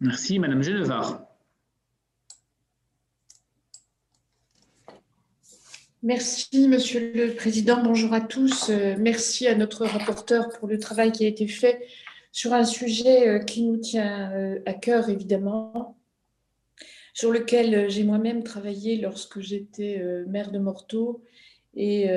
[0.00, 1.22] Merci, Madame Genevard.
[6.04, 7.80] Merci, Monsieur le Président.
[7.80, 8.70] Bonjour à tous.
[8.70, 11.86] Euh, merci à notre rapporteur pour le travail qui a été fait
[12.32, 15.96] sur un sujet euh, qui nous tient euh, à cœur, évidemment,
[17.14, 21.22] sur lequel j'ai moi-même travaillé lorsque j'étais maire de Morteau
[21.74, 22.08] et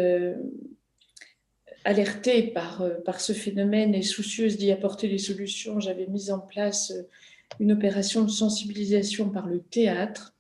[1.86, 6.94] alertée par, par ce phénomène et soucieuse d'y apporter des solutions, j'avais mis en place
[7.60, 10.36] une opération de sensibilisation par le théâtre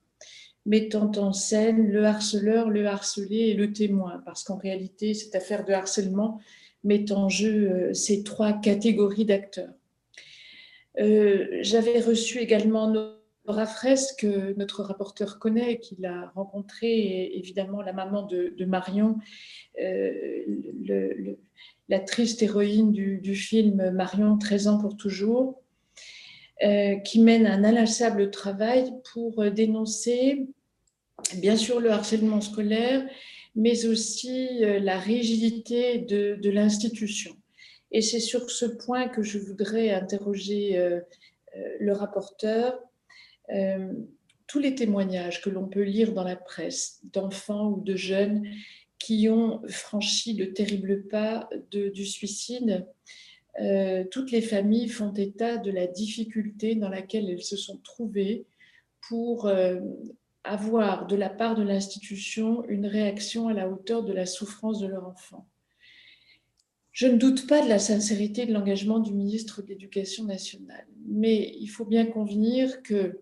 [0.66, 5.64] mettant en scène le harceleur, le harcelé et le témoin, parce qu'en réalité, cette affaire
[5.64, 6.40] de harcèlement
[6.84, 9.74] met en jeu euh, ces trois catégories d'acteurs.
[11.00, 13.15] Euh, j'avais reçu également
[13.48, 19.18] Nora Fraisse, que notre rapporteur connaît, qu'il a rencontré, et évidemment la maman de, Marion,
[19.82, 21.36] euh,
[21.90, 25.62] la triste héroïne du, film Marion, 13 ans pour toujours,
[27.04, 30.48] qui mène un inlassable travail pour dénoncer
[31.38, 33.08] bien sûr le harcèlement scolaire,
[33.56, 37.36] mais aussi euh, la rigidité de, l'institution.
[37.92, 41.00] Et c'est sur ce point que je voudrais interroger euh,
[41.56, 42.80] euh, le rapporteur.
[44.48, 48.48] Tous les témoignages que l'on peut lire dans la presse d'enfants ou de jeunes
[49.00, 52.88] qui ont franchi le terrible pas du suicide,
[54.12, 58.46] toutes les familles font état de la difficulté dans laquelle elles se sont trouvées
[59.08, 59.52] pour
[60.44, 64.88] avoir de la part de l'institution une réaction à la hauteur de la souffrance de
[64.88, 65.48] leur enfant.
[66.92, 71.54] Je ne doute pas de la sincérité de l'engagement du ministre de l'Éducation nationale, mais
[71.60, 73.20] il faut bien convenir que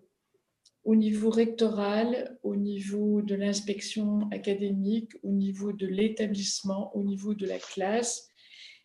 [0.84, 7.46] au niveau rectoral, au niveau de l'inspection académique, au niveau de l'établissement, au niveau de
[7.46, 8.28] la classe,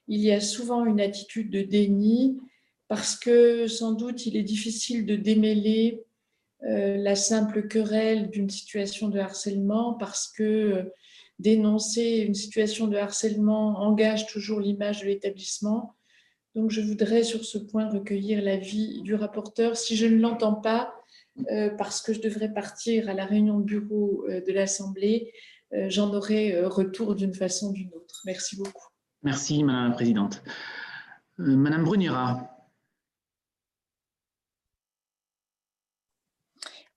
[0.07, 2.39] il y a souvent une attitude de déni
[2.87, 6.03] parce que sans doute il est difficile de démêler
[6.63, 10.91] euh, la simple querelle d'une situation de harcèlement parce que
[11.37, 15.95] dénoncer une situation de harcèlement engage toujours l'image de l'établissement.
[16.55, 19.77] Donc, je voudrais sur ce point recueillir l'avis du rapporteur.
[19.77, 20.98] Si je ne l'entends pas, euh,
[21.77, 25.33] parce que je devrais partir à la réunion de bureau euh, de l'Assemblée,
[25.73, 28.21] euh, j'en aurai retour d'une façon ou d'une autre.
[28.25, 28.87] Merci beaucoup.
[29.23, 30.41] Merci, Madame la Présidente.
[31.37, 32.55] Madame Brunira.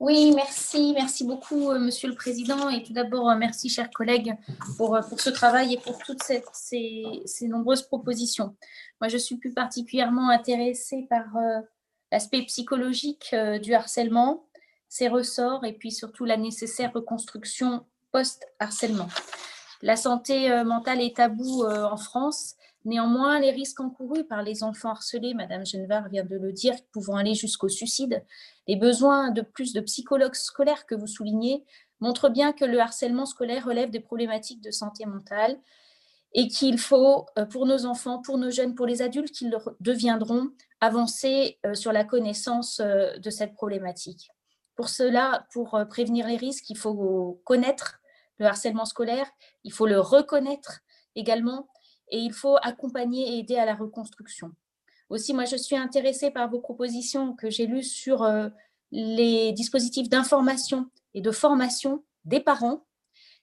[0.00, 2.68] Oui, merci, merci beaucoup, Monsieur le Président.
[2.70, 4.34] Et tout d'abord, merci, chers collègues,
[4.76, 6.42] pour, pour ce travail et pour toutes ces,
[7.24, 8.56] ces, nombreuses propositions.
[9.00, 11.26] Moi, je suis plus particulièrement intéressée par
[12.12, 14.44] l'aspect psychologique du harcèlement,
[14.88, 19.08] ses ressorts et puis surtout la nécessaire reconstruction post-harcèlement.
[19.82, 22.54] La santé euh, mentale est tabou euh, en France.
[22.84, 27.16] Néanmoins, les risques encourus par les enfants harcelés, Madame Genevard vient de le dire, pouvant
[27.16, 28.24] aller jusqu'au suicide,
[28.68, 31.64] les besoins de plus de psychologues scolaires que vous soulignez,
[32.00, 35.58] montrent bien que le harcèlement scolaire relève des problématiques de santé mentale
[36.34, 39.58] et qu'il faut, euh, pour nos enfants, pour nos jeunes, pour les adultes qui le
[39.80, 40.50] deviendront,
[40.80, 44.30] avancer sur la connaissance de cette problématique.
[44.74, 48.00] Pour cela, pour prévenir les risques, il faut connaître
[48.38, 49.30] le harcèlement scolaire,
[49.62, 50.80] il faut le reconnaître
[51.14, 51.68] également
[52.10, 54.52] et il faut accompagner et aider à la reconstruction.
[55.08, 58.48] Aussi, moi, je suis intéressée par vos propositions que j'ai lues sur euh,
[58.90, 62.86] les dispositifs d'information et de formation des parents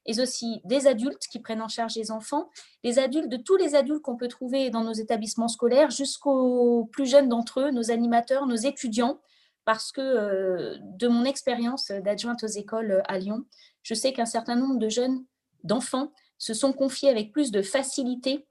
[0.10, 2.50] et aussi des adultes qui prennent en charge les enfants,
[2.84, 7.06] les adultes, de tous les adultes qu'on peut trouver dans nos établissements scolaires jusqu'aux plus
[7.06, 9.20] jeunes d'entre eux, nos animateurs, nos étudiants,
[9.66, 13.46] parce que euh, de mon expérience d'adjointe aux écoles à Lyon,
[13.84, 15.24] je sais qu'un certain nombre de jeunes,
[15.64, 18.48] d'enfants, se sont confiés avec plus de facilité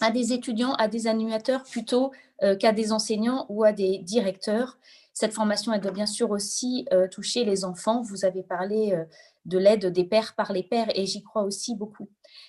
[0.00, 2.12] à des étudiants, à des animateurs plutôt
[2.42, 4.78] euh, qu'à des enseignants ou à des directeurs.
[5.12, 8.02] Cette formation, elle doit bien sûr aussi euh, toucher les enfants.
[8.02, 8.96] Vous avez parlé
[9.44, 12.08] de l'aide des pères par les pères et j'y crois aussi beaucoup.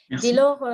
[0.09, 0.65] Dès lors,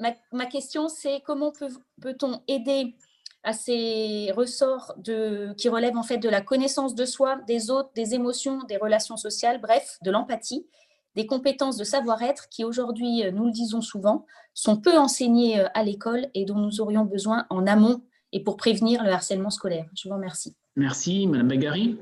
[0.00, 1.52] ma, question, c'est comment
[2.00, 2.96] peut-on aider
[3.44, 7.90] à ces ressorts de, qui relèvent en fait de la connaissance de soi, des autres,
[7.94, 10.66] des émotions, des relations sociales, bref, de l'empathie,
[11.14, 15.68] des compétences de savoir-être qui aujourd'hui, euh, nous le disons souvent, sont peu enseignées euh,
[15.74, 18.02] à l'école et dont nous aurions besoin en amont
[18.32, 19.86] et pour prévenir le harcèlement scolaire?
[19.94, 20.56] Je vous remercie.
[20.74, 21.98] Merci, Madame Bagari.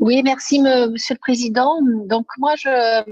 [0.00, 1.80] Oui, merci, Monsieur le Président.
[2.06, 3.02] Donc moi, je,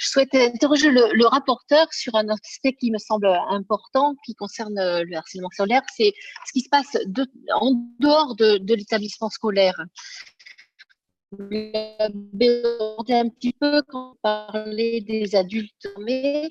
[0.00, 5.14] je souhaite interroger le, rapporteur sur un aspect qui me semble important, qui concerne le
[5.14, 6.14] harcèlement scolaire, c'est
[6.46, 6.96] ce qui se passe
[7.54, 9.74] en dehors de, l'établissement scolaire.
[11.32, 16.48] un petit peu quand on parlait des adultes mais,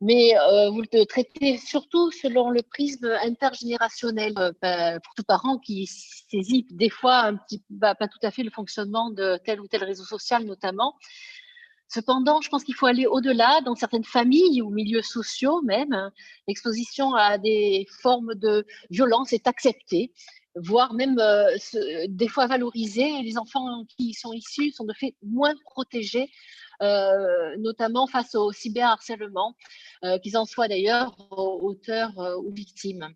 [0.00, 5.58] mais euh, vous le traitez surtout selon le prisme intergénérationnel euh, bah, pour tout parent
[5.58, 9.60] qui saisit des fois un petit, bah, pas tout à fait le fonctionnement de tel
[9.60, 10.94] ou tel réseau social notamment.
[11.88, 13.60] Cependant, je pense qu'il faut aller au-delà.
[13.60, 16.10] Dans certaines familles ou milieux sociaux même,
[16.48, 20.12] l'exposition à des formes de violence est acceptée,
[20.56, 21.46] voire même euh,
[22.08, 23.22] des fois valorisée.
[23.22, 26.30] Les enfants qui y sont issus sont de fait moins protégés,
[26.82, 29.54] euh, notamment face au cyberharcèlement,
[30.04, 32.12] euh, qu'ils en soient d'ailleurs auteurs
[32.44, 33.08] ou victimes.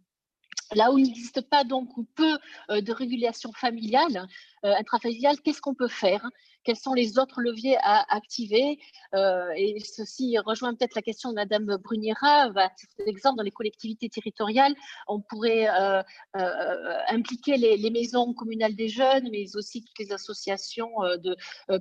[0.74, 2.36] Là où il n'existe pas donc ou peu
[2.68, 4.26] de régulation familiale,
[4.62, 6.28] intrafamiliale, qu'est-ce qu'on peut faire?
[6.64, 8.78] Quels sont les autres leviers à activer
[9.14, 12.50] euh, Et ceci rejoint peut-être la question de Madame Bruniera.
[12.52, 12.70] Par
[13.06, 14.74] exemple, dans les collectivités territoriales,
[15.06, 16.02] on pourrait euh,
[16.36, 20.90] euh, impliquer les, maisons communales des jeunes, mais aussi toutes les associations
[21.22, 21.36] de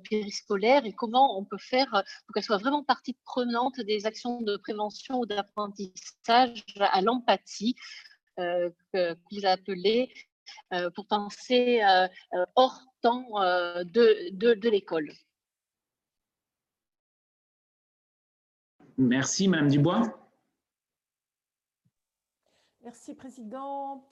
[0.09, 4.55] périscolaires et comment on peut faire pour qu'elles soient vraiment partie prenante des actions de
[4.55, 7.75] prévention ou d'apprentissage à l'empathie
[8.37, 10.09] que vous appelez
[10.95, 11.81] pour penser
[12.55, 15.11] hors euh, de, de, l'école.
[18.97, 20.01] Merci, Madame Dubois.
[22.81, 24.05] Merci, Président.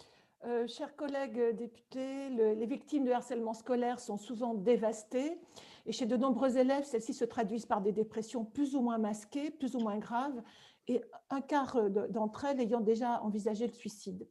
[0.45, 5.40] Euh, chers collègues députés, les victimes de harcèlement scolaire sont souvent dévastées
[5.86, 9.49] et chez de nombreux élèves, celles-ci se traduisent par des dépressions plus ou moins masquées,
[9.49, 10.41] plus ou moins graves
[10.88, 11.02] et
[11.32, 14.28] un quart d'entre elles ayant déjà envisagé le suicide.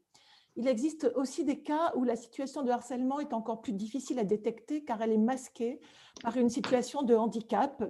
[0.56, 4.24] Il existe aussi des cas où la situation de harcèlement est encore plus difficile à
[4.24, 5.80] détecter car elle est masquée
[6.22, 7.82] par une situation de handicap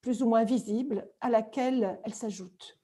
[0.00, 2.80] plus ou moins visible à laquelle elle s'ajoute.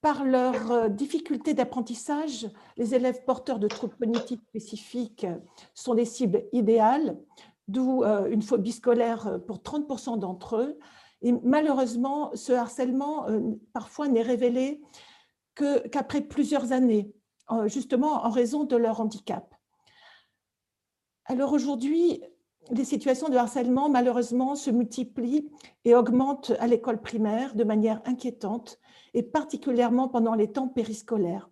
[0.00, 5.26] Par leur euh, difficulté d'apprentissage, les élèves porteurs de troubles cognitifs spécifiques
[5.74, 7.18] sont des cibles idéales,
[7.66, 10.78] d'où euh, une phobie scolaire pour 30% d'entre eux.
[11.20, 13.40] Et malheureusement, ce harcèlement euh,
[13.72, 14.80] parfois n'est révélé
[15.56, 17.12] qu'après plusieurs années,
[17.66, 19.54] justement en raison de leur handicap.
[21.24, 22.22] Alors aujourd'hui,
[22.70, 25.50] les situations de harcèlement, malheureusement, se multiplient
[25.84, 28.78] et augmentent à l'école primaire de manière inquiétante,
[29.14, 31.48] et particulièrement pendant les temps périscolaires.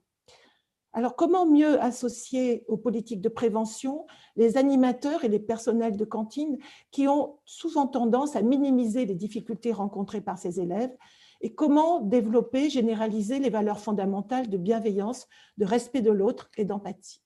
[0.92, 6.56] Alors, comment mieux associer aux politiques de prévention les animateurs et les personnels de cantine
[6.90, 10.94] qui ont souvent tendance à minimiser les difficultés rencontrées par ces élèves
[11.40, 15.26] et comment développer, généraliser les valeurs fondamentales de bienveillance,
[15.58, 17.20] de respect de l'autre et d'empathie?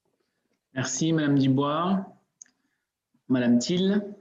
[0.74, 2.06] Merci, Madame Dubois.
[3.28, 4.14] Madame Thiel.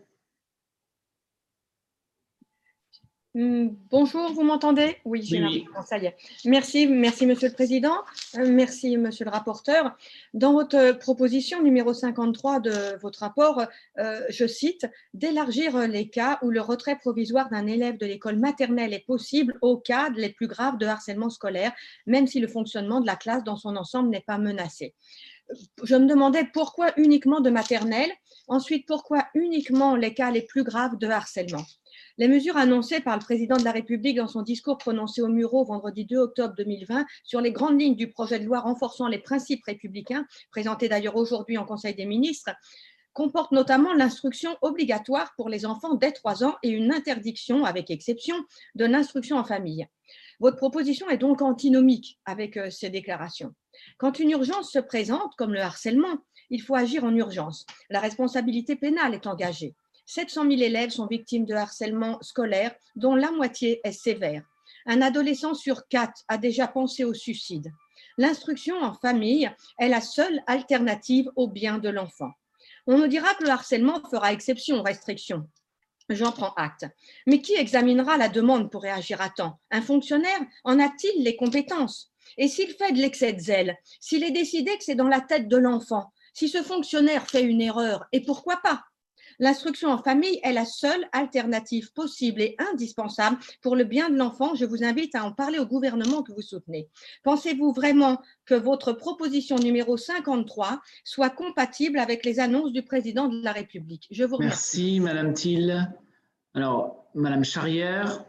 [3.90, 4.98] Bonjour, vous m'entendez?
[5.06, 6.16] Oui, j'ai oui, ça y est.
[6.46, 7.96] Merci, merci Monsieur le Président,
[8.38, 9.96] euh, merci Monsieur le rapporteur.
[10.34, 13.64] Dans votre proposition numéro 53 de votre rapport,
[13.98, 18.94] euh, je cite, d'élargir les cas où le retrait provisoire d'un élève de l'école maternelle
[18.94, 21.72] est possible aux cas les plus graves de harcèlement scolaire,
[22.08, 24.94] même si le fonctionnement de la classe dans son ensemble n'est pas menacé.
[25.84, 28.12] Je me demandais pourquoi uniquement de maternelle,
[28.48, 31.66] ensuite pourquoi uniquement les cas les plus graves de harcèlement?
[32.20, 35.64] Les mesures annoncées par le président de la République dans son discours prononcé au Muro
[35.64, 39.64] vendredi 2 octobre 2020 sur les grandes lignes du projet de loi renforçant les principes
[39.64, 42.50] républicains, présenté d'ailleurs aujourd'hui en Conseil des ministres,
[43.14, 48.36] comportent notamment l'instruction obligatoire pour les enfants dès 3 ans et une interdiction, avec exception,
[48.76, 49.88] de l'instruction en famille.
[50.42, 53.56] Votre proposition est donc antinomique avec euh, ces déclarations.
[53.98, 56.18] Quand une urgence se présente, comme le harcèlement,
[56.50, 57.66] il faut agir en urgence.
[57.90, 59.74] La responsabilité pénale est engagée.
[60.10, 64.42] 700 000 élèves sont victimes de harcèlement scolaire, dont la moitié est sévère.
[64.88, 67.72] Un adolescent sur quatre a déjà pensé au suicide.
[68.18, 72.32] L'instruction en famille est la seule alternative au bien de l'enfant.
[72.88, 75.48] On nous dira que le harcèlement fera exception aux restrictions.
[76.10, 76.88] J'en prends acte.
[77.28, 79.60] Mais qui examinera la demande pour réagir à temps?
[79.70, 80.42] Un fonctionnaire?
[80.64, 82.12] En a-t-il les compétences?
[82.40, 85.48] Et s'il fait de l'excès de zèle, s'il est décidé que c'est dans la tête
[85.48, 88.86] de l'enfant, si ce fonctionnaire fait une erreur, et pourquoi pas?
[89.40, 94.54] L'instruction en famille est la seule alternative possible et indispensable pour le bien de l'enfant.
[94.54, 96.90] Je vous invite à en parler au gouvernement que vous soutenez.
[97.24, 103.42] Pensez-vous vraiment que votre proposition numéro 53 soit compatible avec les annonces du président de
[103.42, 104.08] la République?
[104.12, 105.00] Je vous remercie.
[105.00, 105.94] Merci, Madame Thiel.
[106.54, 108.26] Alors, Madame Charrière.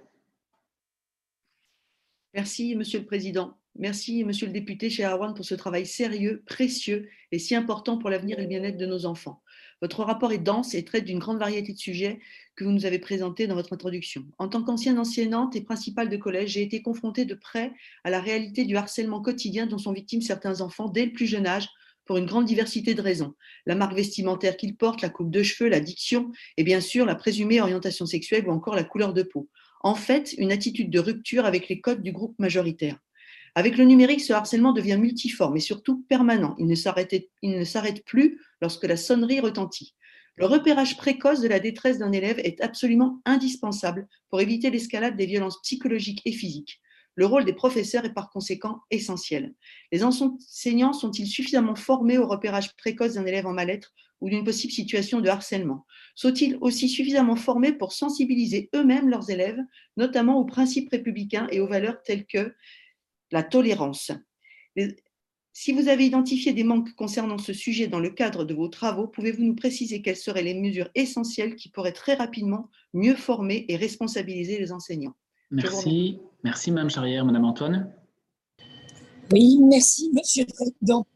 [2.34, 3.56] Merci, Monsieur le Président.
[3.76, 8.38] Merci, Monsieur le député Chérawan, pour ce travail sérieux, précieux et si important pour l'avenir
[8.38, 9.42] et le bien-être de nos enfants.
[9.82, 12.20] Votre rapport est dense et traite d'une grande variété de sujets
[12.54, 14.24] que vous nous avez présentés dans votre introduction.
[14.38, 17.72] En tant qu'ancienne enseignante et principale de collège, j'ai été confrontée de près
[18.04, 21.46] à la réalité du harcèlement quotidien dont sont victimes certains enfants dès le plus jeune
[21.46, 21.68] âge
[22.04, 23.34] pour une grande diversité de raisons.
[23.66, 27.60] La marque vestimentaire qu'ils portent, la coupe de cheveux, l'addiction et bien sûr la présumée
[27.60, 29.48] orientation sexuelle ou encore la couleur de peau.
[29.82, 32.98] En fait, une attitude de rupture avec les codes du groupe majoritaire.
[33.54, 36.54] Avec le numérique, ce harcèlement devient multiforme et surtout permanent.
[36.58, 36.74] Il ne
[37.64, 39.94] s'arrête plus lorsque la sonnerie retentit.
[40.36, 45.26] Le repérage précoce de la détresse d'un élève est absolument indispensable pour éviter l'escalade des
[45.26, 46.80] violences psychologiques et physiques.
[47.16, 49.52] Le rôle des professeurs est par conséquent essentiel.
[49.92, 54.72] Les enseignants sont-ils suffisamment formés au repérage précoce d'un élève en mal-être ou d'une possible
[54.72, 55.84] situation de harcèlement?
[56.14, 59.60] Sont-ils aussi suffisamment formés pour sensibiliser eux-mêmes leurs élèves,
[59.96, 62.54] notamment aux principes républicains et aux valeurs telles que
[63.30, 64.12] la tolérance.
[65.52, 69.08] Si vous avez identifié des manques concernant ce sujet dans le cadre de vos travaux,
[69.08, 73.76] pouvez-vous nous préciser quelles seraient les mesures essentielles qui pourraient très rapidement mieux former et
[73.76, 75.14] responsabiliser les enseignants?
[75.50, 76.18] Merci.
[76.44, 77.24] Merci, Mme Charrière.
[77.24, 77.92] Madame Antoine?
[79.32, 81.06] Oui, merci, Monsieur le Président.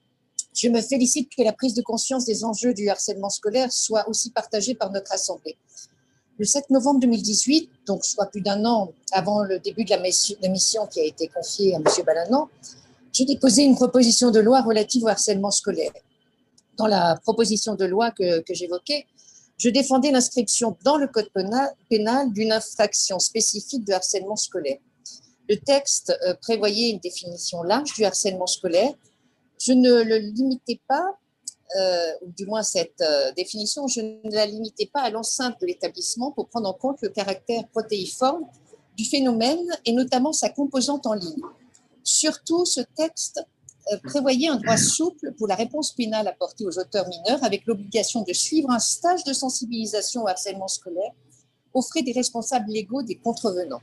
[0.54, 4.30] Je me félicite que la prise de conscience des enjeux du harcèlement scolaire soit aussi
[4.30, 5.56] partagée par notre Assemblée.
[6.38, 10.86] Le 7 novembre 2018, donc soit plus d'un an avant le début de la mission
[10.86, 11.84] qui a été confiée à M.
[12.04, 12.48] Balanan,
[13.12, 15.92] j'ai déposé une proposition de loi relative au harcèlement scolaire.
[16.76, 19.06] Dans la proposition de loi que, que j'évoquais,
[19.58, 21.30] je défendais l'inscription dans le code
[21.88, 24.78] pénal d'une infraction spécifique de harcèlement scolaire.
[25.48, 28.92] Le texte euh, prévoyait une définition large du harcèlement scolaire.
[29.60, 31.16] Je ne le limitais pas
[32.22, 36.30] ou du moins cette euh, définition, je ne la limitais pas à l'enceinte de l'établissement
[36.30, 38.44] pour prendre en compte le caractère protéiforme
[38.96, 41.42] du phénomène et notamment sa composante en ligne.
[42.04, 43.44] Surtout, ce texte
[43.92, 48.22] euh, prévoyait un droit souple pour la réponse pénale apportée aux auteurs mineurs avec l'obligation
[48.22, 51.12] de suivre un stage de sensibilisation au harcèlement scolaire
[51.72, 53.82] aux frais des responsables légaux des contrevenants.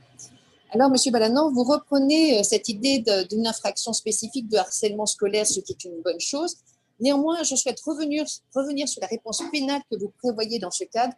[0.70, 5.72] Alors, Monsieur Balanan, vous reprenez cette idée d'une infraction spécifique de harcèlement scolaire, ce qui
[5.72, 6.56] est une bonne chose,
[7.02, 11.14] Néanmoins, je souhaite revenir, sur la réponse pénale que vous prévoyez dans ce cadre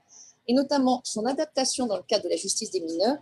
[0.49, 3.19] et notamment son adaptation dans le cadre de la justice des mineurs.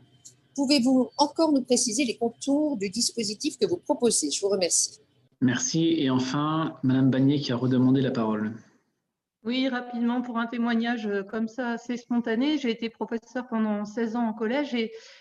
[0.55, 4.30] Pouvez-vous encore nous préciser les contours du dispositif que vous proposez?
[4.30, 5.01] Je vous remercie.
[5.40, 5.94] Merci.
[5.98, 8.55] Et enfin, Madame Bagné qui a redemandé la parole.
[9.44, 14.14] Oui, rapidement, pour un témoignage euh, comme ça, assez spontané, j'ai été professeur pendant 16
[14.14, 14.73] ans en collège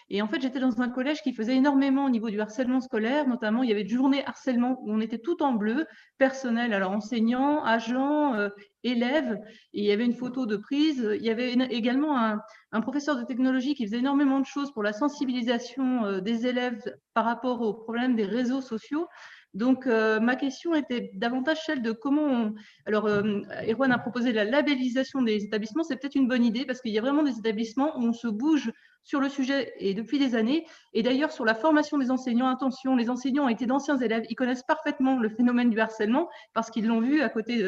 [0.09, 3.27] et, en fait, j'étais dans un collège qui faisait énormément au niveau du harcèlement scolaire,
[3.27, 5.87] notamment il y avait une journée harcèlement où on était tout en bleu,
[6.19, 8.49] personnel, alors enseignants, agents, euh,
[8.83, 9.39] élèves,
[9.73, 11.09] et il y avait une photo de prise.
[11.15, 14.93] Il y avait également un, professeur de technologie qui faisait énormément de choses pour la
[14.93, 16.79] sensibilisation euh, des élèves
[17.15, 19.07] par rapport aux problèmes des réseaux sociaux.
[19.53, 22.55] Donc, euh, ma question était davantage celle de comment on...
[22.85, 25.83] Alors, euh, Erwan a proposé la labellisation des établissements.
[25.83, 28.27] C'est peut-être une bonne idée parce qu'il y a vraiment des établissements où on se
[28.27, 28.71] bouge
[29.03, 30.65] sur le sujet et depuis des années.
[30.93, 34.25] Et d'ailleurs, sur la formation des enseignants, attention, les enseignants ont été d'anciens élèves.
[34.29, 37.61] Ils connaissent parfaitement le phénomène du harcèlement parce qu'ils l'ont vu à côté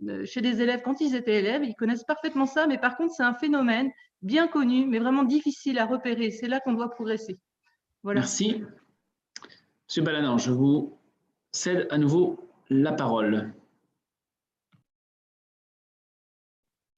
[0.00, 1.62] de, chez des élèves quand ils étaient élèves.
[1.62, 2.66] Ils connaissent parfaitement ça.
[2.66, 3.90] Mais par contre, c'est un phénomène
[4.22, 6.30] bien connu, mais vraiment difficile à repérer.
[6.30, 7.38] C'est là qu'on doit progresser.
[8.02, 8.20] Voilà.
[8.20, 8.62] Merci.
[9.88, 10.97] Monsieur Balanan, je vous
[11.52, 13.52] cède à nouveau la parole.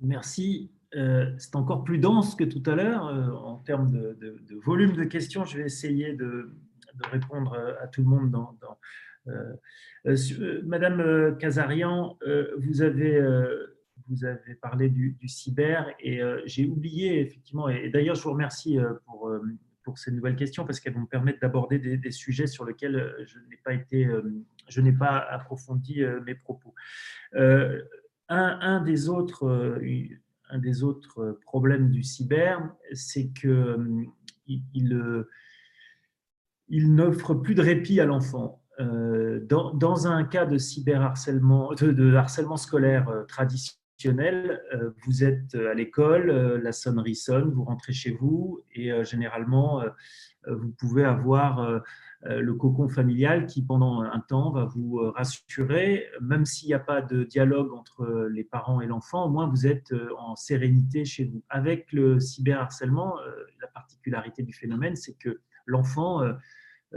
[0.00, 0.70] Merci.
[0.96, 5.04] Euh, c'est encore plus dense que tout à l'heure euh, en termes de, volume de
[5.04, 5.44] questions.
[5.44, 6.50] Je vais essayer de,
[7.12, 8.36] répondre à tout le monde.
[9.28, 9.56] Euh,
[10.64, 12.18] Madame Casarian,
[12.58, 13.22] vous avez,
[14.60, 19.30] parlé du cyber et j'ai oublié effectivement, et d'ailleurs je vous remercie pour
[19.90, 23.24] pour ces nouvelles questions parce qu'elles vont me permettre d'aborder des, sujets sur lesquels euh,
[23.26, 24.22] je n'ai pas été, euh,
[24.68, 26.74] je n'ai pas approfondi euh, mes propos.
[28.28, 29.80] Un, des autres,
[30.50, 33.76] un des autres problèmes du cyber, c'est que
[34.46, 35.26] il,
[36.68, 38.62] il n'offre plus de répit à l'enfant.
[38.78, 45.74] Dans, dans, un cas de cyberharcèlement, de, de harcèlement scolaire traditionnel, euh, vous êtes à
[45.74, 49.82] l'école, euh, la sonnerie sonne, vous rentrez chez vous et euh, généralement,
[50.48, 51.82] vous pouvez avoir
[52.22, 56.06] le cocon familial qui, pendant un temps, va vous rassurer.
[56.22, 59.66] Même s'il n'y a pas de dialogue entre les parents et l'enfant, au moins vous
[59.66, 61.44] êtes en sérénité chez vous.
[61.50, 63.18] Avec le cyberharcèlement,
[63.60, 66.32] la particularité du phénomène, c'est que l'enfant euh,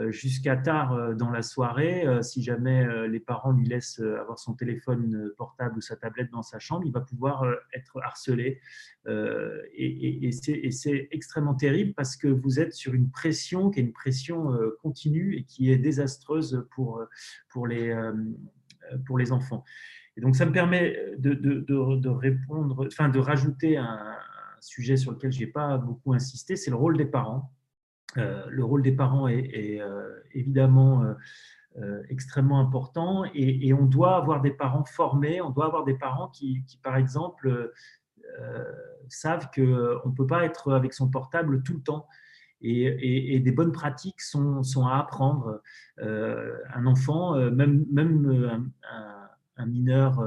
[0.09, 2.05] jusqu'à tard euh, dans la soirée.
[2.05, 6.41] Euh, si jamais les parents lui laissent avoir son téléphone portable ou sa tablette dans
[6.41, 8.59] sa chambre, il va pouvoir être harcelé.
[9.07, 10.31] Et,
[10.71, 15.35] c'est extrêmement terrible parce que vous êtes sur une pression qui est une pression continue
[15.35, 17.05] et qui est désastreuse pour,
[17.67, 17.93] les,
[19.31, 19.63] enfants.
[20.17, 24.15] Et donc, ça me permet de, répondre, enfin, de rajouter un,
[24.63, 27.51] sujet sur lequel je n'ai pas beaucoup insisté, c'est le rôle des parents.
[28.17, 31.03] Euh, le rôle des parents est, euh, évidemment
[31.77, 36.29] euh, extrêmement important et, on doit avoir des parents formés, on doit avoir des parents
[36.29, 37.71] qui, par exemple,
[39.09, 39.61] savent qu'on
[40.09, 42.07] ne peut pas être avec son portable tout le temps.
[42.61, 45.61] Et, des bonnes pratiques sont, à apprendre.
[45.97, 48.71] un enfant, même, même
[49.57, 50.21] un, mineur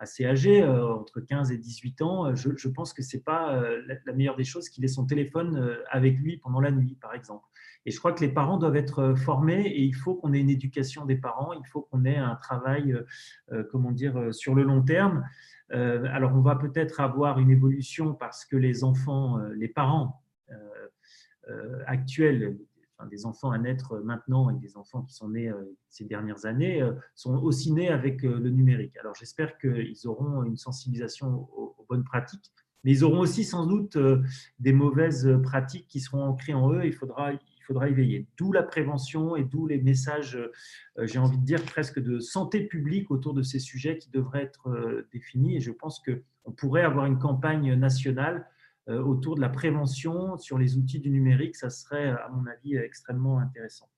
[0.00, 3.54] assez âgé, euh, entre 15 et 18 ans, euh, je, pense que ce n'est pas
[3.54, 7.14] euh, la, meilleure des choses qu'il ait son téléphone avec lui pendant la nuit, par
[7.14, 7.44] exemple.
[7.86, 10.50] Et je crois que les parents doivent être formés et il faut qu'on ait une
[10.50, 12.94] éducation des parents, il faut qu'on ait un travail,
[13.70, 15.24] comment dire, sur le long terme.
[15.70, 20.22] alors, on va peut-être avoir une évolution parce que les enfants, les parents
[21.86, 22.58] actuels,
[23.06, 26.82] des enfants à naître maintenant et des enfants qui sont nés euh, ces dernières années
[26.82, 28.96] euh, sont aussi nés avec euh, le numérique.
[28.98, 32.52] Alors j'espère qu'ils auront une sensibilisation aux, bonnes pratiques,
[32.84, 33.98] mais ils auront aussi sans doute
[34.60, 36.84] des mauvaises pratiques qui seront ancrées en eux.
[36.84, 38.28] Il faudra, il faudra y veiller.
[38.38, 40.38] D'où la prévention et d'où les messages,
[41.02, 45.04] j'ai envie de dire presque de santé publique autour de ces sujets qui devraient être
[45.12, 45.56] définis.
[45.56, 50.58] Et je pense qu'on pourrait avoir une campagne nationale euh, autour de la prévention sur
[50.58, 53.88] les outils du numérique, ça serait, à mon avis, extrêmement intéressant.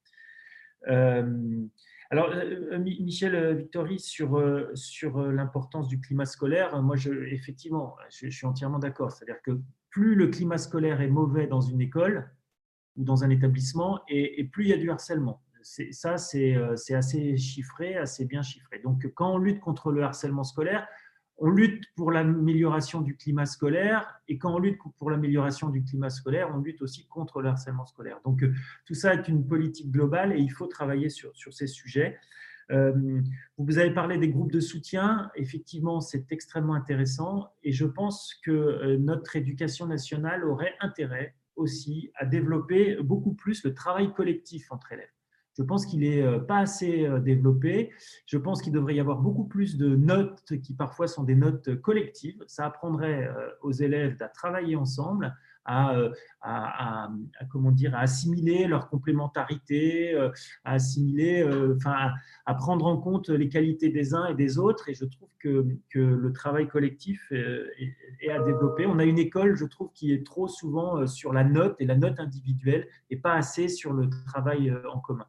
[0.89, 1.65] Euh,
[2.11, 4.43] alors, euh, Michel Victory, sur,
[4.75, 9.13] sur l'importance du climat scolaire, moi, je, effectivement, je, suis entièrement d'accord.
[9.13, 9.59] C'est-à-dire que
[9.91, 12.31] plus le climat scolaire est mauvais dans une école
[12.97, 15.43] ou dans un établissement, et, plus il y a du harcèlement.
[15.63, 18.81] Ça, c'est assez chiffré, assez bien chiffré.
[18.81, 20.87] Donc, quand on lutte contre le harcèlement scolaire,
[21.39, 26.11] on lutte pour l'amélioration du climat scolaire et quand on lutte pour l'amélioration du climat
[26.11, 28.21] scolaire, on lutte aussi contre le harcèlement scolaire.
[28.25, 28.53] Donc euh,
[28.87, 32.19] tout ça est une politique globale et il faut travailler sur, ces sujets.
[32.71, 33.21] Euh,
[33.59, 35.31] vous avez parlé des groupes de soutien.
[35.35, 42.11] Effectivement, c'est extrêmement intéressant et je pense que euh, notre éducation nationale aurait intérêt aussi
[42.15, 45.11] à développer beaucoup plus le travail collectif entre élèves.
[45.59, 47.91] Je pense qu'il n'est euh, pas assez euh, développé.
[48.27, 51.81] Je pense qu'il devrait y avoir beaucoup plus de notes qui parfois sont des notes
[51.81, 52.43] collectives.
[52.47, 55.95] Ça apprendrait euh, aux élèves à travailler ensemble, à,
[57.49, 60.13] comment dire, à assimiler leur complémentarité,
[60.65, 62.11] à assimiler, enfin,
[62.47, 64.89] à, prendre en compte les qualités des uns et des autres.
[64.89, 68.87] Et je trouve que, que le travail collectif est, à développer.
[68.87, 71.97] On a une école, je trouve, qui est trop souvent sur la note et la
[71.97, 75.27] note individuelle et pas assez sur le travail en commun.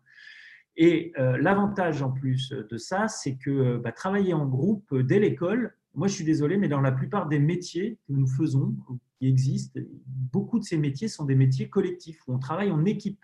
[0.76, 5.20] Et euh, l'avantage en plus de ça, c'est que bah, travailler en groupe euh, dès
[5.20, 8.76] l'école, moi je suis désolé, mais dans la plupart des métiers que nous faisons,
[9.20, 13.24] qui existent, beaucoup de ces métiers sont des métiers collectifs, où on travaille en équipe.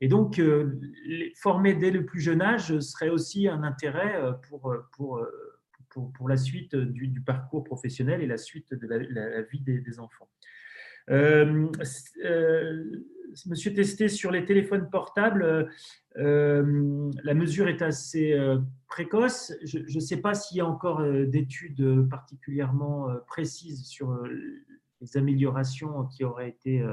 [0.00, 0.80] Et donc, euh,
[1.36, 5.24] former dès le plus jeune âge serait aussi un intérêt pour, pour,
[5.90, 10.28] pour, la suite du, parcours professionnel et la suite de la, vie des, enfants.
[11.10, 11.68] Euh,
[13.46, 15.70] Monsieur Testé, sur les téléphones portables,
[16.16, 19.52] euh, la mesure est assez euh, précoce.
[19.64, 24.22] Je ne sais pas s'il y a encore euh, d'études particulièrement précises sur
[25.00, 26.84] les améliorations qui auraient été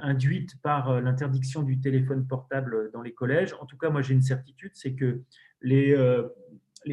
[0.00, 3.54] induites par l'interdiction du téléphone portable dans les collèges.
[3.60, 5.22] En tout cas, moi j'ai une certitude, c'est que
[5.60, 5.96] les,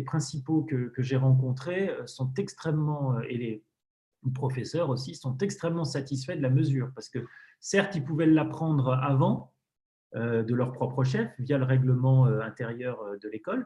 [0.05, 3.63] principaux que, j'ai rencontrés sont extrêmement, et
[4.31, 7.19] professeurs aussi, sont extrêmement satisfaits de la mesure parce que
[7.59, 9.53] certes, ils pouvaient l'apprendre avant,
[10.15, 13.65] euh, de leur propre chef via le règlement euh, intérieur euh, de l'école.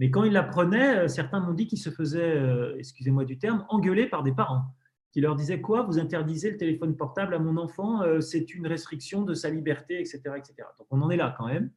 [0.00, 2.38] Mais quand ils l'apprenaient, certains m'ont dit qu'ils se faisaient,
[2.76, 4.64] excusez-moi du terme, engueuler par des parents
[5.12, 9.22] qui leur disaient quoi Vous interdisez le téléphone portable à mon enfant, c'est une restriction
[9.22, 10.68] de sa liberté, etc., etc.
[10.78, 11.70] Donc on en est là quand même.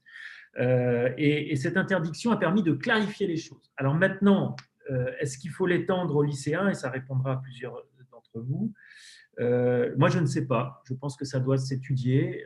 [1.18, 3.72] et, cette interdiction a permis de clarifier les choses.
[3.78, 4.58] Alors maintenant,
[5.22, 7.86] est-ce qu'il faut l'étendre aux lycéens Et ça répondra à plusieurs
[8.36, 8.74] vous.
[9.40, 10.82] moi, je ne sais pas.
[10.86, 12.46] Je pense que ça doit s'étudier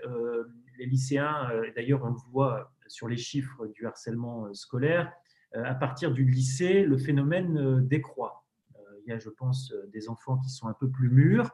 [0.77, 5.11] les lycéens, euh, d'ailleurs on le voit sur les chiffres du harcèlement euh, scolaire,
[5.55, 8.45] euh, à partir du lycée, le phénomène décroît.
[9.05, 11.51] Il y a, je pense, des enfants qui sont un peu plus mûrs,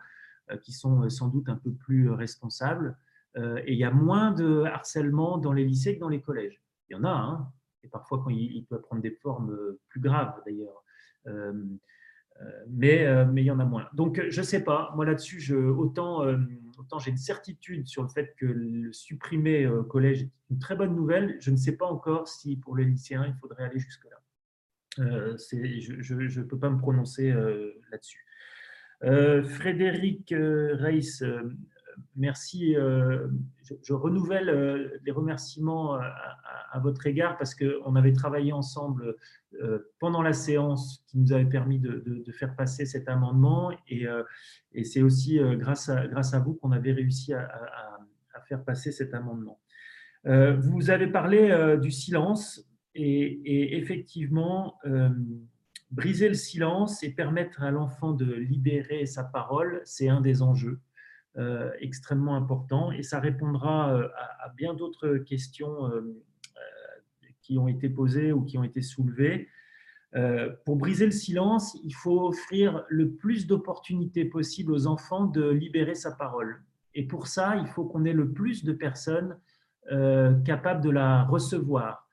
[0.61, 2.95] qui sont sans doute un peu plus responsables,
[3.35, 6.61] et il y a moins de harcèlement dans les lycées que dans les collèges.
[6.89, 7.51] Il y en a, hein,
[7.81, 9.57] et parfois quand il, peut prendre des formes
[9.87, 10.83] plus graves d'ailleurs.
[12.69, 13.87] Mais, mais il y en a moins.
[13.93, 14.91] Donc, je ne sais pas.
[14.95, 16.23] Moi, là-dessus, autant
[16.79, 20.77] Autant j'ai une certitude sur le fait que le supprimer au collège est une très
[20.77, 21.35] bonne nouvelle.
[21.41, 24.15] Je ne sais pas encore si pour les lycéens, il faudrait aller jusque-là.
[24.99, 28.25] Euh, je ne peux pas me prononcer euh, là-dessus.
[29.03, 31.21] Euh, Frédéric Reis,
[32.15, 32.73] merci.
[32.73, 39.15] Je, renouvelle les remerciements à, votre égard parce qu'on avait travaillé ensemble
[39.99, 44.05] pendant la séance qui nous avait permis de, faire passer cet amendement et,
[44.83, 47.49] c'est aussi grâce à, grâce à vous qu'on avait réussi à,
[48.47, 49.59] faire passer cet amendement.
[50.25, 52.65] Vous avez parlé du silence
[52.95, 54.79] et, effectivement,
[55.91, 60.79] briser le silence et permettre à l'enfant de libérer sa parole, c'est un des enjeux.
[61.39, 64.09] Euh, extrêmement important et ça répondra euh,
[64.41, 66.01] à, bien d'autres questions euh,
[67.41, 69.47] qui ont été posées ou qui ont été soulevées.
[70.65, 75.95] pour briser le silence, il faut offrir le plus d'opportunités possibles aux enfants de libérer
[75.95, 76.61] sa parole.
[76.93, 79.39] Et pour ça, il faut qu'on ait le plus de personnes
[80.45, 82.08] capables de la recevoir.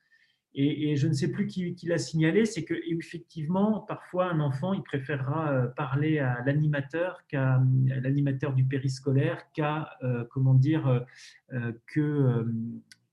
[0.58, 4.82] Et, je ne sais plus qui, l'a signalé, c'est que effectivement, parfois un enfant, il
[4.82, 11.04] préférera euh, parler à l'animateur qu'à l'animateur du périscolaire, qu'à euh, comment dire
[11.52, 12.46] euh, que,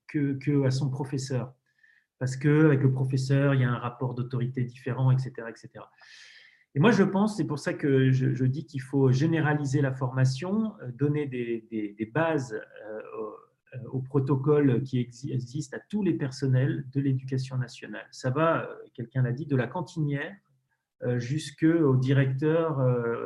[0.08, 1.52] que, à son professeur,
[2.18, 5.84] parce que avec le professeur, il y a un rapport d'autorité différent, etc., etc.
[6.74, 10.72] Et moi, je pense, c'est pour ça que je, dis qu'il faut généraliser la formation,
[10.94, 13.00] donner des, bases euh,
[13.92, 18.06] au protocole qui existe à tous les personnels de l'éducation nationale.
[18.10, 20.34] Ça va, euh, quelqu'un l'a dit, de la cantinière
[21.02, 22.78] euh, jusqu'au directeur,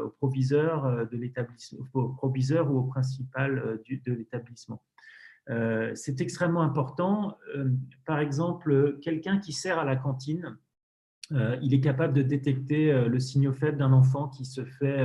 [0.04, 4.82] au proviseur de l'établissement, au proviseur ou au principal de l'établissement.
[5.94, 7.38] C'est extrêmement important.
[8.04, 10.58] Par exemple, quelqu'un qui sert à la cantine,
[11.30, 15.00] il est capable de détecter le signal faible d'un enfant qui se fait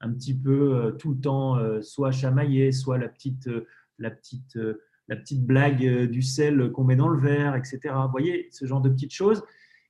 [0.00, 3.50] un petit peu tout le temps, soit chamailler, soit la petite
[3.98, 7.80] la petite, euh, la petite blague euh, du sel qu'on met dans le verre, etc.
[8.04, 9.42] Vous voyez, ce genre de petites choses.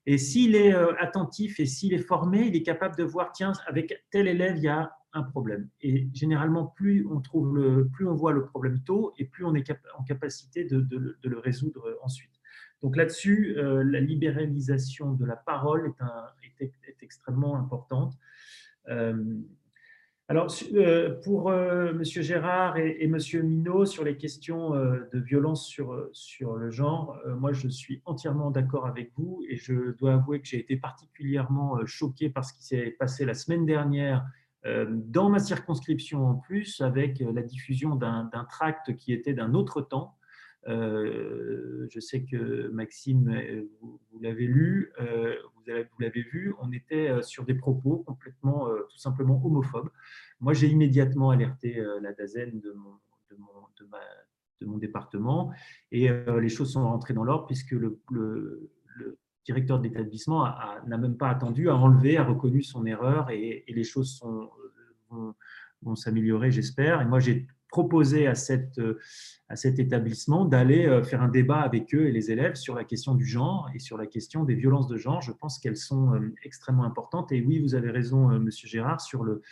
[0.06, 3.52] Et s'il est euh, attentif et s'il est formé, il est capable de voir, tiens,
[3.66, 5.68] avec tel élève, il y a un problème.
[5.80, 9.70] Et généralement, plus on, trouve plus on voit le problème tôt et plus on est
[9.98, 12.32] en capacité de, le résoudre ensuite.
[12.82, 15.92] Donc là-dessus, la libéralisation de la parole
[16.58, 16.72] est,
[17.02, 18.14] extrêmement importante.
[20.32, 22.02] Alors, euh, pour euh, M.
[22.04, 23.18] Gérard et, M.
[23.42, 28.50] Minot, sur les questions euh, de violence sur, sur le genre, moi, je suis entièrement
[28.50, 32.64] d'accord avec vous et je dois avouer que j'ai été particulièrement choqué par ce qui
[32.64, 34.24] s'est passé la semaine dernière
[34.88, 40.16] Dans ma circonscription en plus, avec la diffusion d'un tract qui était d'un autre temps,
[40.66, 47.98] je sais que Maxime, vous, l'avez lu, vous l'avez vu, on était sur des propos
[48.06, 49.90] complètement, tout simplement homophobes.
[50.40, 52.98] Moi, j'ai immédiatement alerté la DAZEN de mon,
[54.78, 55.52] département.
[55.90, 58.00] Et euh, les choses sont rentrées dans l'ordre puisque le,
[59.44, 60.44] directeur de l'établissement
[60.86, 64.22] n'a même pas attendu, a enlevé, a reconnu son erreur et, les choses
[65.10, 65.34] vont,
[65.82, 67.00] vont s'améliorer, j'espère.
[67.00, 68.80] Et moi, j'ai proposé à, cette,
[69.48, 72.84] à cet établissement d'aller euh, faire un débat avec eux et les élèves sur la
[72.84, 75.20] question du genre et sur la question des violences de genre.
[75.22, 77.32] Je pense qu'elles sont euh, extrêmement importantes.
[77.32, 79.42] Et oui, vous avez raison, Monsieur Gérard, sur le,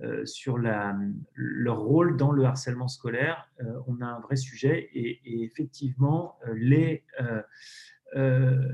[0.00, 0.96] euh, sur la,
[1.34, 3.50] leur rôle dans le harcèlement scolaire.
[3.60, 7.04] Euh, on a un vrai sujet et, effectivement, euh, les,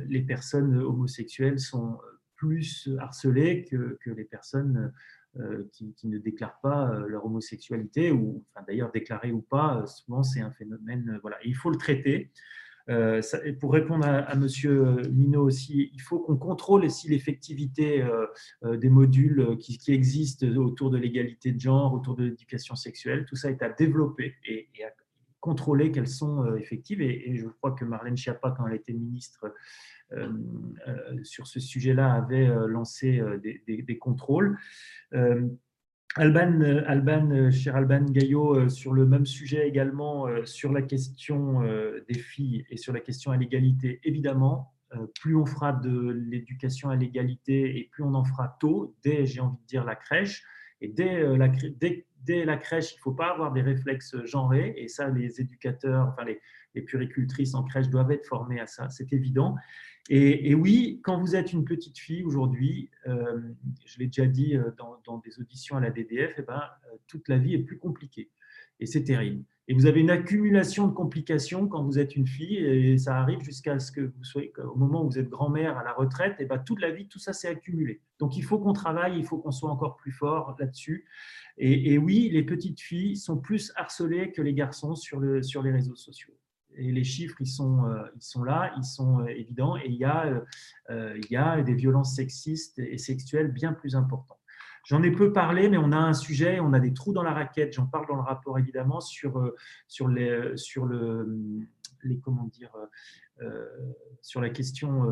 [0.06, 1.98] les personnes homosexuelles sont
[2.36, 4.92] plus harcelées que, que les personnes
[5.72, 10.52] qui, qui, ne déclarent pas leur homosexualité, ou d'ailleurs déclarées ou pas, souvent c'est un
[10.52, 11.18] phénomène.
[11.22, 12.30] Voilà, il faut le traiter.
[12.90, 13.22] Euh,
[13.60, 18.26] pour répondre à, à Monsieur Minot aussi, il faut qu'on contrôle aussi l'effectivité euh,
[18.64, 23.24] euh, des modules qui, existent autour de l'égalité de genre, autour de l'éducation sexuelle.
[23.26, 24.90] Tout ça est à développer et, à
[25.40, 27.00] contrôler qu'elles sont effectives.
[27.00, 29.52] Et, je crois que Marlène Schiappa, quand elle était ministre
[31.22, 34.58] sur ce sujet-là, avait lancé des, contrôles.
[36.16, 40.82] Alban, euh, Alban, euh, cher Alban Gaillot, euh, sur le même sujet également, sur la
[40.82, 41.62] question
[42.08, 44.72] des filles et sur la question à l'égalité, évidemment,
[45.20, 49.40] plus on fera de l'éducation à l'égalité et plus on en fera tôt, dès, j'ai
[49.40, 50.44] envie de dire, la crèche.
[50.80, 54.86] Et dès la, dès, la crèche, il ne faut pas avoir des réflexes genrés, et
[54.86, 56.40] ça, les éducateurs, enfin les,
[56.74, 59.56] les puricultrices en crèche doivent être formés à ça, c'est évident.
[60.10, 63.40] Et, oui, quand vous êtes une petite fille aujourd'hui, euh,
[63.86, 66.60] je l'ai déjà dit euh, dans, des auditions à la DDF, eh ben,
[66.92, 68.30] euh, toute la vie est plus compliquée.
[68.80, 69.44] Et c'est terrible.
[69.66, 73.40] Et vous avez une accumulation de complications quand vous êtes une fille, et ça arrive
[73.40, 76.42] jusqu'à ce que vous soyez, au moment où vous êtes grand-mère à la retraite, et
[76.42, 78.02] eh ben, toute la vie, tout ça s'est accumulé.
[78.18, 81.06] Donc il faut qu'on travaille, il faut qu'on soit encore plus fort là-dessus.
[81.56, 86.34] Et, oui, les petites filles sont plus harcelées que les garçons sur les réseaux sociaux
[86.76, 89.94] et les chiffres, ils sont, euh, ils sont là, ils sont euh, évidents, et il
[89.94, 90.42] y, a,
[90.90, 94.38] euh, il y a des violences sexistes et sexuelles bien plus importantes.
[94.86, 97.32] J'en ai peu parlé, mais on a un sujet, on a des trous dans la
[97.32, 99.52] raquette, j'en parle dans le rapport évidemment, sur,
[99.88, 101.26] sur, les, sur le,
[102.02, 102.70] les, comment dire,
[104.20, 105.06] sur la question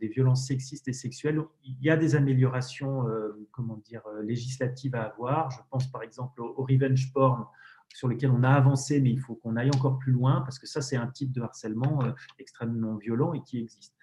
[0.00, 1.40] des violences sexistes et sexuelles.
[1.64, 3.04] Il y a des améliorations
[3.50, 5.50] comment dire, législatives à avoir.
[5.50, 7.46] Je pense par exemple au, au revenge porn,
[7.96, 10.66] sur lesquels on a avancé, mais il faut qu'on aille encore plus loin, parce que
[10.66, 13.94] ça, c'est un type de harcèlement euh, extrêmement violent et qui existe.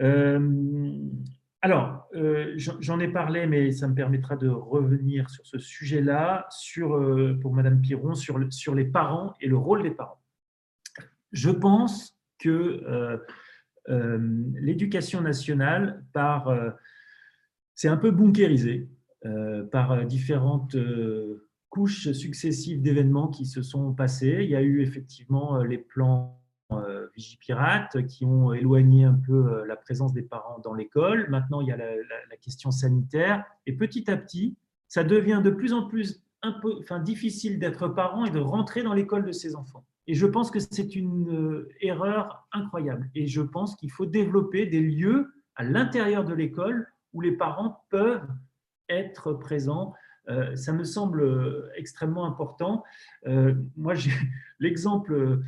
[0.00, 1.08] Euh,
[1.62, 6.48] alors, euh, j'en ai parlé, mais ça me permettra de revenir sur ce sujet-là,
[7.40, 10.22] pour Madame Piron, sur, sur les parents et le rôle des parents.
[11.32, 13.20] Je pense que
[13.86, 16.50] l'éducation nationale, par,
[17.74, 18.88] c'est un peu bunkérisé
[19.70, 20.74] par différentes
[21.70, 24.40] couches successives d'événements qui se sont passés.
[24.42, 26.38] Il y a eu effectivement euh, les plans
[26.72, 31.28] euh, Vigipirate qui ont éloigné un peu euh, la présence des parents dans l'école.
[31.30, 31.86] Maintenant, il y a la,
[32.42, 33.44] question sanitaire.
[33.66, 34.56] Et petit à petit,
[34.88, 39.24] ça devient de plus en plus enfin, difficile d'être parent et de rentrer dans l'école
[39.24, 39.84] de ses enfants.
[40.06, 43.10] Et je pense que c'est une erreur incroyable.
[43.14, 47.84] Et je pense qu'il faut développer des lieux à l'intérieur de l'école où les parents
[47.90, 48.26] peuvent
[48.88, 49.92] être présents
[50.54, 52.84] ça me semble euh, extrêmement important.
[53.26, 54.10] Euh, moi, j'ai
[54.60, 55.40] l'exemple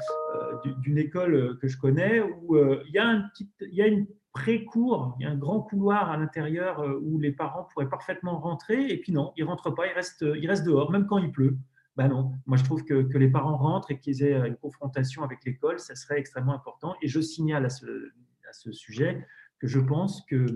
[0.82, 5.36] d'une école que je connais où il y a, une pré-cour, il y a un
[5.36, 9.48] grand couloir à l'intérieur où les parents pourraient parfaitement rentrer, et puis non, ils ne
[9.48, 11.56] rentrent pas, ils restent, ils restent dehors, même quand il pleut.
[11.96, 15.44] Ben non, moi je trouve que, les parents rentrent et qu'ils aient une confrontation avec
[15.44, 16.94] l'école, ça serait extrêmement important.
[17.02, 19.26] Et je signale à ce sujet
[19.58, 20.46] que je pense que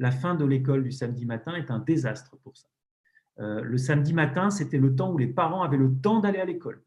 [0.00, 2.68] la fin de l'école du samedi matin est un désastre pour ça.
[3.40, 6.44] Euh, le samedi matin, c'était le temps où les parents avaient le temps d'aller à
[6.44, 6.82] l'école.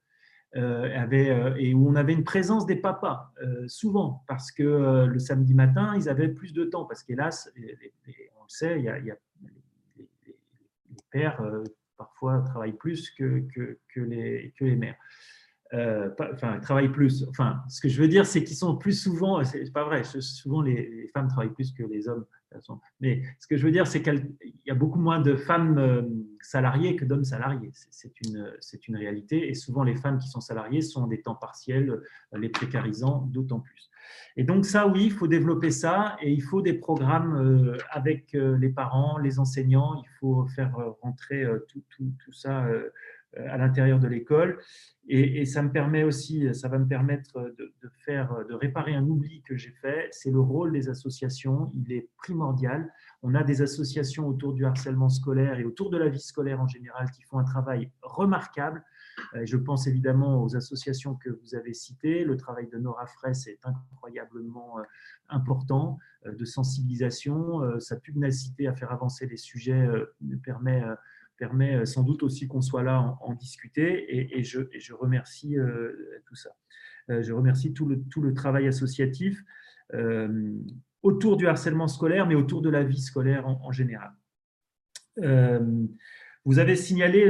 [0.55, 3.33] Euh, euh, et où on avait une présence des papas,
[3.67, 8.49] souvent, parce que le samedi matin, ils avaient plus de temps, parce qu'hélas, on le
[8.49, 10.05] sait, il y a, les,
[11.09, 11.41] pères
[11.97, 14.97] parfois travaillent plus que, que, les, que les mères.
[16.33, 17.25] enfin, travaillent plus.
[17.29, 20.61] Enfin, ce que je veux dire, c'est qu'ils sont plus souvent, c'est pas vrai, souvent
[20.61, 22.25] les, femmes travaillent plus que les hommes.
[22.99, 24.31] Mais ce que je veux dire, c'est qu'il
[24.65, 27.71] y a beaucoup moins de femmes salariées que d'hommes salariés.
[27.89, 28.51] C'est une,
[28.87, 29.49] une réalité.
[29.49, 32.01] Et souvent, les femmes qui sont salariées sont des temps partiels,
[32.33, 33.89] les précarisant d'autant plus.
[34.35, 38.69] Et donc ça, oui, il faut développer ça et il faut des programmes avec les
[38.69, 40.01] parents, les enseignants.
[40.03, 42.67] Il faut faire rentrer tout, tout, tout ça
[43.37, 44.59] à l'intérieur de l'école.
[45.09, 47.73] Et, ça me permet aussi, ça va me permettre de,
[48.05, 50.07] faire, de réparer un oubli que j'ai fait.
[50.11, 51.69] C'est le rôle des associations.
[51.73, 52.89] Il est primordial.
[53.21, 56.67] On a des associations autour du harcèlement scolaire et autour de la vie scolaire en
[56.67, 58.83] général qui font un travail remarquable.
[59.35, 62.23] Euh, je pense évidemment aux associations que vous avez citées.
[62.23, 64.83] Le travail de Nora Fraisse est incroyablement euh,
[65.29, 67.79] important euh, de sensibilisation.
[67.79, 69.87] Sa pugnacité à faire avancer les sujets
[70.43, 70.83] permet
[71.43, 75.91] permet euh, sans doute aussi qu'on soit là en, discuter et, je, remercie euh,
[76.25, 76.51] tout ça.
[77.09, 79.43] Euh, je remercie tout le, tout le travail associatif
[81.03, 84.11] autour du harcèlement scolaire, mais autour de la vie scolaire en, général.
[86.45, 87.29] vous avez signalé,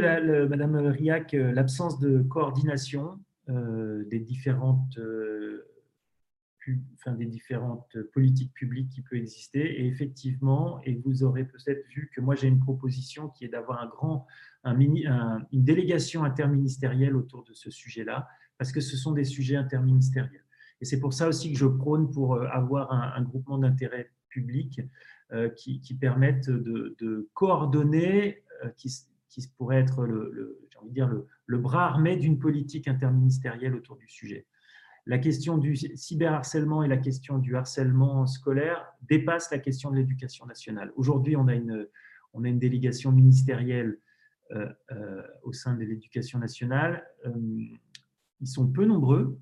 [0.50, 3.20] Madame Riac, l'absence de coordination
[3.50, 4.98] des différentes
[7.18, 9.82] des différentes politiques publiques qui peuvent exister.
[9.82, 13.82] Et effectivement, et vous aurez peut-être vu que moi j'ai une proposition qui est d'avoir
[13.82, 14.26] un grand,
[14.66, 18.28] une délégation interministérielle autour de ce sujet-là,
[18.58, 20.44] parce que ce sont des sujets interministériels.
[20.82, 24.82] Et c'est pour ça aussi que je prône pour euh, avoir un, groupement d'intérêt public
[25.32, 28.92] euh, qui, qui permette de, coordonner, euh, qui,
[29.30, 31.10] qui, pourrait être le, envie de dire
[31.46, 34.46] le bras armé d'une politique interministérielle autour du sujet
[35.06, 40.46] la question du cyberharcèlement et la question du harcèlement scolaire dépassent la question de l'éducation
[40.46, 40.94] nationale.
[40.96, 41.88] Aujourd'hui, on, a une,
[42.34, 44.00] on a une délégation ministérielle
[44.52, 47.06] euh, euh, au sein de l'éducation nationale.
[47.26, 47.32] Euh,
[48.40, 49.40] ils sont peu nombreux,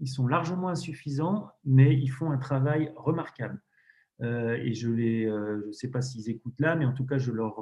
[0.00, 3.60] ils sont largement insuffisants, mais ils font un travail remarquable.
[4.20, 4.88] et je
[5.66, 7.56] ne sais pas s'ils écoutent là, mais en tout cas, je leur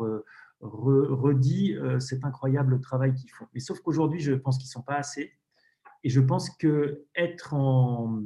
[0.60, 3.46] redis cet incroyable travail qu'ils font.
[3.54, 5.32] Mais sauf qu'aujourd'hui, je pense qu'ils ne sont pas assez
[6.04, 8.20] et je pense que être en,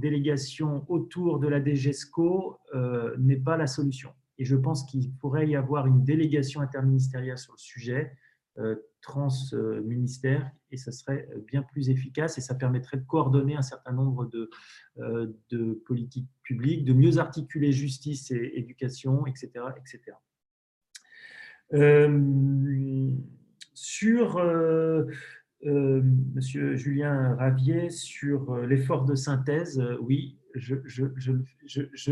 [0.00, 4.10] délégation autour de la DGESCO euh, n'est pas la solution.
[4.36, 8.12] Et je pense qu'il pourrait y avoir une délégation interministérielle sur le sujet,
[8.58, 13.92] euh, trans-ministère, et ça serait bien plus efficace et ça permettrait de coordonner un certain
[13.92, 14.50] nombre de,
[14.98, 19.50] euh, de politiques publiques, de mieux articuler justice et éducation, etc.
[19.76, 20.16] etc.
[23.72, 24.40] sur
[25.64, 26.02] euh,
[26.34, 30.74] Monsieur Julien Ravier sur euh, l'effort de synthèse, euh, oui, je,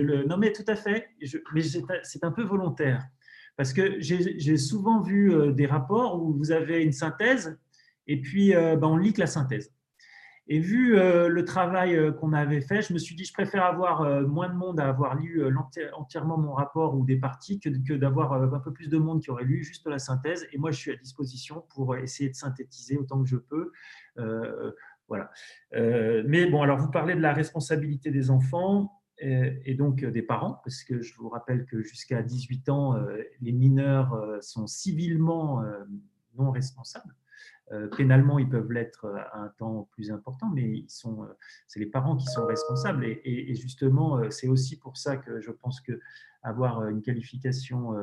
[0.00, 1.08] le nommais tout à fait,
[1.54, 3.06] mais c'est un peu volontaire.
[3.56, 7.56] Parce que j'ai souvent vu des rapports où vous avez une synthèse
[8.08, 9.72] et puis ben, on lit que la synthèse.
[10.46, 13.64] Et vu euh, le travail euh, qu'on avait fait, je me suis dit, je préfère
[13.64, 15.42] avoir euh, moins de monde à avoir lu
[15.94, 19.44] entièrement mon rapport ou des parties que, d'avoir un peu plus de monde qui aurait
[19.44, 20.46] lu juste la synthèse.
[20.52, 23.72] Et moi, je suis à disposition pour essayer de synthétiser autant que je peux.
[25.08, 25.30] voilà.
[25.72, 30.82] mais bon, alors vous parlez de la responsabilité des enfants et, donc des parents, parce
[30.82, 32.96] que je vous rappelle que jusqu'à 18 ans,
[33.40, 35.62] les mineurs sont civilement
[36.36, 37.14] non responsables.
[37.72, 41.24] Euh, pénalement, ils peuvent l'être euh, à un temps plus important, mais euh,
[41.66, 43.04] c'est les parents qui sont responsables.
[43.04, 45.98] Et, justement, c'est aussi pour ça que je pense que
[46.42, 47.94] avoir une qualification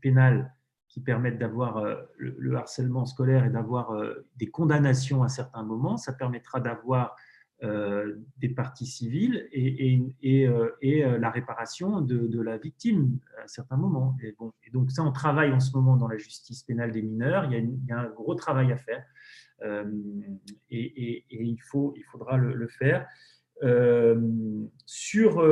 [0.00, 0.54] pénale
[0.86, 1.84] qui permette d'avoir
[2.16, 4.00] le, harcèlement scolaire et d'avoir
[4.36, 7.16] des condamnations à certains moments, ça permettra d'avoir
[7.60, 14.16] des parties civiles et, euh, euh, la réparation de, la victime à certains moments.
[14.22, 14.36] Et,
[14.70, 17.52] donc ça, on travaille en ce moment dans la justice pénale des mineurs.
[17.52, 19.04] Il y a, un gros travail à faire
[20.70, 23.06] et, il, faut, il faudra le, faire.
[24.86, 25.42] sur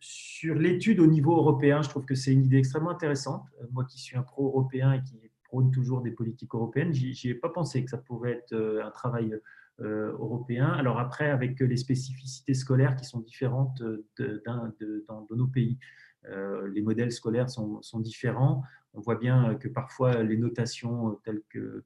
[0.00, 3.44] sur l'étude au niveau européen, je trouve que c'est une idée extrêmement intéressante.
[3.72, 7.48] Moi qui suis un pro-européen et qui prône toujours des politiques européennes, j'y ai pas
[7.48, 9.42] pensé que ça pourrait être un travail euh,
[9.80, 10.66] européen.
[10.66, 15.78] Alors après, avec les spécificités scolaires qui sont différentes de, dans, nos pays.
[16.26, 18.62] Euh, les modèles scolaires sont, différents.
[18.94, 21.84] On voit bien que parfois les notations telles que,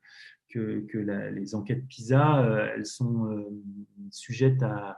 [0.54, 3.46] les enquêtes PISA, euh, elles sont
[4.10, 4.96] sujettes à,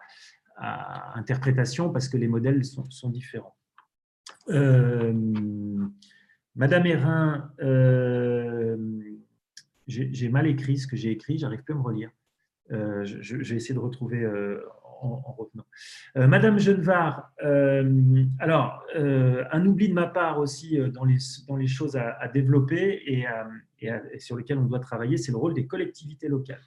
[1.17, 3.57] interprétation parce que les modèles sont, différents.
[6.57, 7.53] Madame Hérin,
[9.89, 12.11] j'ai mal écrit ce que j'ai écrit, j'arrive plus à me relire.
[12.73, 14.65] Euh, je, vais essayer de retrouver euh,
[15.03, 15.67] en, revenant.
[16.17, 17.31] Euh, Madame Genevard,
[18.39, 23.27] alors, un oubli de ma part aussi dans les, dans les choses à, développer et,
[24.19, 26.63] sur lesquelles on doit travailler, c'est le rôle des collectivités locales.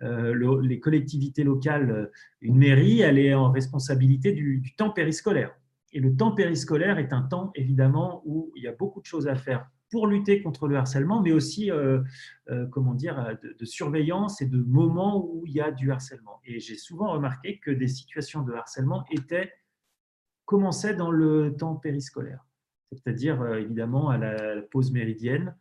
[0.00, 2.10] les collectivités locales,
[2.40, 5.54] une mairie, elle est en responsabilité du, temps périscolaire.
[5.92, 9.28] et le temps périscolaire est un temps, évidemment, où il y a beaucoup de choses
[9.28, 12.02] à faire pour lutter contre le harcèlement, mais aussi, euh,
[12.50, 16.40] euh, comment dire, de, surveillance et de moments où il y a du harcèlement.
[16.44, 19.52] Et j'ai souvent remarqué que des situations de harcèlement étaient
[20.46, 22.44] commençaient dans le temps périscolaire,
[22.90, 25.54] c'est-à-dire euh, évidemment à la pause méridienne,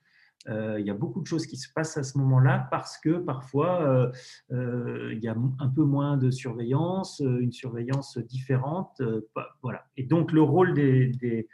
[0.50, 3.18] euh, il y a beaucoup de choses qui se passent à ce moment-là parce que
[3.18, 4.12] parfois euh,
[4.52, 9.02] euh, il y a un peu moins de surveillance, une surveillance différente.
[9.62, 9.86] voilà.
[9.96, 11.48] Et donc le rôle des,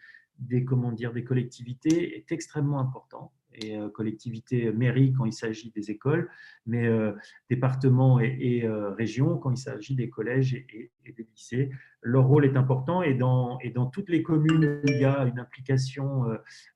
[0.66, 5.92] comment dire, des collectivités est extrêmement important et euh, collectivités mairie quand il s'agit des
[5.92, 6.30] écoles,
[6.66, 7.14] mais euh,
[7.50, 11.70] départements et, euh, régions quand il s'agit des collèges et, des lycées.
[12.02, 15.24] Leur rôle est important et dans, et dans toutes les communes où il y a
[15.24, 16.26] une implication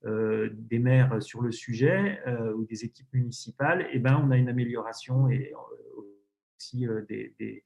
[0.03, 2.19] des maires sur le sujet
[2.55, 5.53] ou des équipes municipales, et eh ben, on a une amélioration et
[6.57, 7.63] aussi des, des,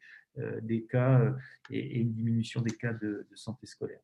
[0.61, 1.33] des cas
[1.71, 4.01] et, une diminution des cas de santé scolaire.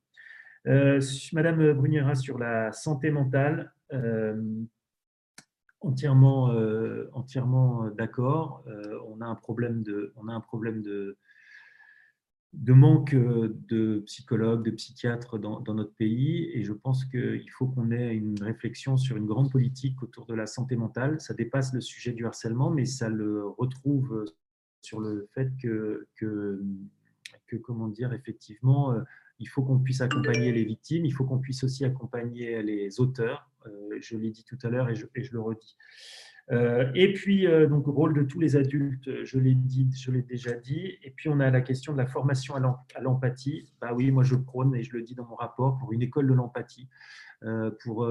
[0.65, 3.73] Madame Bruniera, sur la santé mentale,
[5.83, 8.63] entièrement, euh, entièrement euh, d'accord.
[8.67, 10.13] Euh, on a un problème de,
[12.67, 18.15] manque de psychologues, de psychiatres dans, notre pays, et je pense qu'il faut qu'on ait
[18.15, 21.19] une réflexion sur une grande politique autour de la santé mentale.
[21.19, 24.25] Ça dépasse le sujet du harcèlement, mais ça le retrouve
[24.81, 26.07] sur le fait que
[27.61, 28.95] comment dire, effectivement,
[29.39, 33.49] il faut qu'on puisse accompagner les victimes, il faut qu'on puisse aussi accompagner les auteurs.
[33.67, 35.75] Euh, je l'ai dit tout à l'heure et je, le redis.
[36.51, 40.21] Euh, et puis, euh, donc, rôle de tous les adultes, je l'ai dit, je l'ai
[40.21, 40.97] déjà dit.
[41.03, 43.71] Et puis, on a la question de la formation à l'empathie.
[43.81, 46.27] Bah oui, moi, je prône, et je le dis dans mon rapport, pour une école
[46.27, 46.89] de l'empathie,
[47.83, 48.07] pour,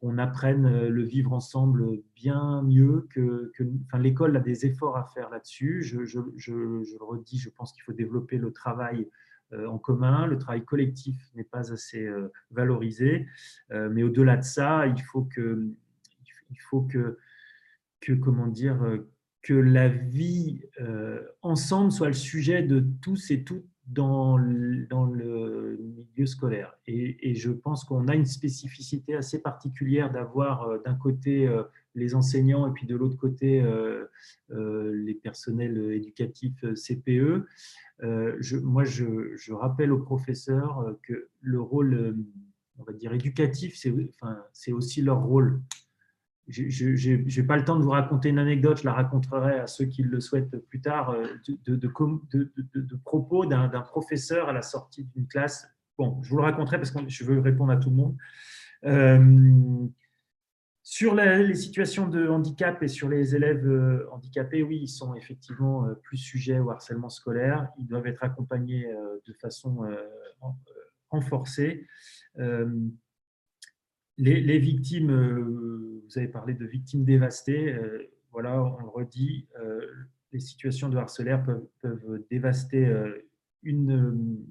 [0.00, 3.50] qu'on apprenne le vivre ensemble bien mieux que,
[3.86, 5.82] enfin, l'école a des efforts à faire là-dessus.
[5.82, 9.08] Je, je, je, le redis, je pense qu'il faut développer le travail
[9.52, 13.26] en commun, le travail collectif n'est pas assez euh, valorisé,
[13.70, 15.68] euh, mais au-delà de ça, il faut que,
[16.50, 17.18] il faut que,
[18.00, 18.78] que comment dire,
[19.42, 20.62] que la vie
[21.42, 24.38] ensemble soit le sujet de tous et toutes dans,
[24.90, 26.74] dans le milieu scolaire.
[26.86, 31.48] Et, je pense qu'on a une spécificité assez particulière d'avoir d'un côté
[31.94, 33.64] les enseignants et puis de l'autre côté
[34.50, 37.46] les personnels éducatifs CPE.
[38.02, 42.16] Euh, moi, je, rappelle aux professeurs euh, que le rôle, euh,
[42.78, 43.92] on va dire, éducatif, c'est
[44.22, 44.38] enfin,
[44.72, 45.60] aussi leur rôle.
[46.48, 49.84] Je n'ai pas le temps de vous raconter une anecdote, je la raconterai à ceux
[49.84, 51.14] qui le souhaitent plus tard,
[51.46, 55.68] de, de, propos d'un professeur à la sortie d'une classe.
[55.98, 58.16] Bon, je vous le raconterai parce que je veux répondre à tout le monde.
[58.84, 59.88] Euh,
[60.90, 65.84] sur les situations de handicap et sur les élèves euh, handicapés, oui, ils sont effectivement
[65.84, 67.68] euh, plus sujets au harcèlement scolaire.
[67.78, 69.86] Ils doivent être accompagnés euh, de façon
[71.10, 71.86] renforcée.
[74.16, 77.78] Les, victimes, vous avez parlé de victimes dévastées,
[78.32, 79.46] voilà, on le redit,
[80.32, 81.44] les situations de harcèlement
[81.80, 82.90] peuvent, dévaster
[83.62, 84.44] une,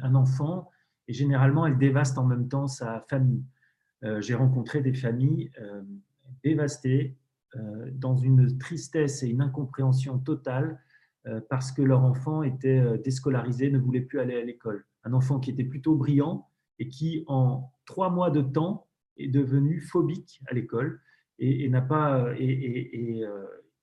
[0.00, 0.70] un enfant
[1.08, 3.44] et généralement elles dévastent en même temps sa famille.
[4.04, 5.82] Euh, j'ai rencontré des familles euh,
[6.44, 7.16] dévastées,
[7.54, 10.80] euh, dans une tristesse et une incompréhension totale
[11.48, 14.86] parce que leur enfant était déscolarisé, ne voulait plus aller à l'école.
[15.02, 16.48] Un enfant qui était plutôt brillant
[16.78, 18.85] et qui, en trois mois de temps,
[19.18, 21.00] est devenu phobique à l'école
[21.38, 23.24] et, n'a pas et,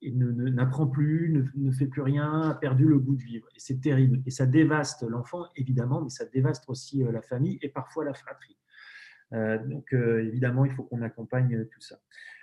[0.02, 3.46] n'apprend plus, ne, fait plus rien, a perdu le goût de vivre.
[3.54, 4.22] Et c'est terrible.
[4.26, 8.56] Et ça dévaste l'enfant, évidemment, mais ça dévaste aussi la famille et parfois la fratrie.
[9.32, 11.96] Euh, donc, euh, évidemment, il faut qu'on accompagne tout ça.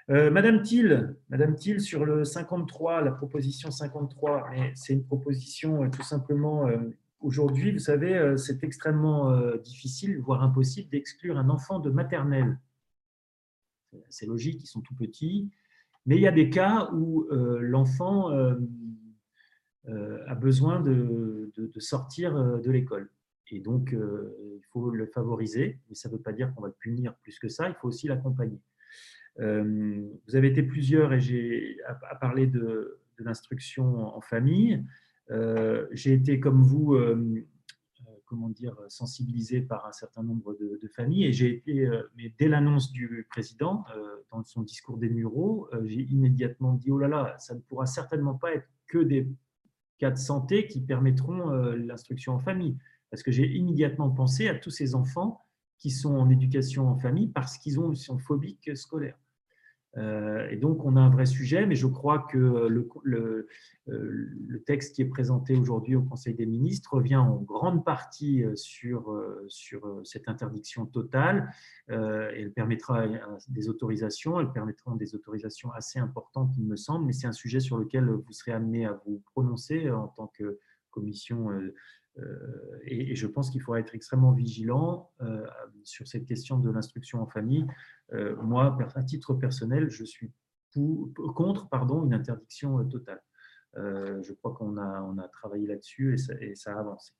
[0.09, 6.03] Euh, Madame Thiel, Madame Thiel, sur le 53, la proposition 53, c'est une proposition tout
[6.03, 6.69] simplement
[7.19, 12.57] aujourd'hui, vous savez, c'est extrêmement difficile, voire impossible, d'exclure un enfant de maternelle.
[14.09, 15.49] C'est logique, ils sont tout petits,
[16.05, 18.30] mais il y a des cas où l'enfant
[19.88, 23.09] a besoin de sortir de l'école.
[23.51, 26.69] Et donc, euh, il faut le favoriser, mais ça ne veut pas dire qu'on va
[26.69, 28.59] le punir plus que ça, il faut aussi l'accompagner.
[29.39, 34.84] Euh, vous avez été plusieurs et j'ai à, parler de, l'instruction en famille.
[35.30, 36.97] Euh, j'ai été comme vous,
[38.32, 42.94] comment dire, sensibilisé par un certain nombre de, familles et j'ai été, mais dès l'annonce
[42.94, 43.84] du président
[44.32, 48.36] dans son discours des Mureaux, j'ai immédiatement dit oh là là, ça ne pourra certainement
[48.36, 49.28] pas être que des
[49.98, 52.78] cas de santé qui permettront l'instruction en famille
[53.10, 55.41] parce que j'ai immédiatement pensé à tous ces enfants
[55.78, 59.20] qui sont en éducation en famille parce qu'ils ont sont phobiques scolaires.
[59.97, 63.47] Euh, et donc, on a un vrai sujet, mais je crois que euh,
[63.88, 68.55] le texte qui est présenté aujourd'hui au Conseil des ministres revient en grande partie euh,
[68.55, 69.13] sur,
[70.03, 71.51] cette interdiction totale.
[71.88, 73.05] elle permettra
[73.49, 77.59] des autorisations, elle permettra des autorisations assez importantes, il me semble, mais c'est un sujet
[77.59, 80.59] sur lequel vous serez amené à vous prononcer en tant que
[80.89, 81.49] commission
[82.84, 85.46] et, je pense qu'il faut être extrêmement vigilant euh,
[85.84, 87.66] sur cette question de l'instruction en famille.
[88.14, 90.32] Euh, moi, à titre personnel, je suis
[91.36, 93.22] contre pardon, une interdiction totale.
[93.76, 97.14] je crois qu'on a, travaillé là-dessus et, ça a avancé.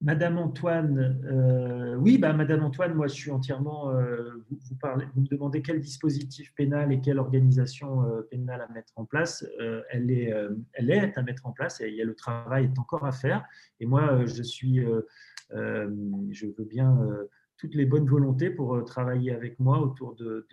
[0.00, 3.90] Madame Antoine, euh, oui, bah, Madame Antoine, moi je suis entièrement.
[3.90, 4.56] Euh, vous,
[5.20, 9.44] me demandez quel dispositif pénal et quelle organisation euh, pénale à mettre en place.
[9.90, 10.32] elle, est,
[10.74, 13.44] elle est à mettre en place et a, le travail est encore à faire.
[13.80, 14.86] Et moi, je suis,
[15.50, 16.96] je veux bien
[17.58, 20.46] toutes les bonnes volontés pour travailler avec moi autour de,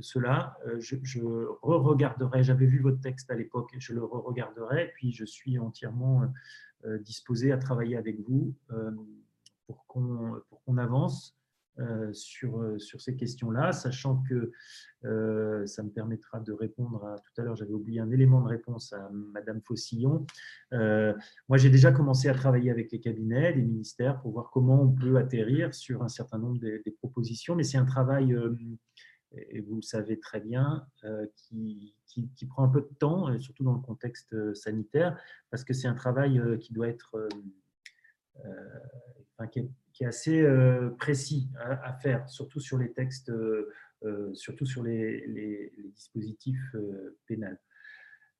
[0.00, 0.56] cela.
[0.78, 1.20] Je, je
[1.62, 6.30] re-regarderai, j'avais vu votre texte à l'époque, je le re-regarderai, puis je suis entièrement
[6.86, 8.90] euh, disposé à travailler avec vous euh,
[9.66, 11.45] pour qu'on avance euh,
[12.12, 14.52] sur, sur ces questions-là, sachant que
[15.02, 18.92] ça me permettra de répondre à, tout à l'heure, j'avais oublié un élément de réponse
[18.92, 20.26] à Madame Faucillon.
[20.72, 24.92] moi, j'ai déjà commencé à travailler avec les cabinets, les ministères, pour voir comment on
[24.92, 28.34] peut atterrir sur un certain nombre des, propositions, mais c'est un travail
[29.50, 31.94] et vous le savez très bien, euh, qui,
[32.48, 35.18] prend un peu de temps, surtout dans le contexte euh, sanitaire,
[35.50, 37.28] parce que c'est un travail euh, qui doit être,
[40.04, 40.44] assez
[40.98, 43.32] précis à, faire, surtout sur les textes,
[44.34, 46.76] surtout sur les, dispositifs
[47.26, 47.58] pénals.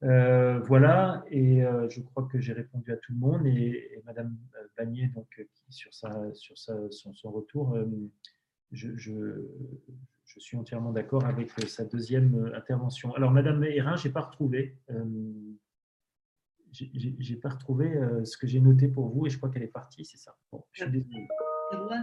[0.00, 3.46] voilà, et je crois que j'ai répondu à tout le monde.
[3.46, 4.36] Et, Madame
[4.76, 7.76] Bagnier, donc, qui, sur, sa, sur sa, son, retour,
[8.72, 9.42] je,
[10.38, 13.14] suis entièrement d'accord avec euh, sa deuxième euh, intervention.
[13.14, 15.04] Alors, Madame Hérin, je n'ai pas retrouvé, euh,
[16.72, 20.04] j'ai pas retrouvé ce que j'ai noté pour vous et je crois qu'elle est partie,
[20.04, 20.36] c'est ça?
[20.72, 21.26] je suis désolé.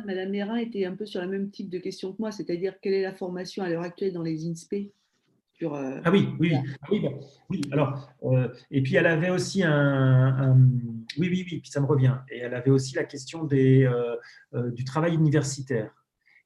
[0.05, 2.93] Madame Hérin était un peu sur le même type de question que moi, c'est-à-dire quelle
[2.93, 4.91] est la formation à l'heure actuelle dans les INSPE
[5.53, 6.53] sur, Ah oui, oui,
[6.91, 7.05] oui,
[7.49, 7.61] oui.
[7.71, 8.09] Alors,
[8.71, 10.57] et puis elle avait aussi un,
[11.17, 12.17] oui, oui, oui, puis ça me revient.
[12.29, 13.89] Et elle avait aussi la question des,
[14.53, 15.93] du travail universitaire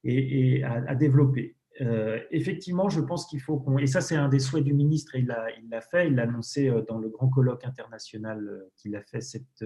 [0.04, 1.56] et, à, développer.
[1.80, 5.14] Euh, effectivement, je pense qu'il faut qu'on, et ça c'est un des souhaits du ministre,
[5.14, 8.96] et il l'a fait, il l'a annoncé euh, dans le grand colloque international euh, qu'il
[8.96, 9.62] a fait cette,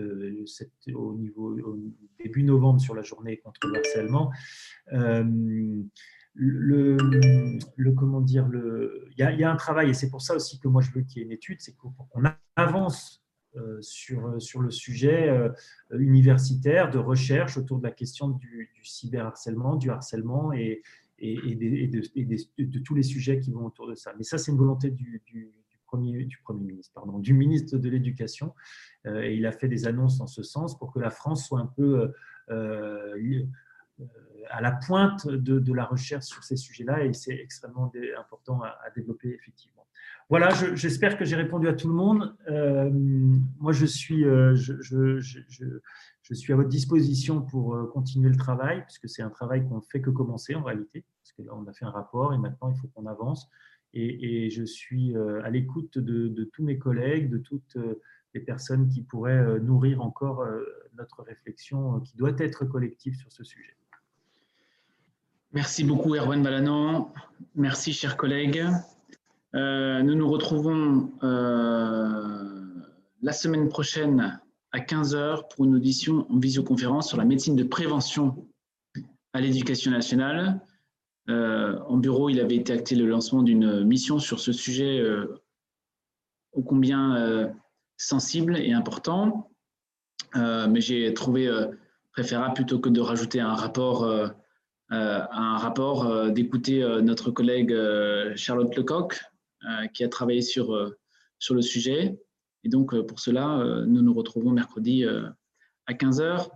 [0.94, 1.78] au, niveau, au
[2.22, 4.30] début novembre sur la journée contre le harcèlement.
[6.34, 6.96] le,
[7.76, 10.34] le, comment dire, le, il, y a, y a un travail, et c'est pour ça
[10.34, 12.22] aussi que moi je veux qu'il y ait une étude, c'est qu'on
[12.56, 13.22] avance
[13.80, 15.30] sur, sur le sujet
[15.90, 20.82] universitaire de recherche autour de la question du, du cyberharcèlement, du harcèlement et,
[21.22, 24.12] et, de, tous les sujets qui vont autour de ça.
[24.18, 25.22] Mais ça, c'est une volonté du,
[25.86, 28.54] premier, du Premier ministre, pardon, du ministre de l'Éducation.
[29.06, 31.60] Euh, et il a fait des annonces en ce sens pour que la France soit
[31.60, 32.12] un peu
[32.50, 33.46] euh, euh,
[34.50, 37.04] à la pointe de, la recherche sur ces sujets-là.
[37.04, 39.81] Et c'est extrêmement important à, développer, effectivement.
[40.28, 42.34] Voilà, j'espère que j'ai répondu à tout le monde.
[43.60, 45.80] moi, je suis, je,
[46.34, 49.80] suis à votre disposition pour euh, continuer le travail, puisque c'est un travail qu'on ne
[49.80, 52.70] fait que commencer en réalité, parce que là, on a fait un rapport et maintenant,
[52.70, 53.48] il faut qu'on avance.
[53.94, 58.00] Et, je suis euh, à l'écoute de, tous mes collègues, de toutes euh,
[58.32, 60.42] les personnes qui pourraient nourrir encore
[60.96, 63.76] notre réflexion qui doit être collective sur ce sujet.
[65.52, 67.12] Merci beaucoup, Erwan Balanan.
[67.54, 68.64] Merci, chers collègues.
[69.54, 71.10] Nous nous retrouvons
[73.22, 74.40] la semaine prochaine
[74.72, 78.46] à 15h pour une audition en visioconférence sur la médecine de prévention
[79.32, 80.60] à l'éducation nationale.
[81.28, 85.40] Euh, en bureau, il avait été acté le lancement d'une mission sur ce sujet euh,
[86.52, 87.48] ô combien euh,
[87.96, 89.50] sensible et important.
[90.34, 91.48] mais j'ai trouvé
[92.12, 94.10] préférable, plutôt que de rajouter un rapport,
[94.88, 97.72] un rapport d'écouter notre collègue
[98.34, 99.20] Charlotte Lecoq,
[99.94, 100.92] qui a travaillé sur,
[101.38, 102.18] sur le sujet
[102.64, 105.28] et donc, euh, pour cela, euh, nous nous retrouvons mercredi euh,
[105.86, 106.48] à 15h,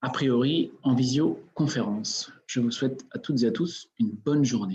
[0.00, 2.32] a priori en visioconférence.
[2.46, 4.72] Je vous souhaite à toutes et à tous une bonne journée.